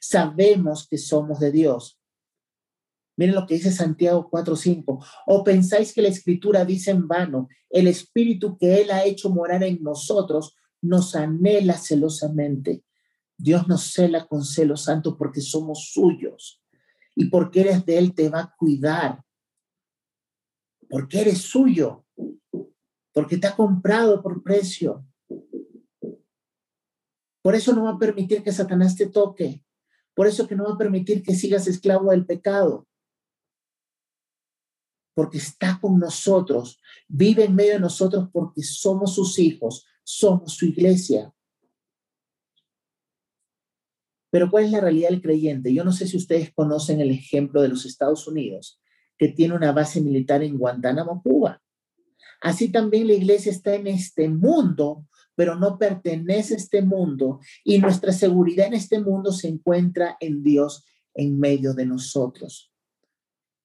Sabemos 0.00 0.86
que 0.86 0.96
somos 0.96 1.40
de 1.40 1.50
Dios. 1.50 1.98
Miren 3.16 3.34
lo 3.34 3.44
que 3.44 3.54
dice 3.54 3.72
Santiago 3.72 4.30
4:5. 4.30 5.04
O 5.26 5.42
pensáis 5.42 5.92
que 5.92 6.02
la 6.02 6.08
escritura 6.08 6.64
dice 6.64 6.92
en 6.92 7.08
vano, 7.08 7.48
el 7.68 7.88
espíritu 7.88 8.56
que 8.56 8.80
Él 8.80 8.92
ha 8.92 9.04
hecho 9.04 9.28
morar 9.28 9.64
en 9.64 9.82
nosotros 9.82 10.54
nos 10.80 11.16
anhela 11.16 11.76
celosamente. 11.76 12.84
Dios 13.36 13.66
nos 13.66 13.92
cela 13.92 14.28
con 14.28 14.44
celo 14.44 14.76
santo 14.76 15.18
porque 15.18 15.40
somos 15.40 15.90
suyos 15.92 16.62
y 17.16 17.24
porque 17.24 17.62
eres 17.62 17.84
de 17.84 17.98
Él 17.98 18.14
te 18.14 18.28
va 18.28 18.40
a 18.40 18.54
cuidar. 18.56 19.20
Porque 20.88 21.22
eres 21.22 21.38
suyo. 21.38 22.06
Porque 23.12 23.36
te 23.38 23.46
ha 23.46 23.56
comprado 23.56 24.22
por 24.22 24.42
precio. 24.42 25.06
Por 27.42 27.54
eso 27.54 27.74
no 27.74 27.84
va 27.84 27.90
a 27.90 27.98
permitir 27.98 28.42
que 28.42 28.52
Satanás 28.52 28.96
te 28.96 29.06
toque. 29.06 29.64
Por 30.14 30.26
eso 30.26 30.46
que 30.46 30.54
no 30.54 30.64
va 30.64 30.74
a 30.74 30.78
permitir 30.78 31.22
que 31.22 31.34
sigas 31.34 31.66
esclavo 31.66 32.10
del 32.10 32.26
pecado. 32.26 32.86
Porque 35.14 35.38
está 35.38 35.78
con 35.80 35.98
nosotros, 35.98 36.80
vive 37.06 37.44
en 37.44 37.54
medio 37.54 37.74
de 37.74 37.80
nosotros 37.80 38.28
porque 38.32 38.62
somos 38.62 39.14
sus 39.14 39.38
hijos, 39.38 39.86
somos 40.02 40.54
su 40.54 40.66
iglesia. 40.66 41.34
Pero 44.30 44.50
¿cuál 44.50 44.64
es 44.64 44.70
la 44.70 44.80
realidad 44.80 45.10
del 45.10 45.20
creyente? 45.20 45.74
Yo 45.74 45.84
no 45.84 45.92
sé 45.92 46.06
si 46.06 46.16
ustedes 46.16 46.52
conocen 46.54 47.02
el 47.02 47.10
ejemplo 47.10 47.60
de 47.60 47.68
los 47.68 47.84
Estados 47.84 48.26
Unidos, 48.26 48.80
que 49.18 49.28
tiene 49.28 49.54
una 49.54 49.72
base 49.72 50.00
militar 50.00 50.42
en 50.42 50.56
Guantánamo, 50.56 51.22
Cuba. 51.22 51.62
Así 52.42 52.70
también 52.70 53.06
la 53.06 53.14
iglesia 53.14 53.52
está 53.52 53.74
en 53.76 53.86
este 53.86 54.28
mundo, 54.28 55.06
pero 55.36 55.54
no 55.54 55.78
pertenece 55.78 56.54
a 56.54 56.56
este 56.56 56.82
mundo 56.82 57.40
y 57.64 57.78
nuestra 57.78 58.12
seguridad 58.12 58.66
en 58.66 58.74
este 58.74 59.00
mundo 59.00 59.32
se 59.32 59.48
encuentra 59.48 60.16
en 60.20 60.42
Dios 60.42 60.84
en 61.14 61.38
medio 61.38 61.72
de 61.72 61.86
nosotros. 61.86 62.72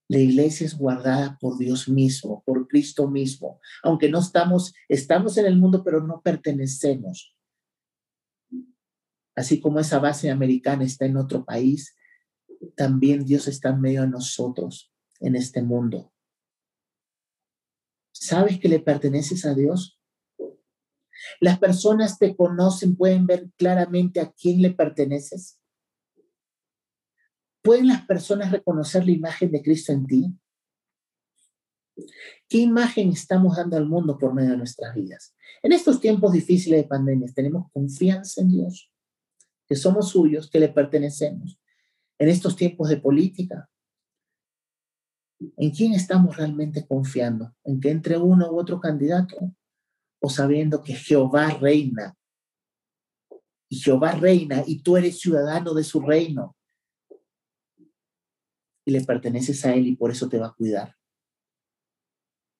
La 0.07 0.19
iglesia 0.19 0.65
es 0.65 0.77
guardada 0.77 1.37
por 1.41 1.57
Dios 1.57 1.89
mismo, 1.89 2.43
por 2.45 2.67
Cristo 2.67 3.09
mismo, 3.09 3.59
aunque 3.83 4.09
no 4.09 4.19
estamos, 4.19 4.73
estamos 4.87 5.37
en 5.37 5.47
el 5.47 5.57
mundo, 5.57 5.83
pero 5.83 6.01
no 6.01 6.21
pertenecemos. 6.21 7.35
Así 9.35 9.59
como 9.59 9.79
esa 9.79 9.99
base 9.99 10.29
americana 10.29 10.83
está 10.83 11.05
en 11.05 11.17
otro 11.17 11.43
país, 11.43 11.95
también 12.75 13.25
Dios 13.25 13.47
está 13.47 13.69
en 13.69 13.81
medio 13.81 14.01
de 14.03 14.07
nosotros 14.07 14.93
en 15.19 15.35
este 15.35 15.61
mundo. 15.61 16.13
¿Sabes 18.19 18.59
que 18.59 18.69
le 18.69 18.79
perteneces 18.79 19.45
a 19.45 19.53
Dios? 19.53 19.99
Las 21.39 21.59
personas 21.59 22.17
te 22.17 22.35
conocen, 22.35 22.95
pueden 22.95 23.25
ver 23.25 23.49
claramente 23.57 24.19
a 24.19 24.31
quién 24.31 24.61
le 24.61 24.71
perteneces. 24.71 25.59
¿Pueden 27.61 27.87
las 27.87 28.05
personas 28.05 28.51
reconocer 28.51 29.05
la 29.05 29.11
imagen 29.11 29.51
de 29.51 29.61
Cristo 29.61 29.91
en 29.91 30.05
ti? 30.05 30.33
¿Qué 32.47 32.59
imagen 32.59 33.09
estamos 33.09 33.57
dando 33.57 33.75
al 33.75 33.87
mundo 33.87 34.17
por 34.17 34.33
medio 34.33 34.51
de 34.51 34.57
nuestras 34.57 34.95
vidas? 34.95 35.35
En 35.63 35.71
estos 35.71 35.99
tiempos 35.99 36.31
difíciles 36.31 36.81
de 36.81 36.87
pandemia, 36.87 37.27
¿tenemos 37.33 37.71
confianza 37.71 38.41
en 38.41 38.49
Dios? 38.49 38.91
que 39.67 39.75
somos 39.75 40.09
suyos, 40.09 40.49
que 40.49 40.59
le 40.59 40.69
pertenecemos. 40.69 41.59
En 42.17 42.29
estos 42.29 42.55
tiempos 42.55 42.89
de 42.89 42.97
política, 42.97 43.69
¿en 45.39 45.71
quién 45.71 45.93
estamos 45.93 46.37
realmente 46.37 46.85
confiando? 46.85 47.53
¿En 47.63 47.79
que 47.79 47.89
entre 47.89 48.17
uno 48.17 48.51
u 48.51 48.59
otro 48.59 48.79
candidato? 48.79 49.53
¿O 50.19 50.29
sabiendo 50.29 50.83
que 50.83 50.93
Jehová 50.93 51.49
reina? 51.51 52.15
Y 53.69 53.77
Jehová 53.79 54.11
reina 54.11 54.63
y 54.65 54.81
tú 54.81 54.97
eres 54.97 55.19
ciudadano 55.19 55.73
de 55.73 55.83
su 55.83 56.01
reino. 56.01 56.55
Y 58.85 58.91
le 58.91 59.01
perteneces 59.01 59.65
a 59.65 59.73
Él 59.73 59.87
y 59.87 59.95
por 59.95 60.11
eso 60.11 60.29
te 60.29 60.39
va 60.39 60.47
a 60.47 60.53
cuidar. 60.53 60.95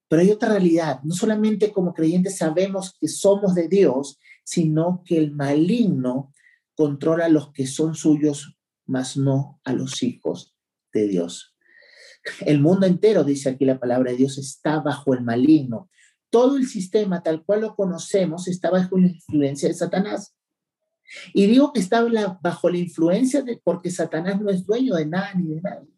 Pero 0.09 0.21
hay 0.21 0.31
otra 0.31 0.49
realidad. 0.49 1.01
No 1.03 1.13
solamente 1.13 1.71
como 1.71 1.93
creyentes 1.93 2.37
sabemos 2.37 2.95
que 2.99 3.07
somos 3.07 3.55
de 3.55 3.67
Dios, 3.67 4.19
sino 4.43 5.03
que 5.05 5.17
el 5.17 5.33
maligno 5.33 6.33
controla 6.75 7.25
a 7.25 7.29
los 7.29 7.51
que 7.51 7.65
son 7.65 7.95
suyos, 7.95 8.57
mas 8.85 9.17
no 9.17 9.59
a 9.63 9.73
los 9.73 10.03
hijos 10.03 10.55
de 10.93 11.07
Dios. 11.07 11.56
El 12.45 12.61
mundo 12.61 12.85
entero, 12.85 13.23
dice 13.23 13.49
aquí 13.49 13.65
la 13.65 13.79
palabra 13.79 14.11
de 14.11 14.17
Dios, 14.17 14.37
está 14.37 14.79
bajo 14.79 15.13
el 15.13 15.21
maligno. 15.21 15.89
Todo 16.29 16.57
el 16.57 16.67
sistema 16.67 17.23
tal 17.23 17.43
cual 17.43 17.61
lo 17.61 17.75
conocemos 17.75 18.47
está 18.47 18.69
bajo 18.69 18.97
la 18.97 19.07
influencia 19.07 19.69
de 19.69 19.75
Satanás. 19.75 20.35
Y 21.33 21.45
digo 21.45 21.71
que 21.71 21.79
está 21.79 22.05
bajo 22.41 22.69
la 22.69 22.77
influencia 22.77 23.41
de, 23.41 23.61
porque 23.63 23.89
Satanás 23.89 24.41
no 24.41 24.49
es 24.49 24.65
dueño 24.65 24.95
de 24.95 25.05
nada 25.05 25.33
ni 25.35 25.55
de 25.55 25.61
nadie. 25.61 25.93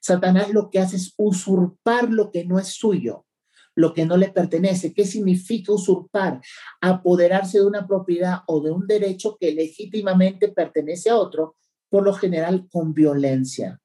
Satanás 0.00 0.50
lo 0.50 0.70
que 0.70 0.80
hace 0.80 0.96
es 0.96 1.14
usurpar 1.16 2.10
lo 2.10 2.30
que 2.30 2.44
no 2.44 2.58
es 2.58 2.68
suyo 2.68 3.26
lo 3.74 3.94
que 3.94 4.06
no 4.06 4.16
le 4.16 4.30
pertenece. 4.30 4.92
¿Qué 4.92 5.04
significa 5.04 5.72
usurpar? 5.72 6.40
Apoderarse 6.80 7.58
de 7.58 7.66
una 7.66 7.86
propiedad 7.86 8.40
o 8.46 8.60
de 8.60 8.70
un 8.70 8.86
derecho 8.86 9.36
que 9.38 9.52
legítimamente 9.52 10.48
pertenece 10.48 11.10
a 11.10 11.16
otro, 11.16 11.56
por 11.88 12.04
lo 12.04 12.12
general 12.12 12.68
con 12.70 12.94
violencia. 12.94 13.80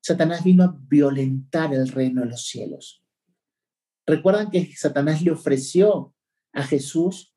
Satanás 0.00 0.44
vino 0.44 0.64
a 0.64 0.78
violentar 0.88 1.74
el 1.74 1.88
reino 1.88 2.22
de 2.22 2.28
los 2.28 2.46
cielos. 2.46 3.04
¿Recuerdan 4.06 4.50
que 4.50 4.74
Satanás 4.74 5.22
le 5.22 5.30
ofreció 5.30 6.14
a 6.52 6.62
Jesús? 6.62 7.34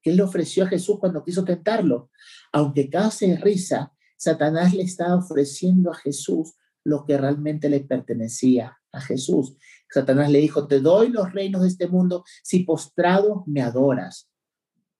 ¿Qué 0.00 0.12
le 0.12 0.22
ofreció 0.22 0.64
a 0.64 0.68
Jesús 0.68 0.98
cuando 0.98 1.24
quiso 1.24 1.44
tentarlo? 1.44 2.10
Aunque 2.52 2.88
cause 2.88 3.36
risa, 3.36 3.92
Satanás 4.16 4.74
le 4.74 4.82
estaba 4.82 5.16
ofreciendo 5.16 5.90
a 5.90 5.94
Jesús 5.94 6.54
lo 6.84 7.04
que 7.04 7.18
realmente 7.18 7.68
le 7.68 7.80
pertenecía 7.80 8.78
a 8.92 9.00
Jesús. 9.00 9.56
Satanás 9.90 10.30
le 10.30 10.38
dijo, 10.38 10.66
te 10.66 10.80
doy 10.80 11.08
los 11.10 11.32
reinos 11.32 11.62
de 11.62 11.68
este 11.68 11.88
mundo 11.88 12.24
si 12.42 12.60
postrado 12.60 13.44
me 13.46 13.60
adoras. 13.62 14.30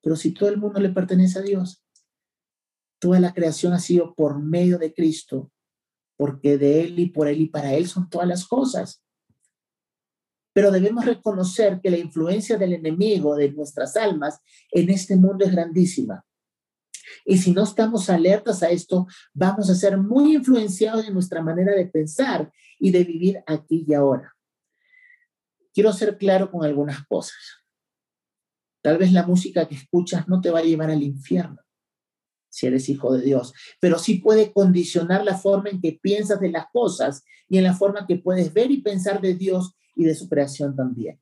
Pero 0.03 0.17
si 0.17 0.33
todo 0.33 0.49
el 0.49 0.59
mundo 0.59 0.81
le 0.81 0.91
pertenece 0.91 1.39
a 1.39 1.43
Dios, 1.43 1.83
toda 2.99 3.21
la 3.21 3.33
creación 3.33 3.73
ha 3.73 3.79
sido 3.79 4.15
por 4.15 4.43
medio 4.43 4.79
de 4.79 4.93
Cristo, 4.93 5.51
porque 6.19 6.59
de 6.59 6.83
Él 6.83 6.99
y 6.99 7.07
por 7.07 7.29
Él 7.29 7.41
y 7.41 7.47
para 7.47 7.73
Él 7.73 7.87
son 7.87 8.11
todas 8.11 8.27
las 8.27 8.47
cosas. 8.47 9.03
Pero 10.53 10.73
debemos 10.73 11.07
reconocer 11.07 11.81
que 11.81 11.91
la 11.91 11.97
influencia 11.97 12.59
del 12.59 12.73
enemigo 12.73 13.37
de 13.37 13.53
nuestras 13.53 13.97
almas 13.97 14.41
en 14.73 14.91
este 14.91 15.17
mundo 15.17 15.47
es 15.47 15.53
grandísima. 15.53 16.27
Y 17.25 17.39
si 17.39 17.53
no 17.53 17.63
estamos 17.63 18.11
alertas 18.11 18.63
a 18.65 18.71
esto, 18.71 19.07
vamos 19.33 19.71
a 19.71 19.75
ser 19.77 19.97
muy 19.97 20.35
influenciados 20.35 21.07
en 21.07 21.15
nuestra 21.15 21.41
manera 21.41 21.73
de 21.73 21.87
pensar 21.87 22.53
y 22.81 22.91
de 22.91 23.05
vivir 23.05 23.43
aquí 23.47 23.85
y 23.87 23.95
ahora. 23.95 24.35
Quiero 25.73 25.93
ser 25.93 26.19
claro 26.19 26.51
con 26.51 26.65
algunas 26.65 27.07
cosas. 27.07 27.65
Tal 28.83 28.99
vez 28.99 29.13
la 29.13 29.25
música 29.25 29.69
que 29.69 29.77
escuchas 29.77 30.27
no 30.27 30.41
te 30.41 30.51
va 30.51 30.59
a 30.59 30.65
llevar 30.65 30.91
al 30.91 31.03
infierno 31.03 31.61
si 32.49 32.67
eres 32.67 32.89
hijo 32.89 33.13
de 33.15 33.23
Dios, 33.23 33.53
pero 33.81 33.99
sí 33.99 34.17
puede 34.17 34.53
condicionar 34.53 35.25
la 35.25 35.37
forma 35.37 35.71
en 35.71 35.81
que 35.81 35.99
piensas 36.01 36.41
de 36.41 36.51
las 36.51 36.67
cosas 36.73 37.25
y 37.49 37.59
en 37.59 37.65
la 37.65 37.75
forma 37.75 38.07
que 38.07 38.17
puedes 38.17 38.53
ver 38.53 38.71
y 38.71 38.83
pensar 38.83 39.21
de 39.21 39.35
Dios 39.35 39.75
y 39.95 40.05
de 40.05 40.15
su 40.15 40.29
creación 40.29 40.77
también. 40.77 41.21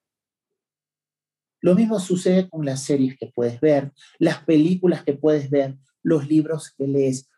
Lo 1.61 1.74
mismo 1.74 1.99
sucede 1.99 2.49
con 2.49 2.64
las 2.64 2.83
series 2.83 3.16
que 3.18 3.27
puedes 3.35 3.61
ver, 3.61 3.93
las 4.18 4.45
películas 4.45 5.03
que 5.03 5.14
puedes 5.14 5.51
ver, 5.51 5.77
los 6.03 6.29
libros 6.29 6.72
que 6.77 6.87
lees. 6.87 7.29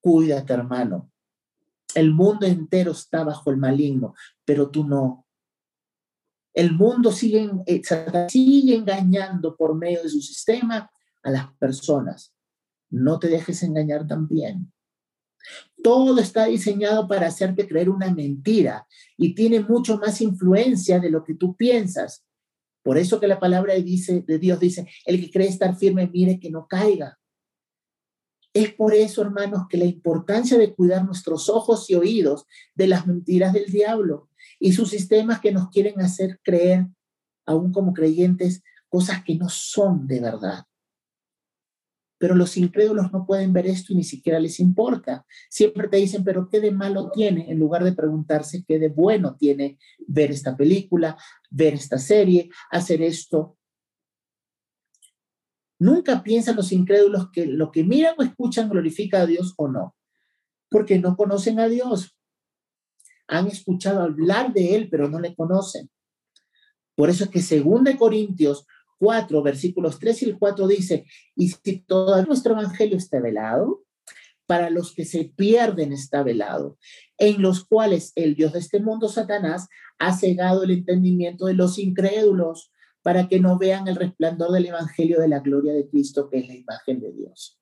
Cuídate, 0.00 0.52
hermano. 0.52 1.12
El 1.94 2.12
mundo 2.12 2.46
entero 2.46 2.92
está 2.92 3.24
bajo 3.24 3.50
el 3.50 3.56
maligno, 3.56 4.14
pero 4.44 4.70
tú 4.70 4.84
no. 4.84 5.26
El 6.54 6.72
mundo 6.72 7.12
sigue, 7.12 7.50
eh, 7.66 7.82
sigue 8.28 8.74
engañando 8.74 9.56
por 9.56 9.76
medio 9.76 10.02
de 10.02 10.08
su 10.08 10.20
sistema 10.20 10.90
a 11.22 11.30
las 11.30 11.52
personas. 11.54 12.34
No 12.90 13.18
te 13.18 13.28
dejes 13.28 13.62
engañar 13.62 14.06
también. 14.06 14.72
Todo 15.82 16.18
está 16.20 16.46
diseñado 16.46 17.06
para 17.06 17.28
hacerte 17.28 17.68
creer 17.68 17.88
una 17.88 18.12
mentira 18.12 18.86
y 19.16 19.34
tiene 19.34 19.60
mucho 19.60 19.96
más 19.98 20.20
influencia 20.20 20.98
de 20.98 21.10
lo 21.10 21.24
que 21.24 21.34
tú 21.34 21.56
piensas. 21.56 22.24
Por 22.82 22.98
eso 22.98 23.20
que 23.20 23.28
la 23.28 23.38
palabra 23.38 23.74
dice, 23.74 24.22
de 24.22 24.38
Dios 24.38 24.58
dice, 24.60 24.88
el 25.04 25.20
que 25.20 25.30
cree 25.30 25.48
estar 25.48 25.76
firme, 25.76 26.08
mire 26.12 26.40
que 26.40 26.50
no 26.50 26.66
caiga. 26.66 27.18
Es 28.52 28.72
por 28.72 28.94
eso, 28.94 29.22
hermanos, 29.22 29.66
que 29.68 29.76
la 29.76 29.84
importancia 29.84 30.58
de 30.58 30.74
cuidar 30.74 31.04
nuestros 31.04 31.48
ojos 31.48 31.88
y 31.90 31.94
oídos 31.94 32.46
de 32.74 32.86
las 32.86 33.06
mentiras 33.06 33.52
del 33.52 33.66
diablo 33.66 34.30
y 34.58 34.72
sus 34.72 34.90
sistemas 34.90 35.40
que 35.40 35.52
nos 35.52 35.68
quieren 35.68 36.00
hacer 36.00 36.40
creer, 36.42 36.86
aún 37.46 37.72
como 37.72 37.92
creyentes, 37.92 38.62
cosas 38.88 39.22
que 39.22 39.36
no 39.36 39.48
son 39.48 40.06
de 40.06 40.20
verdad. 40.20 40.64
Pero 42.18 42.34
los 42.34 42.56
incrédulos 42.56 43.12
no 43.12 43.24
pueden 43.24 43.52
ver 43.52 43.66
esto 43.66 43.92
y 43.92 43.96
ni 43.96 44.04
siquiera 44.04 44.40
les 44.40 44.58
importa. 44.60 45.24
Siempre 45.48 45.88
te 45.88 45.98
dicen, 45.98 46.24
pero 46.24 46.48
¿qué 46.50 46.60
de 46.60 46.72
malo 46.72 47.10
tiene? 47.10 47.50
En 47.50 47.58
lugar 47.58 47.84
de 47.84 47.92
preguntarse 47.92 48.64
qué 48.66 48.78
de 48.78 48.88
bueno 48.88 49.36
tiene 49.36 49.78
ver 50.06 50.30
esta 50.30 50.56
película, 50.56 51.16
ver 51.50 51.74
esta 51.74 51.98
serie, 51.98 52.50
hacer 52.70 53.02
esto. 53.02 53.56
Nunca 55.78 56.22
piensan 56.24 56.56
los 56.56 56.72
incrédulos 56.72 57.30
que 57.30 57.46
lo 57.46 57.70
que 57.70 57.84
miran 57.84 58.14
o 58.18 58.22
escuchan 58.22 58.68
glorifica 58.68 59.20
a 59.20 59.26
Dios 59.26 59.54
o 59.56 59.68
no, 59.68 59.94
porque 60.68 60.98
no 60.98 61.16
conocen 61.16 61.60
a 61.60 61.68
Dios, 61.68 62.18
han 63.28 63.46
escuchado 63.46 64.02
hablar 64.02 64.52
de 64.52 64.74
él, 64.74 64.88
pero 64.90 65.08
no 65.08 65.20
le 65.20 65.36
conocen. 65.36 65.90
Por 66.96 67.10
eso 67.10 67.24
es 67.24 67.30
que 67.30 67.42
según 67.42 67.84
de 67.84 67.96
Corintios 67.96 68.66
4, 68.98 69.42
versículos 69.42 69.98
3 69.98 70.22
y 70.22 70.24
el 70.26 70.38
4 70.38 70.66
dice, 70.66 71.06
y 71.34 71.48
si 71.48 71.80
todo 71.80 72.22
nuestro 72.24 72.52
evangelio 72.52 72.96
está 72.96 73.20
velado, 73.20 73.84
para 74.46 74.70
los 74.70 74.94
que 74.94 75.04
se 75.04 75.26
pierden 75.26 75.92
está 75.92 76.22
velado, 76.22 76.78
en 77.18 77.42
los 77.42 77.66
cuales 77.66 78.12
el 78.16 78.34
Dios 78.34 78.54
de 78.54 78.60
este 78.60 78.80
mundo, 78.80 79.08
Satanás, 79.08 79.68
ha 79.98 80.16
cegado 80.16 80.62
el 80.62 80.70
entendimiento 80.70 81.46
de 81.46 81.54
los 81.54 81.78
incrédulos 81.78 82.72
para 83.02 83.28
que 83.28 83.40
no 83.40 83.58
vean 83.58 83.88
el 83.88 83.96
resplandor 83.96 84.52
del 84.52 84.66
evangelio 84.66 85.20
de 85.20 85.28
la 85.28 85.40
gloria 85.40 85.74
de 85.74 85.88
Cristo, 85.88 86.30
que 86.30 86.38
es 86.38 86.48
la 86.48 86.54
imagen 86.54 86.98
de 86.98 87.12
Dios. 87.12 87.60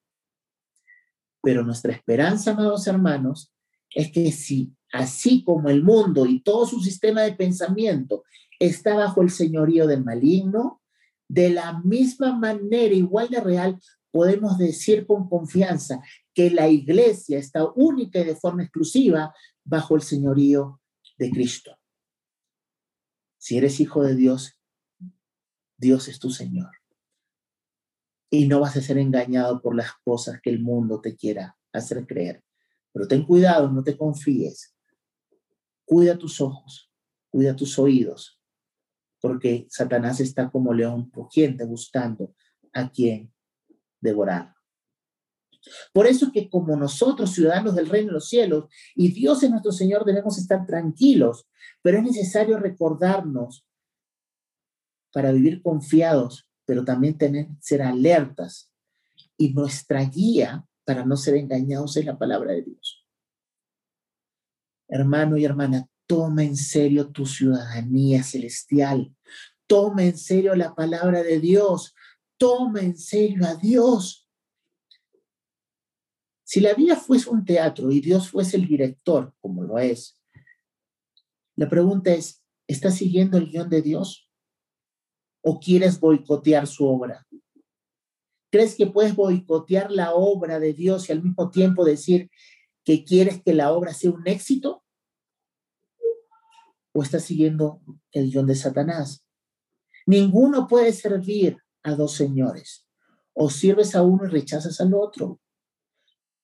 Pero 1.42 1.64
nuestra 1.64 1.92
esperanza, 1.92 2.52
amados 2.52 2.86
hermanos, 2.86 3.52
es 3.94 4.12
que 4.12 4.30
si 4.30 4.72
así 4.92 5.42
como 5.42 5.68
el 5.70 5.82
mundo 5.82 6.24
y 6.24 6.40
todo 6.40 6.66
su 6.66 6.80
sistema 6.80 7.22
de 7.22 7.32
pensamiento 7.32 8.22
está 8.60 8.94
bajo 8.94 9.22
el 9.22 9.30
señorío 9.30 9.86
del 9.86 10.04
maligno, 10.04 10.80
de 11.28 11.50
la 11.50 11.80
misma 11.80 12.36
manera, 12.36 12.94
igual 12.94 13.28
de 13.28 13.40
real, 13.40 13.80
podemos 14.10 14.56
decir 14.58 15.06
con 15.06 15.28
confianza 15.28 16.00
que 16.32 16.50
la 16.50 16.68
iglesia 16.68 17.38
está 17.38 17.64
única 17.74 18.20
y 18.20 18.24
de 18.24 18.36
forma 18.36 18.62
exclusiva 18.62 19.34
bajo 19.64 19.96
el 19.96 20.02
señorío 20.02 20.80
de 21.18 21.30
Cristo. 21.30 21.76
Si 23.38 23.58
eres 23.58 23.80
hijo 23.80 24.02
de 24.02 24.14
Dios, 24.14 24.58
Dios 25.76 26.08
es 26.08 26.18
tu 26.18 26.30
Señor. 26.30 26.70
Y 28.30 28.48
no 28.48 28.60
vas 28.60 28.76
a 28.76 28.80
ser 28.80 28.98
engañado 28.98 29.60
por 29.60 29.76
las 29.76 29.92
cosas 30.04 30.40
que 30.42 30.50
el 30.50 30.60
mundo 30.60 31.00
te 31.00 31.14
quiera 31.14 31.56
hacer 31.72 32.06
creer. 32.06 32.42
Pero 32.92 33.06
ten 33.06 33.24
cuidado, 33.24 33.70
no 33.70 33.84
te 33.84 33.96
confíes. 33.96 34.74
Cuida 35.84 36.18
tus 36.18 36.40
ojos, 36.40 36.90
cuida 37.30 37.54
tus 37.54 37.78
oídos, 37.78 38.35
porque 39.26 39.66
Satanás 39.68 40.20
está 40.20 40.48
como 40.48 40.72
león 40.72 41.10
rugiente 41.12 41.64
buscando 41.64 42.32
a 42.72 42.88
quien 42.88 43.34
devorar. 44.00 44.54
Por 45.92 46.06
eso 46.06 46.26
es 46.26 46.32
que 46.32 46.48
como 46.48 46.76
nosotros, 46.76 47.32
ciudadanos 47.32 47.74
del 47.74 47.88
reino 47.88 48.06
de 48.06 48.14
los 48.14 48.28
cielos, 48.28 48.66
y 48.94 49.10
Dios 49.10 49.42
es 49.42 49.50
nuestro 49.50 49.72
Señor, 49.72 50.04
debemos 50.04 50.38
estar 50.38 50.64
tranquilos, 50.64 51.48
pero 51.82 51.98
es 51.98 52.04
necesario 52.04 52.56
recordarnos 52.56 53.66
para 55.12 55.32
vivir 55.32 55.60
confiados, 55.60 56.48
pero 56.64 56.84
también 56.84 57.18
tener, 57.18 57.48
ser 57.58 57.82
alertas. 57.82 58.72
Y 59.36 59.54
nuestra 59.54 60.04
guía 60.04 60.64
para 60.84 61.04
no 61.04 61.16
ser 61.16 61.34
engañados 61.34 61.96
es 61.96 62.04
la 62.04 62.16
palabra 62.16 62.52
de 62.52 62.62
Dios. 62.62 63.04
Hermano 64.86 65.36
y 65.36 65.44
hermana, 65.44 65.88
toma 66.06 66.44
en 66.44 66.56
serio 66.56 67.10
tu 67.10 67.26
ciudadanía 67.26 68.22
celestial. 68.22 69.14
Toma 69.66 70.04
en 70.04 70.16
serio 70.16 70.54
la 70.54 70.74
palabra 70.74 71.22
de 71.22 71.40
Dios 71.40 71.94
toma 72.36 72.80
en 72.80 72.96
serio 72.96 73.46
a 73.46 73.54
Dios. 73.54 74.28
Si 76.44 76.60
la 76.60 76.74
vida 76.74 76.96
fuese 76.96 77.28
un 77.30 77.44
teatro 77.44 77.90
y 77.90 78.00
Dios 78.00 78.30
fuese 78.30 78.56
el 78.56 78.66
director, 78.66 79.34
como 79.40 79.62
lo 79.62 79.78
es, 79.78 80.20
la 81.56 81.68
pregunta 81.68 82.12
es, 82.12 82.44
¿estás 82.68 82.96
siguiendo 82.96 83.38
el 83.38 83.50
guion 83.50 83.68
de 83.68 83.82
Dios? 83.82 84.30
¿O 85.42 85.58
quieres 85.58 85.98
boicotear 85.98 86.66
su 86.66 86.86
obra? 86.86 87.26
¿Crees 88.50 88.76
que 88.76 88.86
puedes 88.86 89.14
boicotear 89.14 89.90
la 89.90 90.14
obra 90.14 90.60
de 90.60 90.72
Dios 90.72 91.08
y 91.08 91.12
al 91.12 91.22
mismo 91.22 91.50
tiempo 91.50 91.84
decir 91.84 92.30
que 92.84 93.04
quieres 93.04 93.42
que 93.42 93.54
la 93.54 93.72
obra 93.72 93.92
sea 93.92 94.12
un 94.12 94.26
éxito? 94.28 94.84
¿O 96.96 97.02
estás 97.02 97.24
siguiendo 97.24 97.82
el 98.10 98.30
guion 98.30 98.46
de 98.46 98.54
Satanás? 98.54 99.22
Ninguno 100.06 100.66
puede 100.66 100.94
servir 100.94 101.58
a 101.82 101.94
dos 101.94 102.14
señores. 102.14 102.86
O 103.34 103.50
sirves 103.50 103.94
a 103.94 104.00
uno 104.00 104.24
y 104.24 104.28
rechazas 104.28 104.80
al 104.80 104.94
otro. 104.94 105.38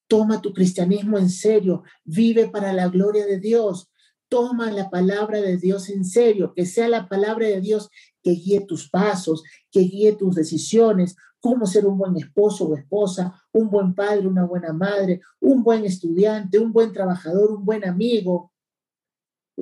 Toma 0.07 0.43
tu 0.43 0.53
cristianismo 0.53 1.17
en 1.17 1.31
serio, 1.31 1.85
vive 2.05 2.51
para 2.51 2.75
la 2.75 2.89
gloria 2.89 3.25
de 3.25 3.41
Dios. 3.41 3.91
Toma 4.29 4.71
la 4.71 4.91
palabra 4.91 5.41
de 5.41 5.57
Dios 5.57 5.89
en 5.89 6.05
serio, 6.05 6.53
que 6.55 6.67
sea 6.67 6.87
la 6.87 7.09
palabra 7.09 7.47
de 7.47 7.63
Dios 7.63 7.89
que 8.23 8.33
guíe 8.33 8.67
tus 8.67 8.91
pasos, 8.91 9.43
que 9.71 9.81
guíe 9.81 10.17
tus 10.17 10.35
decisiones, 10.35 11.17
cómo 11.41 11.65
ser 11.65 11.87
un 11.87 11.97
buen 11.97 12.15
esposo 12.19 12.69
o 12.69 12.77
esposa, 12.77 13.43
un 13.53 13.71
buen 13.71 13.95
padre, 13.95 14.27
una 14.27 14.45
buena 14.45 14.75
madre, 14.75 15.23
un 15.41 15.63
buen 15.63 15.87
estudiante, 15.87 16.59
un 16.59 16.75
buen 16.75 16.93
trabajador, 16.93 17.53
un 17.53 17.65
buen 17.65 17.89
amigo. 17.89 18.52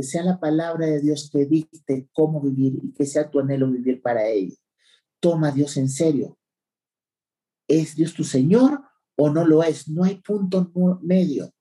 Que 0.00 0.06
sea 0.06 0.22
la 0.22 0.40
palabra 0.40 0.86
de 0.86 0.98
Dios 0.98 1.28
que 1.30 1.44
dicte 1.44 2.08
cómo 2.14 2.40
vivir 2.40 2.78
y 2.82 2.94
que 2.94 3.04
sea 3.04 3.30
tu 3.30 3.38
anhelo 3.38 3.70
vivir 3.70 4.00
para 4.00 4.26
ella 4.26 4.56
toma 5.20 5.48
a 5.48 5.52
Dios 5.52 5.76
en 5.76 5.90
serio. 5.90 6.38
¿Es 7.68 7.96
Dios 7.96 8.14
tu 8.14 8.24
Señor 8.24 8.80
o 9.18 9.28
no 9.28 9.44
lo 9.44 9.62
es? 9.62 9.90
No 9.90 10.04
hay 10.04 10.14
punto 10.22 10.72
medio 11.02 11.52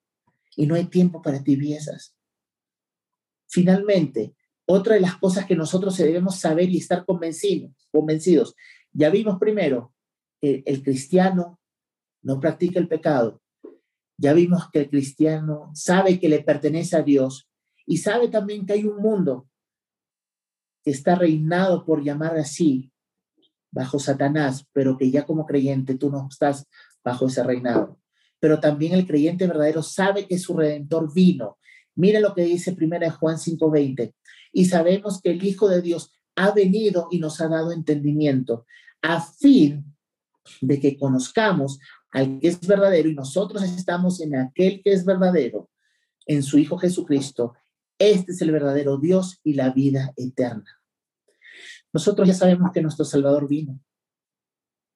y 0.55 0.67
no 0.67 0.75
hay 0.75 0.85
tiempo 0.85 1.21
para 1.21 1.43
tibiezas. 1.43 2.15
Finalmente, 3.49 4.33
otra 4.65 4.93
de 4.93 5.01
las 5.01 5.17
cosas 5.17 5.45
que 5.45 5.57
nosotros 5.57 5.97
debemos 5.97 6.39
saber 6.39 6.69
y 6.69 6.77
estar 6.77 7.05
convencidos, 7.05 7.89
convencidos. 7.91 8.55
Ya 8.93 9.09
vimos 9.09 9.37
primero 9.37 9.93
que 10.39 10.63
el 10.65 10.81
cristiano 10.81 11.59
no 12.21 12.39
practica 12.39 12.79
el 12.79 12.87
pecado. 12.87 13.41
Ya 14.17 14.31
vimos 14.31 14.69
que 14.71 14.79
el 14.79 14.89
cristiano 14.89 15.71
sabe 15.73 16.21
que 16.21 16.29
le 16.29 16.41
pertenece 16.41 16.95
a 16.95 17.03
Dios 17.03 17.48
y 17.89 17.97
sabe 17.97 18.27
también 18.27 18.67
que 18.67 18.73
hay 18.73 18.85
un 18.85 19.01
mundo 19.01 19.49
que 20.83 20.91
está 20.91 21.15
reinado 21.15 21.83
por 21.83 22.03
llamar 22.03 22.37
así 22.37 22.93
bajo 23.71 23.97
Satanás, 23.97 24.67
pero 24.73 24.95
que 24.95 25.09
ya 25.09 25.25
como 25.25 25.47
creyente 25.47 25.95
tú 25.95 26.11
no 26.11 26.27
estás 26.29 26.67
bajo 27.03 27.25
ese 27.25 27.43
reinado. 27.43 27.99
Pero 28.39 28.59
también 28.59 28.93
el 28.93 29.07
creyente 29.07 29.47
verdadero 29.47 29.81
sabe 29.81 30.27
que 30.27 30.37
su 30.37 30.55
redentor 30.55 31.11
vino. 31.11 31.57
Mira 31.95 32.19
lo 32.19 32.35
que 32.35 32.43
dice 32.43 32.73
primera 32.73 33.09
Juan 33.09 33.39
5:20. 33.39 34.13
Y 34.53 34.65
sabemos 34.65 35.19
que 35.19 35.31
el 35.31 35.43
Hijo 35.43 35.67
de 35.67 35.81
Dios 35.81 36.13
ha 36.35 36.51
venido 36.51 37.07
y 37.09 37.17
nos 37.17 37.41
ha 37.41 37.47
dado 37.47 37.71
entendimiento 37.71 38.67
a 39.01 39.19
fin 39.19 39.95
de 40.61 40.79
que 40.79 40.95
conozcamos 40.95 41.79
al 42.11 42.39
que 42.39 42.49
es 42.49 42.59
verdadero 42.67 43.09
y 43.09 43.15
nosotros 43.15 43.63
estamos 43.63 44.21
en 44.21 44.35
aquel 44.35 44.83
que 44.83 44.93
es 44.93 45.05
verdadero, 45.05 45.71
en 46.27 46.43
su 46.43 46.59
Hijo 46.59 46.77
Jesucristo. 46.77 47.55
Este 47.99 48.31
es 48.31 48.41
el 48.41 48.51
verdadero 48.51 48.97
Dios 48.97 49.41
y 49.43 49.53
la 49.53 49.71
vida 49.71 50.13
eterna. 50.15 50.81
Nosotros 51.91 52.27
ya 52.27 52.33
sabemos 52.33 52.71
que 52.73 52.81
nuestro 52.81 53.03
Salvador 53.03 53.47
vino. 53.47 53.79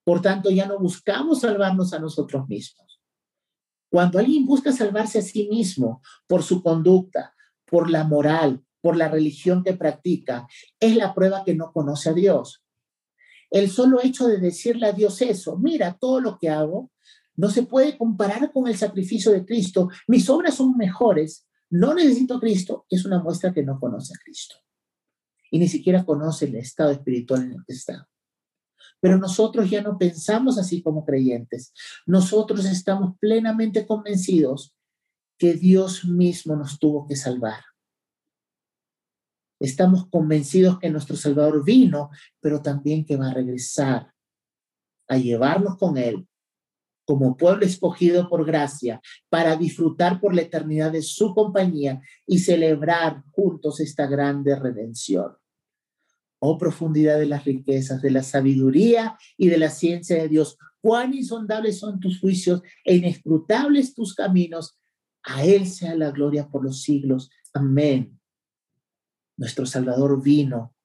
Por 0.06 0.22
tanto, 0.22 0.50
ya 0.50 0.66
no 0.66 0.80
buscamos 0.80 1.42
salvarnos 1.42 1.94
a 1.94 2.00
nosotros 2.00 2.48
mismos. 2.48 3.02
Cuando 3.90 4.20
alguien 4.20 4.46
busca 4.46 4.72
salvarse 4.72 5.20
a 5.20 5.22
sí 5.22 5.48
mismo 5.50 6.02
por 6.28 6.44
su 6.44 6.64
conducta, 6.64 7.36
por 7.66 7.90
la 7.90 8.06
moral, 8.06 8.64
por 8.82 8.96
la 8.96 9.10
religión 9.10 9.64
que 9.64 9.74
practica, 9.74 10.48
es 10.80 10.96
la 10.96 11.14
prueba 11.14 11.44
que 11.44 11.56
no 11.56 11.72
conoce 11.72 12.10
a 12.10 12.14
Dios. 12.14 12.64
El 13.50 13.70
solo 13.70 14.02
hecho 14.02 14.28
de 14.28 14.40
decirle 14.40 14.88
a 14.88 14.94
Dios 14.94 15.22
eso, 15.22 15.58
mira, 15.58 15.98
todo 16.00 16.20
lo 16.20 16.38
que 16.38 16.50
hago 16.50 16.92
no 17.36 17.50
se 17.50 17.64
puede 17.64 17.98
comparar 17.98 18.52
con 18.52 18.68
el 18.68 18.78
sacrificio 18.78 19.32
de 19.32 19.46
Cristo, 19.46 19.90
mis 20.08 20.30
obras 20.30 20.56
son 20.56 20.76
mejores, 20.76 21.48
no 21.74 21.96
necesito 21.96 22.36
a 22.36 22.40
Cristo, 22.40 22.86
es 22.88 23.04
una 23.04 23.18
muestra 23.18 23.52
que 23.52 23.64
no 23.64 23.80
conoce 23.80 24.14
a 24.14 24.20
Cristo 24.24 24.58
y 25.50 25.58
ni 25.58 25.68
siquiera 25.68 26.06
conoce 26.06 26.46
el 26.46 26.56
estado 26.56 26.92
espiritual 26.92 27.44
en 27.44 27.54
el 27.54 27.66
que 27.66 27.74
está. 27.74 28.08
Pero 29.00 29.18
nosotros 29.18 29.68
ya 29.72 29.82
no 29.82 29.98
pensamos 29.98 30.60
así 30.60 30.84
como 30.84 31.04
creyentes. 31.04 31.74
Nosotros 32.06 32.66
estamos 32.66 33.18
plenamente 33.18 33.88
convencidos 33.88 34.76
que 35.40 35.56
Dios 35.56 36.06
mismo 36.06 36.56
nos 36.56 36.78
tuvo 36.78 37.08
que 37.08 37.16
salvar. 37.16 37.64
Estamos 39.60 40.08
convencidos 40.10 40.78
que 40.78 40.92
nuestro 40.92 41.16
Salvador 41.16 41.66
vino, 41.66 42.12
pero 42.40 42.62
también 42.62 43.04
que 43.04 43.18
va 43.18 43.32
a 43.32 43.34
regresar 43.34 44.14
a 45.08 45.18
llevarnos 45.18 45.78
con 45.78 45.98
Él 45.98 46.28
como 47.06 47.38
pueblo 47.38 47.66
escogido 47.66 48.30
por 48.30 48.46
gracia 48.46 49.02
para 49.30 49.56
disfrutar 49.56 50.20
por 50.20 50.34
la 50.34 50.42
eternidad 50.42 50.92
de 50.92 51.02
su 51.02 51.34
compañía 51.34 52.02
y 52.26 52.40
celebrar 52.40 53.24
juntos 53.32 53.80
esta 53.80 54.08
grande 54.08 54.56
redención 54.56 55.34
oh 56.46 56.58
profundidad 56.58 57.18
de 57.20 57.26
las 57.26 57.46
riquezas, 57.46 58.02
de 58.02 58.12
la 58.12 58.22
sabiduría 58.22 59.18
y 59.38 59.48
de 59.48 59.58
la 59.58 59.70
ciencia 59.70 60.18
de 60.18 60.28
Dios. 60.28 60.58
Cuán 60.82 61.14
insondables 61.14 61.80
son 61.80 62.02
tus 62.02 62.20
juicios 62.20 62.62
e 62.84 62.98
inescrutables 62.98 63.94
tus 63.94 64.14
caminos. 64.14 64.78
A 65.24 65.46
Él 65.46 65.66
sea 65.68 65.96
la 65.96 66.12
gloria 66.12 66.50
por 66.50 66.66
los 66.66 66.82
siglos. 66.82 67.30
Amén. 67.54 68.20
Nuestro 69.38 69.66
Salvador 69.66 70.22
vino. 70.22 70.76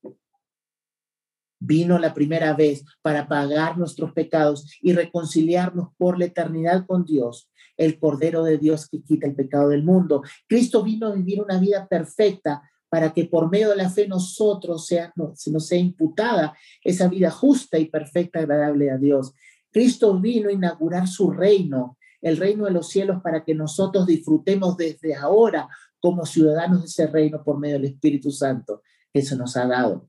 Vino 1.61 1.99
la 1.99 2.15
primera 2.15 2.55
vez 2.55 2.85
para 3.03 3.27
pagar 3.29 3.77
nuestros 3.79 4.13
pecados 4.13 4.79
y 4.81 4.93
reconciliarnos 4.93 5.89
por 5.97 6.19
la 6.19 6.27
eternidad 6.27 6.87
con 6.87 7.05
Dios, 7.05 7.51
el 7.77 7.99
Cordero 7.99 8.45
de 8.45 8.59
Dios 8.59 8.89
que 8.89 9.03
quita 9.03 9.27
el 9.27 9.35
pecado 9.35 9.69
del 9.69 9.83
mundo. 9.83 10.23
Cristo 10.47 10.83
vino 10.83 11.09
a 11.09 11.15
vivir 11.15 11.43
una 11.43 11.59
vida 11.59 11.87
perfecta 11.89 12.63
para 12.89 13.13
que 13.13 13.27
por 13.27 13.51
medio 13.51 13.71
de 13.71 13.77
la 13.77 13.91
fe 13.91 14.09
nosotros 14.09 14.87
se 14.87 15.11
nos 15.17 15.67
sea 15.67 15.79
imputada 15.79 16.57
esa 16.83 17.09
vida 17.09 17.31
justa 17.31 17.79
y 17.79 17.87
perfecta, 17.87 18.39
agradable 18.39 18.91
a 18.91 18.97
Dios. 18.97 19.35
Cristo 19.71 20.19
vino 20.19 20.49
a 20.49 20.53
inaugurar 20.53 21.07
su 21.07 21.31
reino, 21.31 21.99
el 22.21 22.37
reino 22.37 22.65
de 22.65 22.71
los 22.71 22.89
cielos, 22.89 23.21
para 23.23 23.45
que 23.45 23.55
nosotros 23.55 24.07
disfrutemos 24.07 24.77
desde 24.77 25.15
ahora 25.15 25.69
como 26.01 26.25
ciudadanos 26.25 26.81
de 26.81 26.87
ese 26.87 27.07
reino 27.07 27.43
por 27.45 27.59
medio 27.59 27.75
del 27.75 27.87
Espíritu 27.87 28.31
Santo 28.31 28.83
que 29.13 29.23
se 29.23 29.37
nos 29.37 29.57
ha 29.57 29.67
dado. 29.67 30.09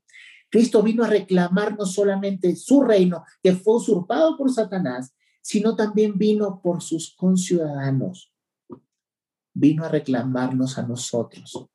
Cristo 0.49 0.81
vino 0.81 1.03
a 1.03 1.07
reclamar 1.07 1.77
no 1.77 1.85
solamente 1.85 2.55
su 2.55 2.81
reino, 2.81 3.23
que 3.43 3.53
fue 3.53 3.75
usurpado 3.75 4.37
por 4.37 4.51
Satanás, 4.51 5.15
sino 5.41 5.75
también 5.75 6.17
vino 6.17 6.61
por 6.61 6.81
sus 6.81 7.15
conciudadanos. 7.15 8.33
Vino 9.53 9.85
a 9.85 9.89
reclamarnos 9.89 10.77
a 10.77 10.83
nosotros. 10.83 11.67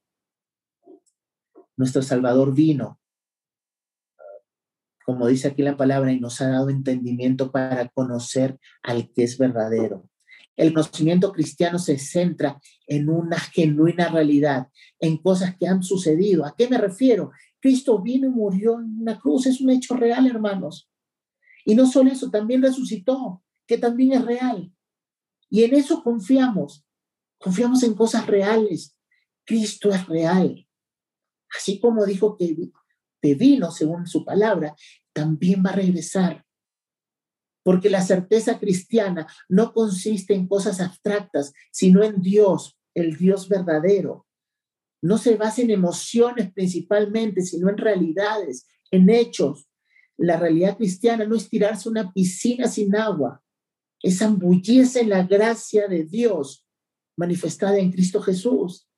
Nuestro 1.76 2.02
Salvador 2.02 2.54
vino, 2.54 3.00
como 5.04 5.26
dice 5.26 5.48
aquí 5.48 5.62
la 5.62 5.76
palabra, 5.76 6.12
y 6.12 6.20
nos 6.20 6.40
ha 6.40 6.48
dado 6.48 6.70
entendimiento 6.70 7.50
para 7.50 7.88
conocer 7.88 8.58
al 8.82 9.12
que 9.12 9.24
es 9.24 9.38
verdadero. 9.38 10.08
El 10.56 10.72
conocimiento 10.72 11.32
cristiano 11.32 11.78
se 11.78 11.98
centra 11.98 12.60
en 12.86 13.08
una 13.10 13.38
genuina 13.38 14.08
realidad, 14.08 14.68
en 15.00 15.18
cosas 15.18 15.56
que 15.58 15.66
han 15.66 15.82
sucedido. 15.82 16.46
¿A 16.46 16.54
qué 16.56 16.68
me 16.68 16.78
refiero? 16.78 17.32
Cristo 17.64 17.98
vino 17.98 18.26
y 18.26 18.30
murió 18.30 18.78
en 18.78 19.00
una 19.00 19.18
cruz, 19.18 19.46
es 19.46 19.58
un 19.62 19.70
hecho 19.70 19.96
real, 19.96 20.26
hermanos. 20.26 20.86
Y 21.64 21.74
no 21.74 21.86
solo 21.86 22.12
eso, 22.12 22.30
también 22.30 22.60
resucitó, 22.60 23.42
que 23.66 23.78
también 23.78 24.12
es 24.12 24.22
real. 24.22 24.70
Y 25.48 25.64
en 25.64 25.72
eso 25.74 26.02
confiamos, 26.02 26.84
confiamos 27.38 27.82
en 27.82 27.94
cosas 27.94 28.26
reales. 28.26 28.98
Cristo 29.46 29.88
es 29.88 30.06
real. 30.06 30.68
Así 31.56 31.80
como 31.80 32.04
dijo 32.04 32.36
que, 32.36 32.54
que 33.22 33.34
vino 33.34 33.70
según 33.70 34.06
su 34.06 34.26
palabra, 34.26 34.76
también 35.14 35.62
va 35.64 35.70
a 35.70 35.76
regresar. 35.76 36.44
Porque 37.62 37.88
la 37.88 38.02
certeza 38.02 38.58
cristiana 38.58 39.26
no 39.48 39.72
consiste 39.72 40.34
en 40.34 40.48
cosas 40.48 40.82
abstractas, 40.82 41.54
sino 41.72 42.02
en 42.02 42.20
Dios, 42.20 42.78
el 42.92 43.16
Dios 43.16 43.48
verdadero. 43.48 44.26
No 45.04 45.18
se 45.18 45.36
basa 45.36 45.60
en 45.60 45.70
emociones 45.70 46.50
principalmente, 46.54 47.42
sino 47.42 47.68
en 47.68 47.76
realidades, 47.76 48.66
en 48.90 49.10
hechos. 49.10 49.68
La 50.16 50.38
realidad 50.38 50.78
cristiana 50.78 51.26
no 51.26 51.36
es 51.36 51.50
tirarse 51.50 51.90
una 51.90 52.10
piscina 52.10 52.68
sin 52.68 52.96
agua, 52.96 53.44
es 54.00 54.22
ambullirse 54.22 55.02
en 55.02 55.10
la 55.10 55.24
gracia 55.24 55.88
de 55.88 56.04
Dios 56.04 56.66
manifestada 57.18 57.76
en 57.76 57.92
Cristo 57.92 58.22
Jesús. 58.22 58.88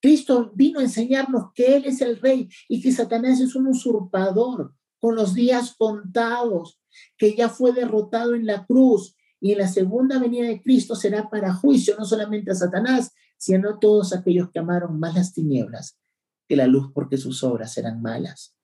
Cristo 0.00 0.52
vino 0.54 0.78
a 0.78 0.84
enseñarnos 0.84 1.46
que 1.52 1.74
Él 1.74 1.86
es 1.86 2.00
el 2.00 2.20
rey 2.20 2.48
y 2.68 2.80
que 2.80 2.92
Satanás 2.92 3.40
es 3.40 3.56
un 3.56 3.66
usurpador 3.66 4.72
con 5.00 5.16
los 5.16 5.34
días 5.34 5.74
contados 5.76 6.80
que 7.18 7.34
ya 7.34 7.48
fue 7.48 7.72
derrotado 7.72 8.36
en 8.36 8.46
la 8.46 8.64
cruz 8.66 9.16
y 9.40 9.50
en 9.50 9.58
la 9.58 9.66
segunda 9.66 10.20
venida 10.20 10.46
de 10.46 10.62
Cristo 10.62 10.94
será 10.94 11.28
para 11.28 11.54
juicio 11.54 11.96
no 11.98 12.04
solamente 12.04 12.52
a 12.52 12.54
Satanás, 12.54 13.12
sino 13.40 13.78
todos 13.78 14.12
aquellos 14.12 14.50
que 14.50 14.58
amaron 14.58 15.00
más 15.00 15.14
las 15.14 15.32
tinieblas 15.32 15.98
que 16.46 16.56
la 16.56 16.66
luz 16.66 16.90
porque 16.92 17.16
sus 17.16 17.42
obras 17.42 17.76
eran 17.78 18.02
malas. 18.02 18.54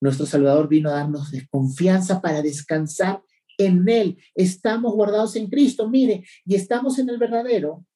Nuestro 0.00 0.26
Salvador 0.26 0.68
vino 0.68 0.90
a 0.90 0.94
darnos 0.94 1.30
desconfianza 1.30 2.20
para 2.20 2.42
descansar 2.42 3.22
en 3.58 3.88
Él. 3.88 4.18
Estamos 4.34 4.92
guardados 4.94 5.36
en 5.36 5.48
Cristo, 5.48 5.88
mire, 5.88 6.24
y 6.44 6.54
estamos 6.56 6.98
en 6.98 7.08
el 7.08 7.18
verdadero, 7.18 7.86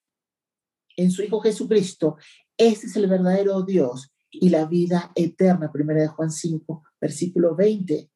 en 0.96 1.10
su 1.10 1.22
Hijo 1.22 1.40
Jesucristo. 1.40 2.16
Este 2.56 2.86
es 2.86 2.96
el 2.96 3.08
verdadero 3.08 3.62
Dios 3.62 4.12
y 4.30 4.48
la 4.50 4.66
vida 4.66 5.10
eterna. 5.14 5.72
Primera 5.72 6.02
de 6.02 6.08
Juan 6.08 6.30
5, 6.30 6.84
versículo 7.00 7.56
20. 7.56 8.10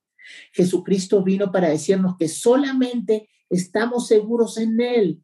Jesucristo 0.53 1.25
vino 1.25 1.51
para 1.51 1.71
decirnos 1.71 2.17
que 2.17 2.29
solamente 2.29 3.29
estamos 3.51 4.07
seguros 4.07 4.59
en 4.59 4.81
Él. 4.81 5.24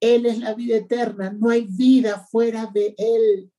Él 0.00 0.26
es 0.26 0.38
la 0.38 0.54
vida 0.54 0.76
eterna, 0.76 1.32
no 1.32 1.50
hay 1.50 1.66
vida 1.66 2.26
fuera 2.30 2.66
de 2.66 2.94
Él. 2.96 3.52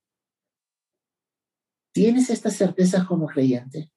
¿Tienes 1.92 2.30
esta 2.30 2.50
certeza 2.50 3.06
como 3.06 3.28
creyente? 3.28 3.92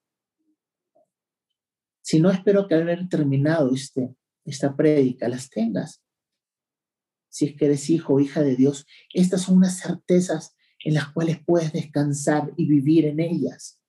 Si 2.01 2.19
no, 2.19 2.31
espero 2.31 2.67
que 2.67 2.75
al 2.75 2.81
haber 2.81 3.07
terminado 3.07 3.73
este, 3.73 4.15
esta 4.43 4.75
prédica 4.75 5.29
las 5.29 5.49
tengas. 5.49 6.03
Si 7.29 7.45
es 7.45 7.55
que 7.55 7.65
eres 7.65 7.89
hijo 7.89 8.15
o 8.15 8.19
hija 8.19 8.41
de 8.41 8.55
Dios, 8.55 8.85
estas 9.13 9.43
son 9.43 9.57
unas 9.57 9.79
certezas 9.79 10.55
en 10.79 10.95
las 10.95 11.11
cuales 11.11 11.39
puedes 11.45 11.71
descansar 11.71 12.51
y 12.57 12.67
vivir 12.67 13.05
en 13.05 13.21
ellas 13.21 13.79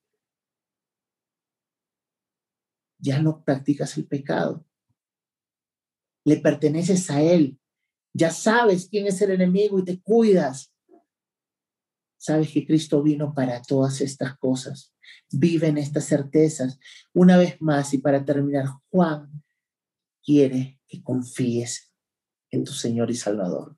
ya 3.05 3.21
no 3.21 3.45
practicas 3.45 3.99
el 3.99 4.07
pecado. 4.07 4.65
Le 6.25 6.39
perteneces 6.39 7.11
a 7.11 7.21
Él. 7.21 7.61
Ya 8.15 8.31
sabes 8.31 8.89
quién 8.89 9.07
es 9.07 9.21
el 9.21 9.33
enemigo 9.33 9.79
y 9.79 9.85
te 9.85 10.01
cuidas. 10.01 10.73
Sabes 12.17 12.51
que 12.51 12.67
Cristo 12.67 13.03
vino 13.03 13.35
para 13.35 13.61
todas 13.61 14.01
estas 14.01 14.39
cosas. 14.39 14.95
Vive 15.31 15.67
en 15.67 15.77
estas 15.77 16.07
certezas. 16.07 16.79
Una 17.13 17.37
vez 17.37 17.61
más 17.61 17.93
y 17.93 17.99
para 17.99 18.25
terminar, 18.25 18.67
Juan 18.91 19.43
quiere 20.25 20.81
que 20.89 21.03
confíes 21.03 21.93
en 22.51 22.65
tu 22.65 22.73
Señor 22.73 23.11
y 23.11 23.15
Salvador. 23.15 23.77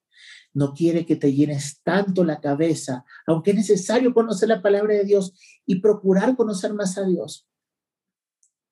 No 0.52 0.74
quiere 0.74 1.04
que 1.04 1.16
te 1.16 1.32
llenes 1.32 1.80
tanto 1.82 2.22
la 2.22 2.40
cabeza, 2.40 3.04
aunque 3.26 3.50
es 3.50 3.56
necesario 3.56 4.14
conocer 4.14 4.48
la 4.48 4.62
palabra 4.62 4.94
de 4.94 5.04
Dios 5.04 5.32
y 5.66 5.80
procurar 5.80 6.36
conocer 6.36 6.72
más 6.72 6.96
a 6.98 7.04
Dios 7.04 7.48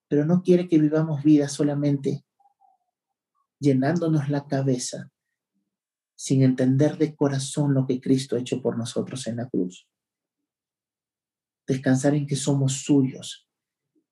pero 0.08 0.26
no 0.26 0.42
quiere 0.42 0.68
que 0.68 0.78
vivamos 0.78 1.24
vida 1.24 1.48
solamente 1.48 2.24
llenándonos 3.58 4.28
la 4.28 4.46
cabeza 4.46 5.10
sin 6.16 6.42
entender 6.42 6.98
de 6.98 7.14
corazón 7.14 7.74
lo 7.74 7.86
que 7.86 8.00
Cristo 8.00 8.36
ha 8.36 8.40
hecho 8.40 8.62
por 8.62 8.78
nosotros 8.78 9.26
en 9.26 9.36
la 9.36 9.48
cruz. 9.48 9.88
Descansar 11.66 12.14
en 12.14 12.26
que 12.26 12.36
somos 12.36 12.84
suyos, 12.84 13.48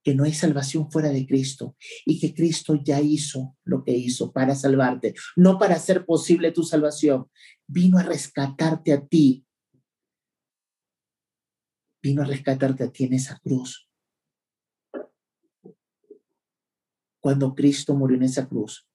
que 0.02 0.14
no 0.14 0.24
hay 0.24 0.32
salvación 0.32 0.90
fuera 0.90 1.10
de 1.10 1.26
Cristo 1.26 1.76
y 2.04 2.18
que 2.18 2.34
Cristo 2.34 2.80
ya 2.82 3.00
hizo 3.00 3.56
lo 3.64 3.84
que 3.84 3.92
hizo 3.92 4.32
para 4.32 4.54
salvarte, 4.54 5.14
no 5.36 5.58
para 5.58 5.76
hacer 5.76 6.04
posible 6.04 6.50
tu 6.52 6.62
salvación. 6.62 7.30
Vino 7.66 7.98
a 7.98 8.02
rescatarte 8.02 8.92
a 8.92 9.06
ti. 9.06 9.46
Vino 12.02 12.22
a 12.22 12.24
rescatarte 12.24 12.84
a 12.84 12.90
ti 12.90 13.04
en 13.04 13.14
esa 13.14 13.38
cruz. 13.38 13.88
cuando 17.22 17.54
Cristo 17.54 17.94
murió 17.94 18.16
en 18.16 18.24
esa 18.24 18.48
cruz, 18.48 18.88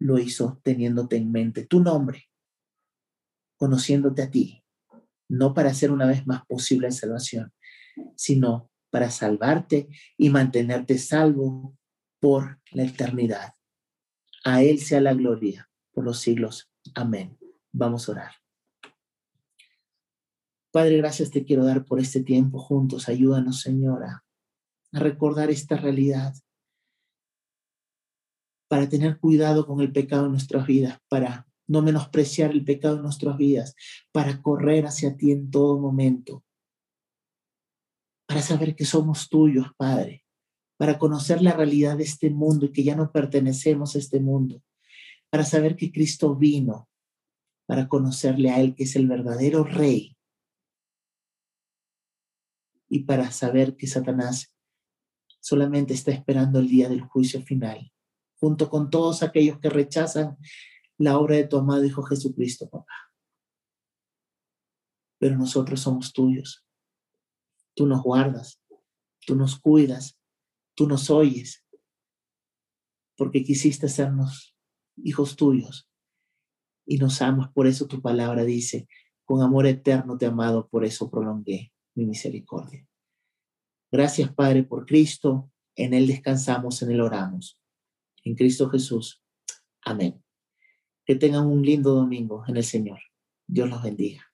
lo 0.00 0.18
hizo 0.18 0.60
teniéndote 0.64 1.16
en 1.16 1.30
mente 1.30 1.64
tu 1.66 1.80
nombre, 1.80 2.28
conociéndote 3.60 4.22
a 4.22 4.30
ti, 4.30 4.64
no 5.28 5.52
para 5.52 5.68
hacer 5.68 5.92
una 5.92 6.06
vez 6.06 6.26
más 6.26 6.46
posible 6.46 6.88
la 6.88 6.92
salvación, 6.92 7.52
sino 8.16 8.70
para 8.90 9.10
salvarte 9.10 9.88
y 10.16 10.30
mantenerte 10.30 10.96
salvo 10.96 11.76
por 12.20 12.58
la 12.72 12.84
eternidad. 12.84 13.52
A 14.44 14.62
Él 14.62 14.78
sea 14.80 15.02
la 15.02 15.12
gloria 15.12 15.70
por 15.92 16.04
los 16.04 16.20
siglos. 16.20 16.72
Amén. 16.94 17.38
Vamos 17.70 18.08
a 18.08 18.12
orar. 18.12 18.32
Padre, 20.72 20.96
gracias 20.96 21.30
te 21.30 21.44
quiero 21.44 21.66
dar 21.66 21.84
por 21.84 22.00
este 22.00 22.22
tiempo 22.22 22.58
juntos. 22.58 23.10
Ayúdanos, 23.10 23.60
Señora, 23.60 24.24
a 24.92 24.98
recordar 24.98 25.50
esta 25.50 25.76
realidad 25.76 26.32
para 28.68 28.88
tener 28.88 29.18
cuidado 29.18 29.66
con 29.66 29.82
el 29.82 29.92
pecado 29.92 30.26
en 30.26 30.32
nuestras 30.32 30.66
vidas, 30.66 30.98
para 31.08 31.46
no 31.70 31.82
menospreciar 31.82 32.50
el 32.50 32.64
pecado 32.64 32.96
en 32.96 33.02
nuestras 33.02 33.36
vidas, 33.36 33.76
para 34.10 34.42
correr 34.42 34.86
hacia 34.86 35.16
ti 35.16 35.30
en 35.30 35.52
todo 35.52 35.78
momento, 35.78 36.44
para 38.26 38.42
saber 38.42 38.74
que 38.74 38.84
somos 38.84 39.28
tuyos, 39.28 39.68
Padre, 39.76 40.24
para 40.76 40.98
conocer 40.98 41.40
la 41.40 41.52
realidad 41.52 41.96
de 41.96 42.02
este 42.02 42.28
mundo 42.28 42.66
y 42.66 42.72
que 42.72 42.82
ya 42.82 42.96
no 42.96 43.12
pertenecemos 43.12 43.94
a 43.94 44.00
este 44.00 44.18
mundo, 44.18 44.62
para 45.30 45.44
saber 45.44 45.76
que 45.76 45.92
Cristo 45.92 46.34
vino 46.34 46.88
para 47.66 47.86
conocerle 47.86 48.50
a 48.50 48.60
Él, 48.60 48.74
que 48.74 48.82
es 48.82 48.96
el 48.96 49.06
verdadero 49.06 49.62
Rey, 49.62 50.16
y 52.88 53.04
para 53.04 53.30
saber 53.30 53.76
que 53.76 53.86
Satanás 53.86 54.52
solamente 55.38 55.94
está 55.94 56.10
esperando 56.10 56.58
el 56.58 56.68
día 56.68 56.88
del 56.88 57.02
juicio 57.02 57.40
final 57.42 57.92
junto 58.40 58.70
con 58.70 58.90
todos 58.90 59.22
aquellos 59.22 59.60
que 59.60 59.68
rechazan 59.68 60.38
la 61.00 61.18
obra 61.18 61.36
de 61.36 61.46
tu 61.46 61.56
amado 61.56 61.82
Hijo 61.82 62.02
Jesucristo, 62.02 62.68
papá. 62.68 62.94
Pero 65.18 65.36
nosotros 65.38 65.80
somos 65.80 66.12
tuyos. 66.12 66.66
Tú 67.74 67.86
nos 67.86 68.02
guardas, 68.02 68.60
tú 69.26 69.34
nos 69.34 69.58
cuidas, 69.58 70.18
tú 70.74 70.86
nos 70.86 71.08
oyes, 71.08 71.64
porque 73.16 73.42
quisiste 73.42 73.86
hacernos 73.86 74.54
hijos 74.96 75.36
tuyos 75.36 75.88
y 76.84 76.98
nos 76.98 77.22
amas. 77.22 77.50
Por 77.54 77.66
eso 77.66 77.86
tu 77.86 78.02
palabra 78.02 78.44
dice, 78.44 78.86
con 79.24 79.40
amor 79.40 79.66
eterno 79.66 80.18
te 80.18 80.26
amado, 80.26 80.68
por 80.68 80.84
eso 80.84 81.10
prolongué 81.10 81.72
mi 81.94 82.04
misericordia. 82.04 82.86
Gracias, 83.90 84.34
Padre, 84.34 84.64
por 84.64 84.84
Cristo. 84.84 85.50
En 85.76 85.94
Él 85.94 86.06
descansamos, 86.08 86.82
en 86.82 86.90
Él 86.90 87.00
oramos. 87.00 87.58
En 88.22 88.34
Cristo 88.34 88.68
Jesús. 88.68 89.22
Amén. 89.82 90.22
Que 91.10 91.16
tengan 91.16 91.48
un 91.48 91.64
lindo 91.64 91.92
domingo 91.92 92.44
en 92.46 92.56
el 92.56 92.62
Señor. 92.62 93.00
Dios 93.48 93.68
los 93.68 93.82
bendiga. 93.82 94.29